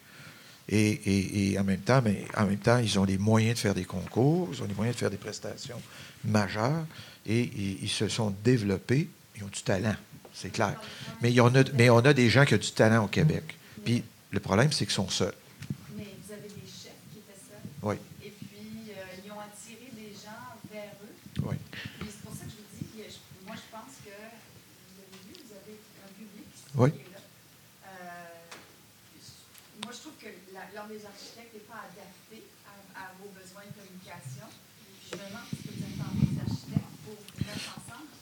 [0.68, 3.84] Et, en, même temps, mais en même temps, ils ont les moyens de faire des
[3.84, 5.80] concours, ils ont les moyens de faire des prestations
[6.24, 6.86] majeures
[7.26, 7.50] et,
[7.82, 9.08] ils se sont développés.
[9.36, 9.96] Ils ont du talent,
[10.32, 10.80] c'est clair.
[11.20, 13.56] Mais, on a, mais on a des gens qui ont du talent au Québec.
[13.84, 15.34] Puis le problème, c'est qu'ils sont seuls.
[17.82, 17.96] Oui.
[18.22, 21.16] Et puis, euh, ils ont attiré des gens vers eux.
[21.42, 21.56] Oui.
[21.98, 25.54] C'est pour ça que je vous dis, moi, je pense que vous avez vu, vous
[25.58, 25.76] avez
[26.06, 26.46] un public
[26.76, 26.92] oui.
[26.92, 27.22] qui est là.
[27.90, 28.28] Euh,
[29.82, 32.46] moi, je trouve que l'ordre des architectes n'est pas adapté
[32.94, 34.46] à, à, vos besoins de communication.
[35.10, 38.14] je me demande ce que vous attendez des architectes pour mettre ensemble.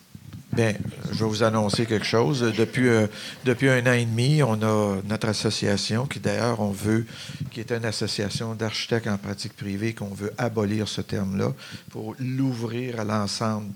[0.60, 0.74] Bien,
[1.10, 2.42] je vais vous annoncer quelque chose.
[2.54, 3.06] Depuis, euh,
[3.46, 7.06] depuis un an et demi, on a notre association, qui d'ailleurs, on veut,
[7.50, 11.54] qui est une association d'architectes en pratique privée, qu'on veut abolir ce terme-là
[11.88, 13.72] pour l'ouvrir à l'ensemble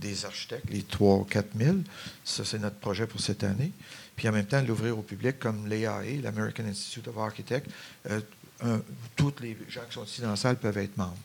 [0.00, 1.76] des architectes, les 3 ou 4 000.
[2.24, 3.72] Ça, c'est notre projet pour cette année.
[4.16, 7.68] Puis en même temps, l'ouvrir au public comme l'AIA, l'American Institute of Architects.
[8.10, 8.78] Euh,
[9.14, 11.18] tous les gens qui sont ici dans la salle peuvent être membres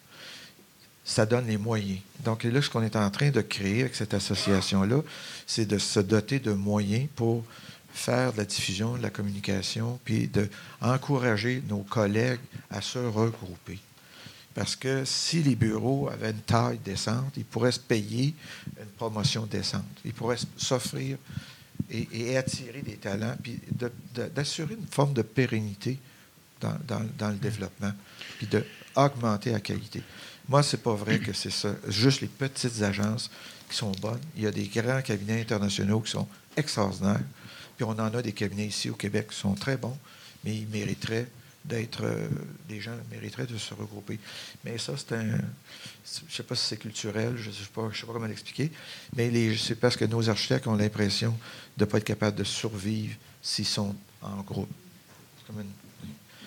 [1.09, 1.99] ça donne les moyens.
[2.23, 5.01] Donc là, ce qu'on est en train de créer avec cette association-là,
[5.47, 7.43] c'est de se doter de moyens pour
[7.91, 13.79] faire de la diffusion, de la communication, puis d'encourager nos collègues à se regrouper.
[14.53, 18.35] Parce que si les bureaux avaient une taille décente, ils pourraient se payer
[18.79, 19.83] une promotion décente.
[20.05, 21.17] Ils pourraient s'offrir
[21.89, 23.59] et, attirer des talents, puis
[24.35, 25.97] d'assurer une forme de pérennité
[26.61, 26.77] dans,
[27.17, 27.93] dans le développement,
[28.37, 30.03] puis d'augmenter la qualité.
[30.49, 31.75] Moi, c'est pas vrai que c'est ça.
[31.87, 33.29] Juste les petites agences
[33.69, 34.19] qui sont bonnes.
[34.35, 36.27] Il y a des grands cabinets internationaux qui sont
[36.57, 37.21] extraordinaires.
[37.77, 39.97] Puis on en a des cabinets ici au Québec qui sont très bons,
[40.43, 41.27] mais ils mériteraient
[41.63, 42.03] d'être.
[42.03, 42.27] Euh,
[42.67, 44.19] les gens mériteraient de se regrouper.
[44.65, 45.23] Mais ça, c'est un.
[45.23, 48.71] Je ne sais pas si c'est culturel, je ne sais, pas, sais pas comment l'expliquer,
[49.15, 51.37] mais c'est parce que nos architectes ont l'impression
[51.77, 54.71] de ne pas être capables de survivre s'ils sont en groupe.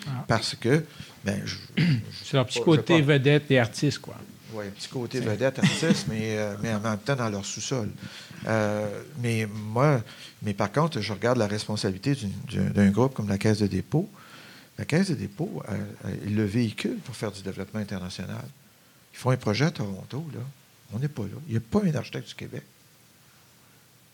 [0.06, 0.24] Ah.
[0.26, 0.84] Parce que
[1.24, 1.56] Ben, je-
[2.24, 4.16] C'est leur petit côté vedette et artiste, quoi.
[4.54, 7.88] Oui, un petit côté vedette, artiste, mais, euh, mais en même temps dans leur sous-sol.
[8.46, 10.02] Euh, mais moi,
[10.42, 14.10] mais par contre, je regarde la responsabilité d'une- d'un groupe comme la Caisse de dépôt.
[14.78, 15.72] La Caisse de dépôt, euh,
[16.06, 18.44] euh, ils le véhicule pour faire du développement international.
[19.14, 20.40] Ils font un projet à Toronto, là.
[20.94, 21.28] On n'est pas là.
[21.48, 22.62] Il n'y a pas un architecte du Québec.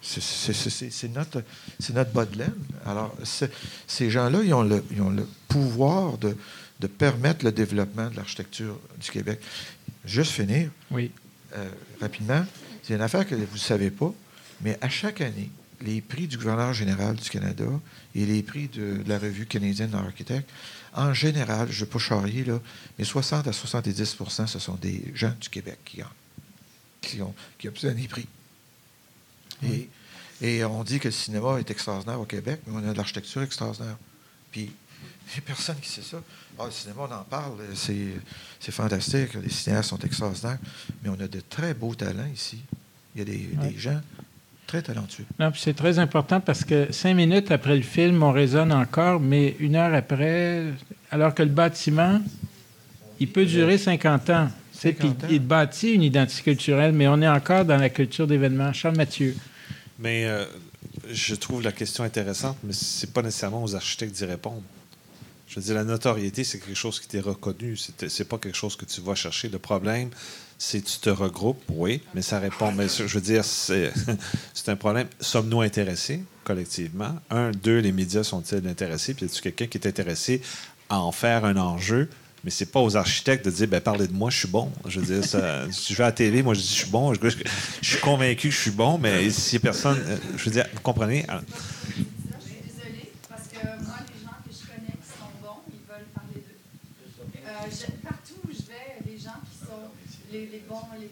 [0.00, 1.42] C'est- C'est c'est- c'est notre,
[1.80, 2.54] c'est notre bas de laine.
[2.86, 3.12] Alors,
[3.88, 6.36] ces gens-là, ils, ont le- ils ont le pouvoir de,
[6.80, 9.40] de permettre le développement de l'architecture du Québec.
[10.04, 11.10] Juste finir, Oui.
[11.56, 11.68] euh,
[12.00, 12.44] rapidement,
[12.82, 14.12] c'est une affaire que vous ne savez pas,
[14.60, 15.50] mais à chaque année,
[15.80, 17.66] les prix du gouverneur général du Canada
[18.14, 20.48] et les prix de, de la revue canadienne d'architectes,
[20.94, 22.60] en général, je ne veux pas charrier, là,
[22.98, 26.06] mais 60 à 70% ce sont des gens du Québec qui, en-
[27.00, 28.26] qui ont, qui obtiennent les prix.
[29.64, 29.88] Et,
[30.40, 33.42] et on dit que le cinéma est extraordinaire au Québec, mais on a de l'architecture
[33.42, 33.96] extraordinaire.
[34.52, 34.70] Puis,
[35.28, 36.18] il n'y a personne qui sait ça.
[36.58, 38.08] Ah, le cinéma, on en parle, c'est,
[38.60, 40.58] c'est fantastique, les cinéastes sont extraordinaires,
[41.02, 42.58] mais on a de très beaux talents ici.
[43.14, 43.70] Il y a des, Ouais.
[43.70, 44.00] des gens
[44.66, 45.24] très talentueux.
[45.38, 49.20] Non, puis c'est très important parce que cinq minutes après le film, on raisonne encore,
[49.20, 50.64] mais une heure après,
[51.10, 52.20] alors que le bâtiment,
[53.20, 54.48] il peut durer 50 ans.
[54.74, 55.26] Tu sais, Puis 50 ans.
[55.30, 58.72] il bâtit une identité culturelle, mais on est encore dans la culture d'événements.
[58.72, 59.34] Charles Mathieu.
[59.98, 60.44] Mais euh,
[61.10, 64.62] je trouve la question intéressante, mais c'est pas nécessairement aux architectes d'y répondre.
[65.48, 67.76] Je veux dire, la notoriété, c'est quelque chose qui t'est reconnu.
[67.76, 69.48] C'est pas quelque chose que tu vas chercher.
[69.48, 70.10] Le problème,
[70.58, 72.70] c'est que tu te regroupes, oui, mais ça répond.
[72.72, 73.90] Mais je veux dire, c'est
[74.66, 75.08] un problème.
[75.20, 77.14] Sommes-nous intéressés collectivement?
[77.30, 79.14] Un, deux, les médias sont-ils intéressés?
[79.14, 80.42] Puis y a-t-il quelqu'un qui est intéressé
[80.90, 82.10] à en faire un enjeu?
[82.44, 84.70] Mais c'est pas aux architectes de dire, ben parlez de moi, je suis bon.
[84.86, 86.90] Je veux dire, ça, si je vais à la télé, moi je dis, je suis
[86.90, 87.14] bon.
[87.14, 87.36] Je, je-
[87.82, 90.80] je suis convaincu que je suis bon, mais si personne, euh, je veux dire, vous
[90.80, 91.24] comprenez?
[91.28, 91.40] hein?
[91.48, 92.04] Je suis
[92.62, 96.34] désolée, parce que moi, les gens que je connais qui sont bons, ils veulent parler
[96.36, 97.38] d'eux.
[97.44, 99.90] Euh, je- partout où je vais, les gens qui sont
[100.98, 101.10] les,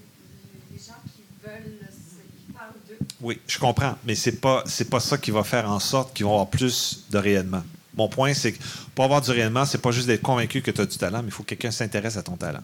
[0.73, 2.99] les gens qui veulent, se- ils parlent d'eux.
[3.21, 6.27] Oui, je comprends, mais c'est pas c'est pas ça qui va faire en sorte qu'ils
[6.27, 7.63] vont avoir plus de rayonnement.
[7.95, 8.59] Mon point, c'est que
[8.95, 11.29] pour avoir du rayonnement, c'est pas juste d'être convaincu que tu as du talent, mais
[11.29, 12.61] il faut que quelqu'un s'intéresse à ton talent.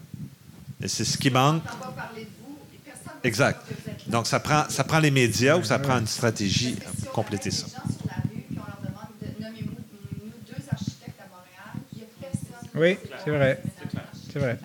[0.81, 1.63] Et c'est ce qui manque.
[1.65, 3.59] On va parler de vous, et personne ne Exact.
[3.61, 4.11] saura que vous êtes là.
[4.11, 7.65] Donc, ça prend, ça prend les médias ou ça prend une stratégie on compléter ça.
[7.65, 11.27] les gens sur la rue, puis on leur demande de nommer nous deux architectes à
[11.29, 12.69] Montréal, il n'y a personne.
[12.75, 13.61] Oui, qui c'est vrai.
[13.89, 14.03] clair.
[14.31, 14.59] C'est vrai.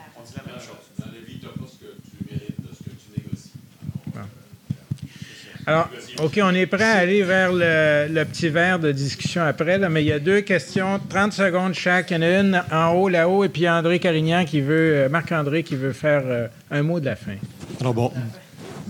[5.69, 5.91] Alors,
[6.23, 10.07] OK, on est prêt à aller vers le, petit verre de discussion après, mais il
[10.07, 12.11] y a deux questions, 30 secondes chaque.
[12.11, 15.09] Il y en a une en haut, là-haut, et puis André Carignan qui veut, euh,
[15.11, 17.35] Marc-André qui veut faire euh, un mot de la fin.
[17.83, 18.11] Alors bon,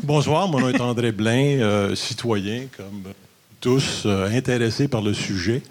[0.04, 3.12] bonsoir, mon nom est André Blain, euh, citoyen comme
[3.60, 5.62] tous, intéressé par le sujet.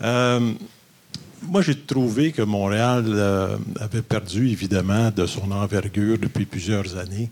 [0.00, 7.28] Moi, j'ai trouvé que Montréal avait perdu évidemment de son envergure depuis plusieurs années,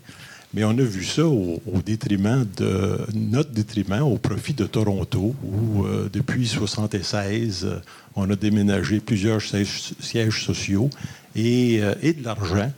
[0.57, 5.85] mais on a vu ça au, détriment de notre détriment, au profit de Toronto, où
[5.85, 7.79] euh, depuis 1976, euh,
[8.15, 10.89] on a déménagé plusieurs sièges, sociaux
[11.35, 12.71] et, euh, et de l'argent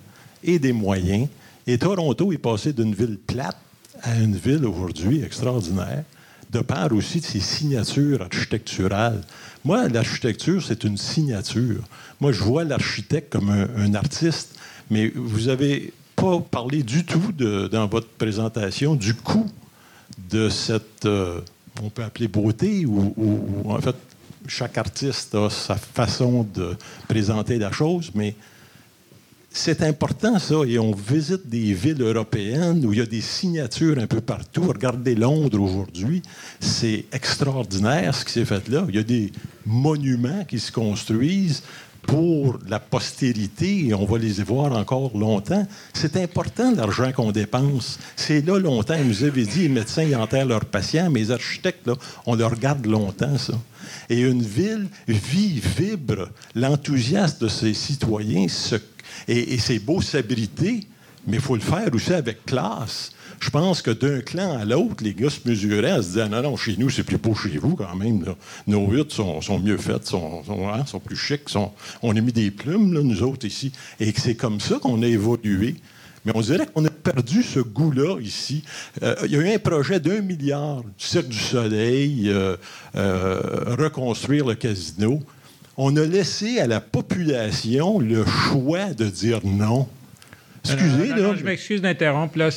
[0.44, 1.30] et des moyens.
[1.68, 3.56] Et Toronto est passé d'une ville plate
[4.04, 6.04] à une ville aujourd'hui extraordinaire,
[6.52, 9.22] de part aussi de ses signatures architecturales.
[9.64, 11.82] Moi, l'architecture, c'est une signature.
[12.20, 14.50] Moi, je vois l'architecte comme un, artiste,
[14.92, 17.32] mais vous n'avez pas parlé du tout
[17.72, 19.48] dans votre présentation du coût
[20.30, 21.40] de cette, euh,
[21.82, 23.96] on peut appeler beauté, ou- ou en fait,
[24.48, 26.76] chaque artiste a sa façon de
[27.08, 28.36] présenter la chose, mais
[29.52, 30.56] c'est important, ça.
[30.68, 34.64] Et on visite des villes européennes où il y a des signatures un peu partout.
[34.64, 36.22] Regardez Londres aujourd'hui.
[36.60, 38.86] C'est extraordinaire ce qui s'est fait là.
[38.90, 39.32] Il y a des
[39.66, 41.64] monuments qui se construisent
[42.04, 45.68] pour la postérité et on va les y voir encore longtemps.
[45.94, 48.00] C'est important l'argent qu'on dépense.
[48.16, 48.98] C'est là longtemps.
[49.04, 51.96] Vous avez dit, les médecins ils enterrent leurs patients, mais les architectes, là,
[52.26, 53.54] on le regarde longtemps, ça.
[54.10, 56.30] Et une ville vit, vibre.
[56.56, 58.48] L'enthousiasme de ses citoyens
[59.28, 60.88] et, et c'est beau s'abriter,
[61.30, 63.12] mais il faut le faire aussi avec classe.
[63.40, 66.42] Je pense que d'un clan à l'autre, les gars se mesuraient en se disant Non,
[66.42, 68.26] non, chez nous, c'est plus beau chez vous quand même.
[68.68, 71.50] Nos huttes sont, sont mieux faites, sont, sont, hein, plus chics.
[72.02, 73.72] on a mis des plumes, là, nous autres, ici.
[74.00, 75.76] Et que c'est comme ça qu'on a évolué.
[76.26, 78.64] Mais on dirait qu'on a perdu ce goût-là ici.
[79.04, 82.58] Euh, il y a eu un projet d'un milliard, Cirque du Soleil, euh,
[82.96, 85.22] euh, reconstruire le casino.
[85.78, 89.88] On a laissé à la population le choix de dire non.
[90.64, 91.22] Excusez, Non, non, là.
[91.22, 92.38] non, je m'excuse d'interrompre.
[92.38, 92.50] Là.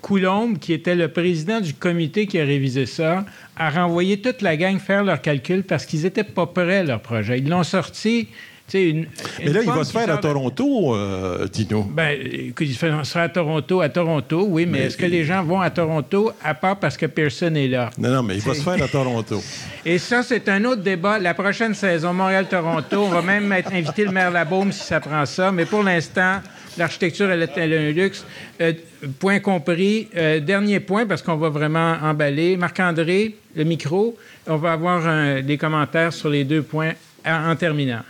[0.00, 3.24] Coulombe, qui était le président du comité qui a révisé ça,
[3.56, 7.38] a renvoyé toute la gang faire leurs calculs parce qu'ils n'étaient pas prêts, leur projet.
[7.38, 8.28] Ils l'ont sorti.
[8.72, 9.06] Une,
[9.40, 11.82] Mais là, il va se faire à Toronto, euh, Dino.
[11.90, 15.42] Ben, écoute, il se sera à Toronto, à Toronto, oui, mais, est-ce que les gens
[15.42, 17.90] vont à Toronto à part parce que Pearson est là?
[17.98, 19.42] Non, non, mais il va se faire à Toronto.
[19.84, 21.18] Et ça, c'est un autre débat.
[21.18, 25.26] La prochaine saison, Montréal-Toronto, on va même être invité le maire Labaume si ça prend
[25.26, 26.36] ça, mais pour l'instant,
[26.80, 28.24] l'architecture, elle, est un luxe.
[28.60, 28.72] Euh,
[29.18, 30.08] point compris.
[30.16, 32.56] Euh, dernier point, parce qu'on va vraiment emballer.
[32.56, 34.18] Marc-André, le micro.
[34.46, 36.94] On va avoir des commentaires sur les deux points
[37.24, 38.02] en terminant.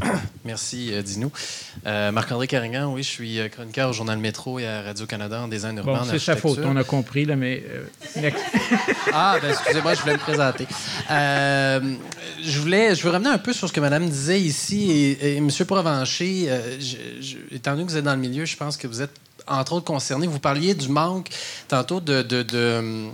[0.48, 1.30] Merci, euh, Dino.
[1.86, 5.48] Euh, Marc-André Carignan, oui, je suis euh, chroniqueur au Journal Métro et à Radio-Canada en
[5.48, 5.98] design urbain.
[5.98, 7.62] Bon, c'est sa faute, on a compris, là, mais.
[9.12, 10.66] ah, ben, excusez-moi, je voulais me présenter.
[11.10, 14.90] je, voulais, je veux revenir un peu sur ce que Madame disait ici.
[14.90, 15.50] Et, et M.
[15.66, 16.48] Provencher,
[17.50, 19.12] étant donné que vous êtes dans le milieu, je pense que vous êtes
[19.46, 20.26] entre autres concerné.
[20.26, 21.28] Vous parliez du manque
[21.68, 23.10] tantôt de, de, de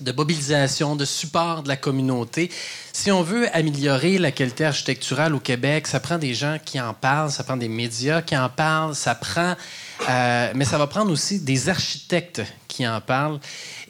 [0.00, 2.50] de mobilisation, de support de la communauté.
[2.92, 6.94] Si on veut améliorer la qualité architecturale au Québec, ça prend des gens qui en
[6.94, 9.54] parlent, ça prend des médias qui en parlent, ça prend,
[10.08, 13.40] euh, mais ça va prendre aussi des architectes qui en parlent.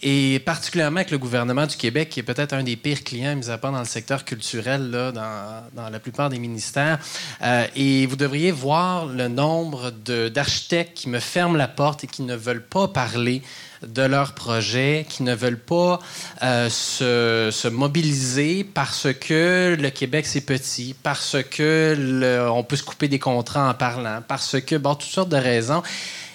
[0.00, 3.50] Et particulièrement avec le gouvernement du Québec, qui est peut-être un des pires clients, mis
[3.50, 6.98] à part dans le secteur culturel, là, dans, la plupart des ministères.
[7.42, 12.22] Euh, et vous devriez voir le nombre d'architectes qui me ferment la porte et qui
[12.22, 13.42] ne veulent pas parler
[13.86, 16.00] de leurs projets, qui ne veulent pas
[16.42, 23.08] euh, se, mobiliser parce que le Québec, c'est petit, parce que on peut se couper
[23.08, 25.82] des contrats en parlant, parce que, bon, toutes sortes de raisons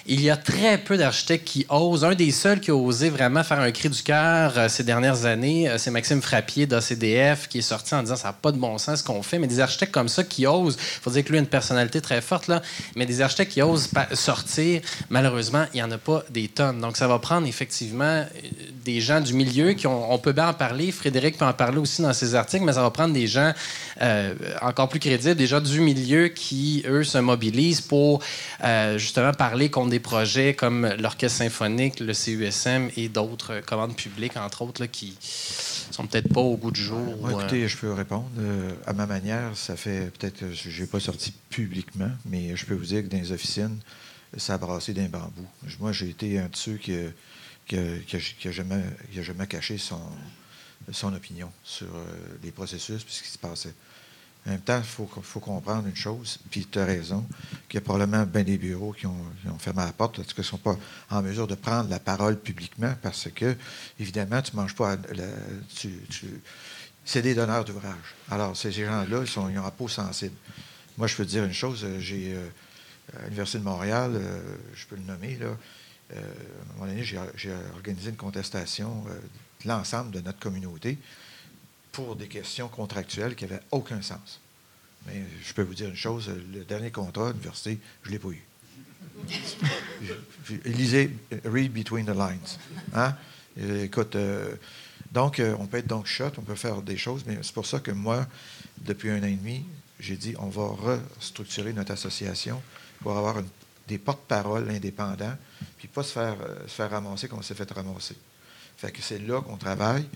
[0.06, 2.04] il y a très peu d'architectes qui osent.
[2.04, 5.24] Un des seuls qui a osé vraiment faire un cri du cœur euh, ces dernières
[5.24, 8.58] années, euh, c'est Maxime Frappier d'ACDF qui est sorti en disant ça n'a pas de
[8.58, 9.38] bon sens ce qu'on fait.
[9.38, 12.02] Mais des architectes comme ça qui osent, il faut dire que lui a une personnalité
[12.02, 12.60] très forte, là,
[12.96, 16.80] mais des architectes qui osent sortir, malheureusement, il n'y en a pas des tonnes.
[16.80, 18.26] Donc ça va prendre effectivement euh,
[18.84, 20.92] des gens du milieu qui on peut bien en parler.
[20.92, 23.52] Frédéric peut en parler aussi dans ses articles, mais ça va prendre des gens
[24.60, 28.22] encore plus crédibles, des gens du milieu qui, eux, se mobilisent pour
[28.96, 34.62] justement parler contre des projets comme l'Orchestre symphonique, le CUSM et d'autres commandes publiques, entre
[34.62, 37.30] autres, là, qui sont peut-être pas au goût du jour.
[37.30, 38.28] écoutez, euh, je peux répondre.
[38.40, 42.74] Euh, à ma manière, ça fait peut-être, je n'ai pas sorti publiquement, mais je peux
[42.74, 43.78] vous dire que dans les officines,
[44.36, 45.46] ça a brassé d'un bambou.
[45.78, 46.96] Moi, j'ai été un de ceux qui
[47.72, 50.02] n'a jamais, jamais, caché son,
[50.90, 52.04] son opinion sur euh,
[52.42, 53.74] les processus et ce qui se passait.
[54.46, 57.26] En même temps, il faut, comprendre une chose, puis tu as raison,
[57.66, 59.16] qu'il y a probablement bien des bureaux qui ont,
[59.58, 60.76] fermé la porte parce qu'ils ne sont pas
[61.10, 63.56] en mesure de prendre la parole publiquement parce que,
[63.98, 64.96] évidemment, tu manges pas.
[67.06, 68.14] c'est des donneurs d'ouvrage.
[68.30, 70.36] Alors, ces gens-là, ils, ont la peau sensible.
[70.98, 72.34] Moi, je peux te dire une chose, euh, j'ai.
[72.34, 72.48] Euh,
[73.18, 74.40] à l'Université de Montréal, euh,
[74.74, 75.48] je peux le nommer, là,
[76.10, 77.18] à un moment donné, j'ai
[77.74, 80.98] organisé une contestation de l'ensemble de notre communauté
[81.94, 84.40] pour des questions contractuelles qui n'avaient aucun sens.
[85.06, 88.18] Mais je peux vous dire une chose, le dernier contrat à l'université, je ne l'ai
[88.18, 88.44] pas eu.
[90.64, 92.58] Lisez Read Between the Lines.
[92.94, 93.14] Hein?
[93.56, 94.56] Écoute, euh,
[95.12, 97.66] donc, euh, on peut être donc shot, on peut faire des choses, mais c'est pour
[97.66, 98.26] ça que moi,
[98.78, 99.64] depuis un an et demi,
[100.00, 102.60] j'ai dit on va restructurer notre association
[103.00, 103.36] pour avoir
[103.86, 105.36] des porte-paroles indépendants,
[105.78, 108.16] puis pas se faire, euh, se faire ramasser comme on s'est fait ramasser.
[108.76, 110.08] Fait que c'est là qu'on travaille.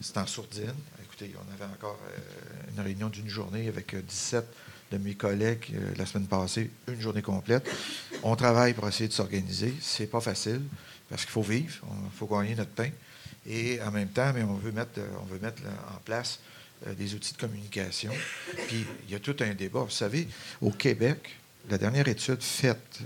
[0.00, 0.74] C'est en sourdine
[1.22, 5.92] on avait encore euh, une réunion d'une journée avec 17 euh, de mes collègues euh,
[5.96, 7.68] la semaine passée, une journée complète.
[8.22, 9.74] On travaille pour essayer de s'organiser.
[9.80, 10.62] C'est pas facile
[11.08, 11.74] parce qu'il faut vivre,
[12.04, 12.90] il faut gagner notre pain.
[13.46, 16.40] Et en même temps, on veut mettre, on veut mettre en place
[16.96, 18.12] des outils de communication.
[18.68, 19.80] Puis il y a tout un débat.
[19.80, 20.28] Vous savez,
[20.60, 21.36] au Québec,
[21.68, 23.00] la dernière étude faite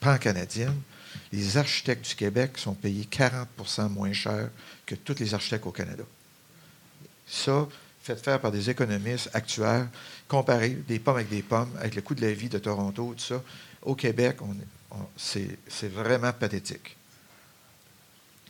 [0.00, 0.80] pan-canadienne,
[1.32, 4.50] les architectes du Québec sont payés 40% moins cher
[4.86, 6.04] que tous les architectes au Canada.
[7.26, 7.66] Ça,
[8.02, 9.88] fait faire par des économistes actuels,
[10.28, 13.24] comparer des pommes avec des pommes, avec le coût de la vie de Toronto, tout
[13.24, 13.42] ça.
[13.82, 14.36] Au Québec,
[15.16, 16.96] c'est vraiment pathétique.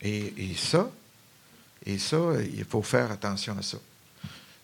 [0.01, 0.89] Et, ça,
[1.85, 2.17] et ça,
[2.53, 3.77] il faut faire attention à ça.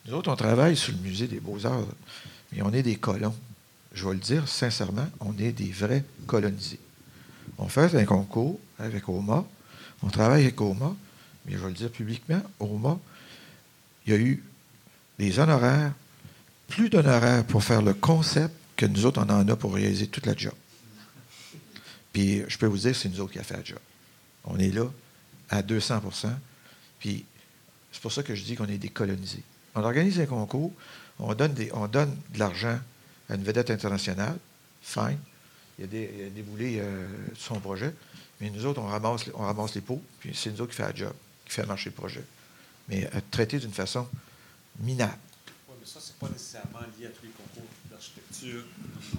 [0.06, 1.88] Nous autres, on travaille sur le musée des beaux-arts,
[2.52, 3.36] mais on est des colons.
[3.94, 6.80] Je vais le dire sincèrement, on est des vrais colonisés.
[7.58, 9.46] On fait un concours avec OMA,
[10.04, 10.96] on travaille avec OMA,
[11.46, 13.00] mais je vais le dire publiquement, OMA,
[14.12, 14.44] il y a eu
[15.20, 15.94] des honoraires,
[16.68, 20.26] plus d'honoraires pour faire le concept que nous autres, on en a pour réaliser toute
[20.26, 20.54] la job.
[22.12, 23.80] Puis je peux vous dire, c'est nous autres qui avons fait la job.
[24.44, 24.86] On est là
[25.50, 26.30] à 200%
[27.00, 27.26] Puis
[27.92, 29.44] c'est pour ça que je dis qu'on est décolonisés.
[29.76, 30.74] On organise un concours,
[31.20, 32.80] on donne, des, on donne de l'argent
[33.30, 34.38] à une vedette internationale,
[34.82, 35.20] fine.
[35.78, 37.08] Il y a, des, il a déboulé euh,
[37.38, 37.94] son projet.
[38.42, 40.84] Mais nous autres, on ramasse, on ramasse les pots, puis c'est nous autres qui fait
[40.84, 41.14] la job,
[41.46, 42.24] qui fait marcher le projet.
[42.92, 44.06] Mais traité d'une façon
[44.80, 45.14] minable.
[45.70, 48.64] Oui, mais ça, c'est pas nécessairement lié à tous les concours d'architecture.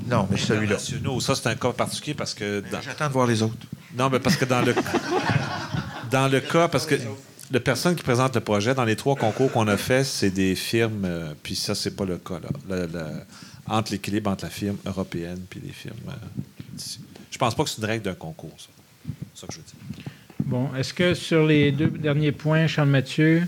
[0.07, 0.79] Non, mais celui-là.
[1.21, 2.63] Ça, c'est un cas particulier parce que.
[2.83, 3.67] J'attends de voir les autres.
[3.97, 4.75] Non, mais parce que dans le.
[6.11, 6.97] dans le cas, parce que
[7.51, 10.55] la personne qui présente le projet, dans les trois concours qu'on a fait, c'est des
[10.55, 13.03] firmes, euh, puis ça, c'est pas le cas, là.
[13.67, 15.97] entre l'équilibre entre la firme européenne puis les firmes.
[16.09, 16.79] Euh,
[17.31, 18.69] je pense pas que c'est une règle d'un concours, ça.
[19.35, 20.05] C'est ça que je veux dire.
[20.45, 23.47] Bon, est-ce que sur les deux derniers points, Charles Mathieu.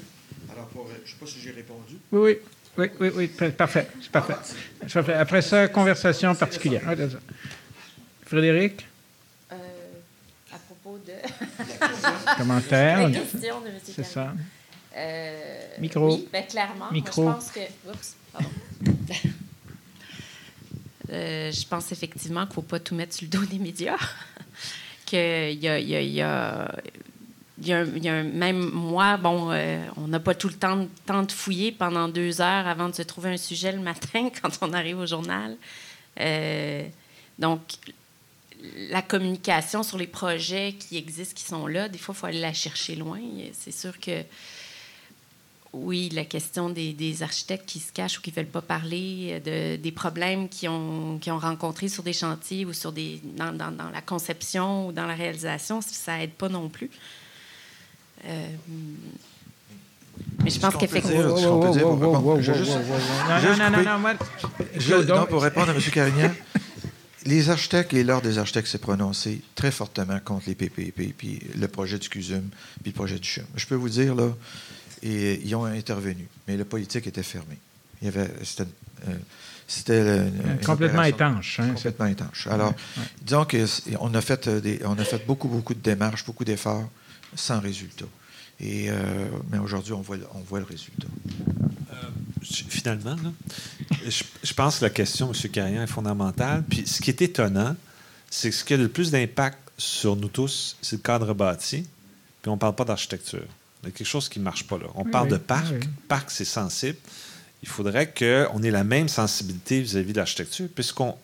[1.04, 1.96] Je ne sais pas si j'ai répondu.
[2.12, 2.38] Oui, oui.
[2.76, 3.86] Oui, oui, oui, parfait.
[4.00, 4.34] C'est parfait.
[5.14, 6.82] Après ça, conversation particulière.
[8.26, 8.84] Frédéric?
[9.52, 9.56] Euh,
[10.52, 11.12] à propos de.
[12.36, 13.08] Commentaire.
[13.08, 13.74] La question de M.
[13.84, 14.32] C'est ça.
[14.96, 16.14] Euh, Micro.
[16.14, 16.90] Oui, bien, clairement.
[16.90, 17.22] Micro.
[17.22, 17.90] Moi, je pense que.
[17.90, 18.48] Oups, pardon.
[21.10, 23.98] Euh, je pense effectivement qu'il ne faut pas tout mettre sur le dos des médias.
[25.04, 26.74] qu'il y a, y a, y a
[27.60, 27.72] il y,
[28.08, 30.88] a, même moi, bon, euh, on n'a pas tout le temps,
[31.22, 34.72] de fouiller pendant deux heures avant de se trouver un sujet le matin quand on
[34.72, 35.56] arrive au journal.
[36.20, 36.84] Euh,
[37.38, 37.60] donc,
[38.90, 42.40] la communication sur les projets qui existent, qui sont là, des fois, il faut aller
[42.40, 43.20] la chercher loin.
[43.52, 44.24] C'est sûr que,
[45.72, 49.76] oui, la question des, architectes qui se cachent ou qui ne veulent pas parler, de,
[49.76, 54.00] des problèmes qu'ils ont, ont rencontrés sur des chantiers ou sur des, dans, dans, la
[54.00, 56.90] conception ou dans la réalisation, ça n'aide pas non plus.
[58.26, 58.48] Euh,
[60.42, 61.22] mais je pense qu'effectivement.
[61.22, 62.24] Non, non, non, non,
[65.06, 65.80] non, pour répondre à M.
[65.92, 66.30] Carignan,
[67.26, 71.68] les architectes et l'Ordre des architectes s'est prononcé très fortement contre les PPP, puis le
[71.68, 72.48] projet du CUSUM,
[72.82, 73.44] puis le projet du CHUM.
[73.56, 74.28] Je peux vous dire, là,
[75.02, 77.58] et, ils ont intervenu, mais le politique était fermé.
[78.02, 78.30] Il y avait,
[79.66, 80.28] c'était, euh,
[80.64, 81.60] complètement étanche.
[81.60, 82.46] Hein, complètement étanche.
[82.48, 82.74] Alors,
[83.22, 86.88] disons qu'on a, fait des, on a fait beaucoup, beaucoup de démarches, beaucoup d'efforts
[87.34, 88.06] sans résultat.
[88.60, 88.94] Et, euh,
[89.50, 91.08] mais aujourd'hui, on voit, on voit le résultat.
[91.92, 91.96] Euh,
[92.42, 93.16] finalement,
[94.06, 95.50] je, pense que la question, M.
[95.50, 96.64] Carrier, est fondamentale.
[96.68, 97.74] Puis ce qui est étonnant,
[98.30, 101.86] c'est que ce qui a le plus d'impact sur nous tous, c'est le cadre bâti.
[102.42, 103.44] Puis on ne parle pas d'architecture.
[103.82, 104.86] Il y a quelque chose qui ne marche pas là.
[104.94, 105.74] On parle de parc.
[106.08, 106.98] Parc, c'est sensible.
[107.62, 111.16] Il faudrait qu'on ait la même sensibilité vis-à-vis de l'architecture, puisqu'on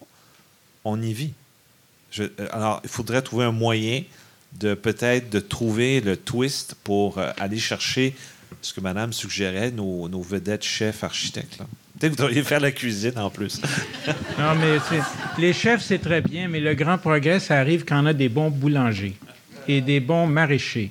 [0.84, 1.32] on y vit.
[2.10, 4.02] Je, euh, alors, il faudrait trouver un moyen
[4.58, 8.14] de peut-être de trouver le twist pour euh, aller chercher
[8.62, 11.58] ce que Madame suggérait, nos, nos vedettes chefs architectes.
[11.98, 13.60] Peut-être que vous devriez faire la cuisine en plus.
[14.38, 14.78] non, mais
[15.38, 18.28] les chefs, c'est très bien, mais le grand progrès, ça arrive quand on a des
[18.28, 19.14] bons boulangers
[19.68, 20.90] et des bons maraîchers.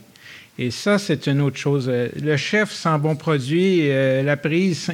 [0.58, 1.88] Et ça, c'est une autre chose.
[1.88, 4.92] Euh, le chef sans bons produits, euh, la prise,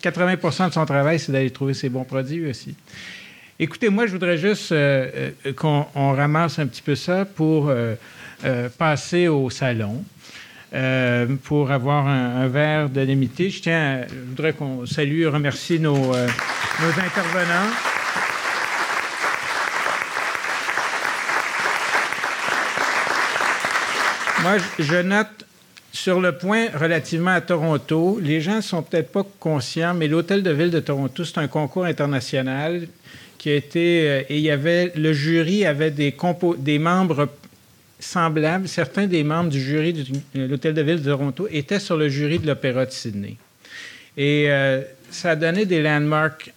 [0.00, 2.74] 80 de son travail, c'est d'aller trouver ses bons produits aussi.
[3.62, 5.84] Écoutez, moi, je voudrais juste euh, euh, qu'on
[6.14, 7.94] ramasse un petit peu ça pour euh,
[8.78, 10.02] passer au salon.
[11.44, 13.50] pour avoir un, verre de limité.
[13.50, 17.70] Je tiens, je voudrais qu'on salue et remercie nos, nos intervenants.
[24.40, 25.44] Moi, je note
[25.92, 30.50] sur le point relativement à Toronto, les gens sont peut-être pas conscients, mais l'Hôtel de
[30.50, 32.86] Ville de Toronto, c'est un concours international
[33.40, 34.08] qui a été.
[34.08, 34.92] Euh, et il y avait.
[34.94, 36.14] Le jury avait des,
[36.58, 37.28] des membres
[37.98, 38.68] semblables.
[38.68, 40.04] Certains des membres du jury de
[40.36, 43.36] euh, l'Hôtel de Ville de Toronto étaient sur le jury de l'Opéra de Sydney.
[44.16, 46.52] Et euh, ça a donné des landmarks.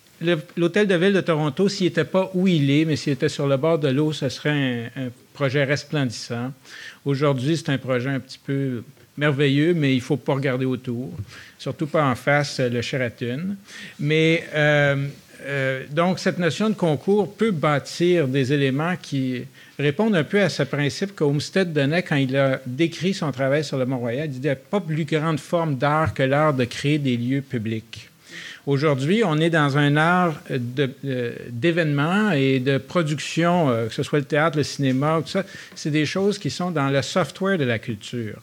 [0.58, 3.48] L'Hôtel de Ville de Toronto, s'il n'était pas où il est, mais s'il était sur
[3.48, 6.54] le bord de l'eau, ce serait un, projet resplendissant.
[7.04, 8.84] Aujourd'hui, c'est un projet un petit peu
[9.18, 11.12] merveilleux, mais il ne faut pas regarder autour,
[11.58, 13.58] surtout pas en face le Sheraton.
[14.00, 14.46] Mais
[15.92, 19.44] donc, cette notion de concours peut bâtir des éléments qui
[19.80, 23.78] répondent un peu à ce principe qu'Olmsted donnait quand il a décrit son travail sur
[23.78, 24.28] le Mont-Royal.
[24.28, 28.10] Il disait pas plus grande forme d'art que l'art de créer des lieux publics.
[28.66, 34.20] Aujourd'hui, on est dans un art euh, d'événements et de production, euh, que ce soit
[34.20, 35.44] le théâtre, le cinéma, tout ça.
[35.76, 38.40] C'est des choses qui sont dans le software de la culture.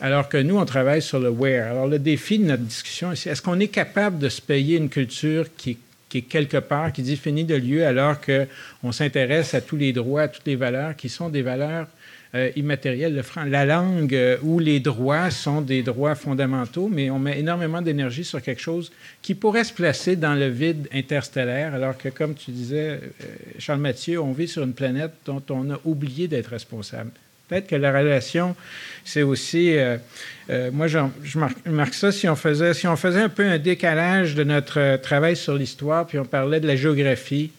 [0.00, 1.70] Alors que nous, on travaille sur le where.
[1.70, 4.88] Alors, le défi de notre discussion ici, est-ce qu'on est capable de se payer une
[4.88, 5.78] culture qui est
[6.12, 10.22] qui est quelque part, qui définit de lieu, alors qu'on s'intéresse à tous les droits,
[10.22, 11.86] à toutes les valeurs qui sont des valeurs
[12.34, 13.14] euh, immatérielles.
[13.14, 17.80] Le, la langue euh, ou les droits sont des droits fondamentaux, mais on met énormément
[17.80, 22.34] d'énergie sur quelque chose qui pourrait se placer dans le vide interstellaire, alors que, comme
[22.34, 22.98] tu disais, euh,
[23.58, 27.10] Charles Mathieu, on vit sur une planète dont on a oublié d'être responsable.
[27.48, 28.56] Peut-être que la relation,
[29.04, 29.76] c'est aussi.
[29.76, 29.96] Euh,
[30.50, 30.98] euh, moi, je
[31.70, 34.96] marque, ça si on, faisait, si on faisait un peu un décalage de notre euh,
[34.96, 37.50] travail sur l'histoire, puis on parlait de la géographie,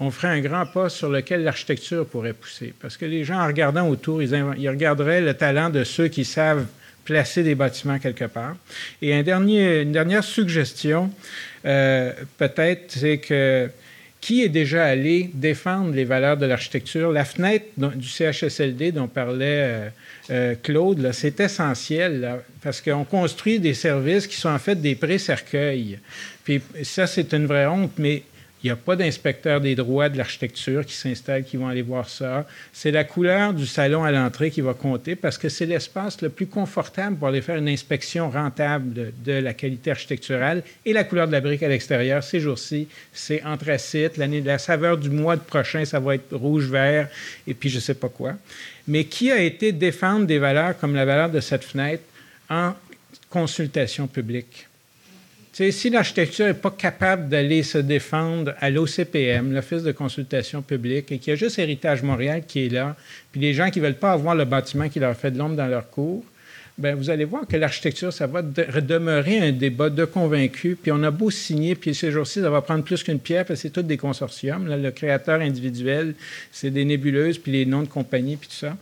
[0.00, 2.74] on ferait un grand pas sur lequel l'architecture pourrait pousser.
[2.80, 6.66] Parce que les gens, en regardant autour, ils, regarderaient le talent de ceux qui savent
[7.04, 8.56] placer des bâtiments quelque part.
[9.00, 11.10] Et une dernière suggestion,
[11.62, 13.68] peut-être, c'est que
[14.22, 17.10] qui est déjà allé défendre les valeurs de l'architecture?
[17.10, 19.88] La fenêtre du CHSLD dont parlait euh,
[20.30, 25.98] euh, Claude, c'est essentiel parce qu'on construit des services qui sont en fait des pré-cercueils.
[26.44, 28.22] Puis ça, c'est une vraie honte, mais
[28.62, 32.08] il n'y a pas d'inspecteur des droits de l'architecture qui s'installe, qui vont aller voir
[32.08, 32.46] ça.
[32.72, 36.28] C'est la couleur du salon à l'entrée qui va compter parce que c'est l'espace le
[36.28, 40.62] plus confortable pour aller faire une inspection rentable de, la qualité architecturale.
[40.86, 44.16] Et la couleur de la brique à l'extérieur, ces jours-ci, c'est anthracite.
[44.16, 47.08] L'année, la saveur du mois prochain, ça va être rouge-vert
[47.48, 48.34] et puis je ne sais pas quoi.
[48.86, 52.04] Mais qui a été défendre des valeurs comme la valeur de cette fenêtre
[52.48, 52.74] en
[53.28, 54.68] consultation publique?
[55.52, 61.18] Si l'architecture n'est pas capable d'aller se défendre à l'OCPM, l'Office de consultation publique, et
[61.18, 62.96] qu'il y a juste Héritage Montréal qui est là,
[63.30, 65.56] puis les gens qui ne veulent pas avoir le bâtiment qui leur fait de l'ombre
[65.56, 66.24] dans leur cours,
[66.78, 70.76] bien, vous allez voir que l'architecture, ça va demeurer un débat de convaincus.
[70.80, 73.60] Puis on a beau signer, puis ces jours-ci, ça va prendre plus qu'une pierre, parce
[73.60, 74.66] que c'est tous des consortiums.
[74.66, 76.14] le créateur individuel,
[76.50, 78.76] c'est des nébuleuses, puis les noms de compagnie, puis tout ça.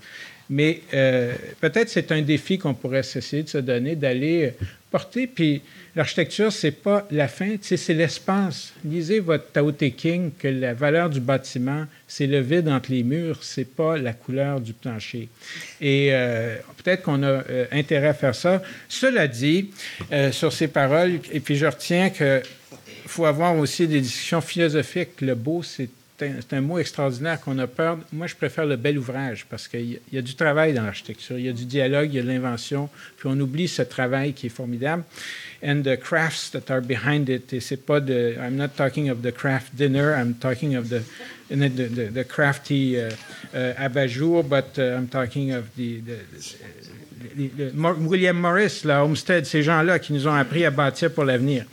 [0.51, 4.53] Mais euh, peut-être c'est un défi qu'on pourrait essayer de se donner, d'aller
[4.91, 5.27] porter.
[5.27, 5.63] Puis
[5.97, 8.73] l'architecture, c'est pas la fin, c'est l'espace.
[8.85, 13.03] Lisez votre Tao Te King que la valeur du bâtiment, c'est le vide entre les
[13.03, 15.29] murs, c'est pas la couleur du plancher.
[15.81, 18.63] Et euh, peut-être qu'on a euh, intérêt à faire ça.
[18.89, 19.71] Cela dit,
[20.13, 22.43] euh, sur ces paroles, et puis je retiens qu'il
[23.07, 25.21] faut avoir aussi des discussions philosophiques.
[25.21, 25.89] Le beau, c'est
[26.21, 27.99] c'est un mot extraordinaire qu'on a peur.
[28.13, 31.47] Moi, je préfère le bel ouvrage parce qu'il y, a du travail dans l'architecture, il
[31.47, 34.47] y a du dialogue, il y a de l'invention, puis on oublie ce travail qui
[34.47, 35.05] est formidable.
[35.63, 38.35] And the crafts that are behind it, et c'est pas de.
[38.39, 43.11] I'm not talking of the craft dinner, I'm talking of the, crafty uh,
[43.55, 46.01] uh, abat-jour, but uh, I'm talking of the,
[47.75, 51.65] William Morris, la Homestead, ces gens-là qui nous ont appris à bâtir pour l'avenir.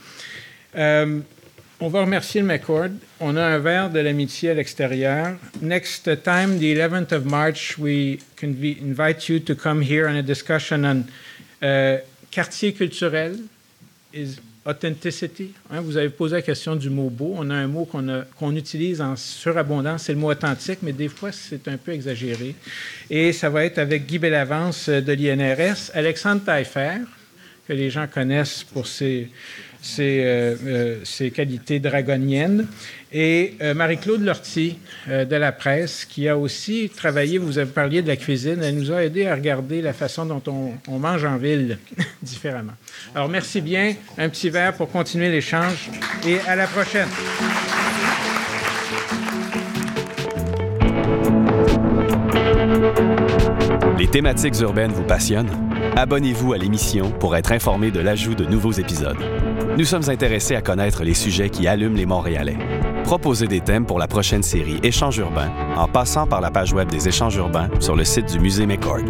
[0.74, 1.24] Um,
[1.80, 2.90] on va remercier le McCord.
[3.20, 5.36] On a un verre de l'amitié à l'extérieur.
[5.62, 10.84] Next time, the 11th of March, we invite you to come here on a discussion
[10.84, 11.04] on
[11.62, 11.98] uh,
[12.30, 13.36] quartier culturel,
[14.12, 15.54] is authenticity.
[15.70, 17.34] Hein, vous avez posé la question du mot beau.
[17.36, 21.32] On a un mot qu'on utilise en surabondance, c'est le mot authentique, mais des fois,
[21.32, 22.54] c'est un peu exagéré.
[23.08, 26.98] Et ça va être avec Guy Bellavance de l'INRS, Alexandre Taillefer,
[27.66, 29.28] que les gens connaissent pour ses
[29.80, 32.66] ses, euh, euh, ses, qualités dragoniennes.
[33.12, 34.78] Et euh, Marie-Claude Lortie
[35.08, 38.92] de la presse, qui a aussi travaillé, vous avez parlé de la cuisine, elle nous
[38.92, 41.78] a aidé à regarder la façon dont on, on mange en ville
[42.22, 42.74] différemment.
[43.14, 45.88] Alors merci bien, un petit verre pour continuer l'échange
[46.26, 47.08] et à la prochaine.
[53.98, 55.50] Les thématiques urbaines vous passionnent?
[55.96, 59.18] Abonnez-vous à l'émission pour être informé de l'ajout de nouveaux épisodes.
[59.78, 62.58] Nous sommes intéressés à connaître les sujets qui allument les Montréalais.
[63.04, 66.90] Proposez des thèmes pour la prochaine série Échanges urbains en passant par la page web
[66.90, 69.04] des Échanges urbains sur le site du Musée McCord.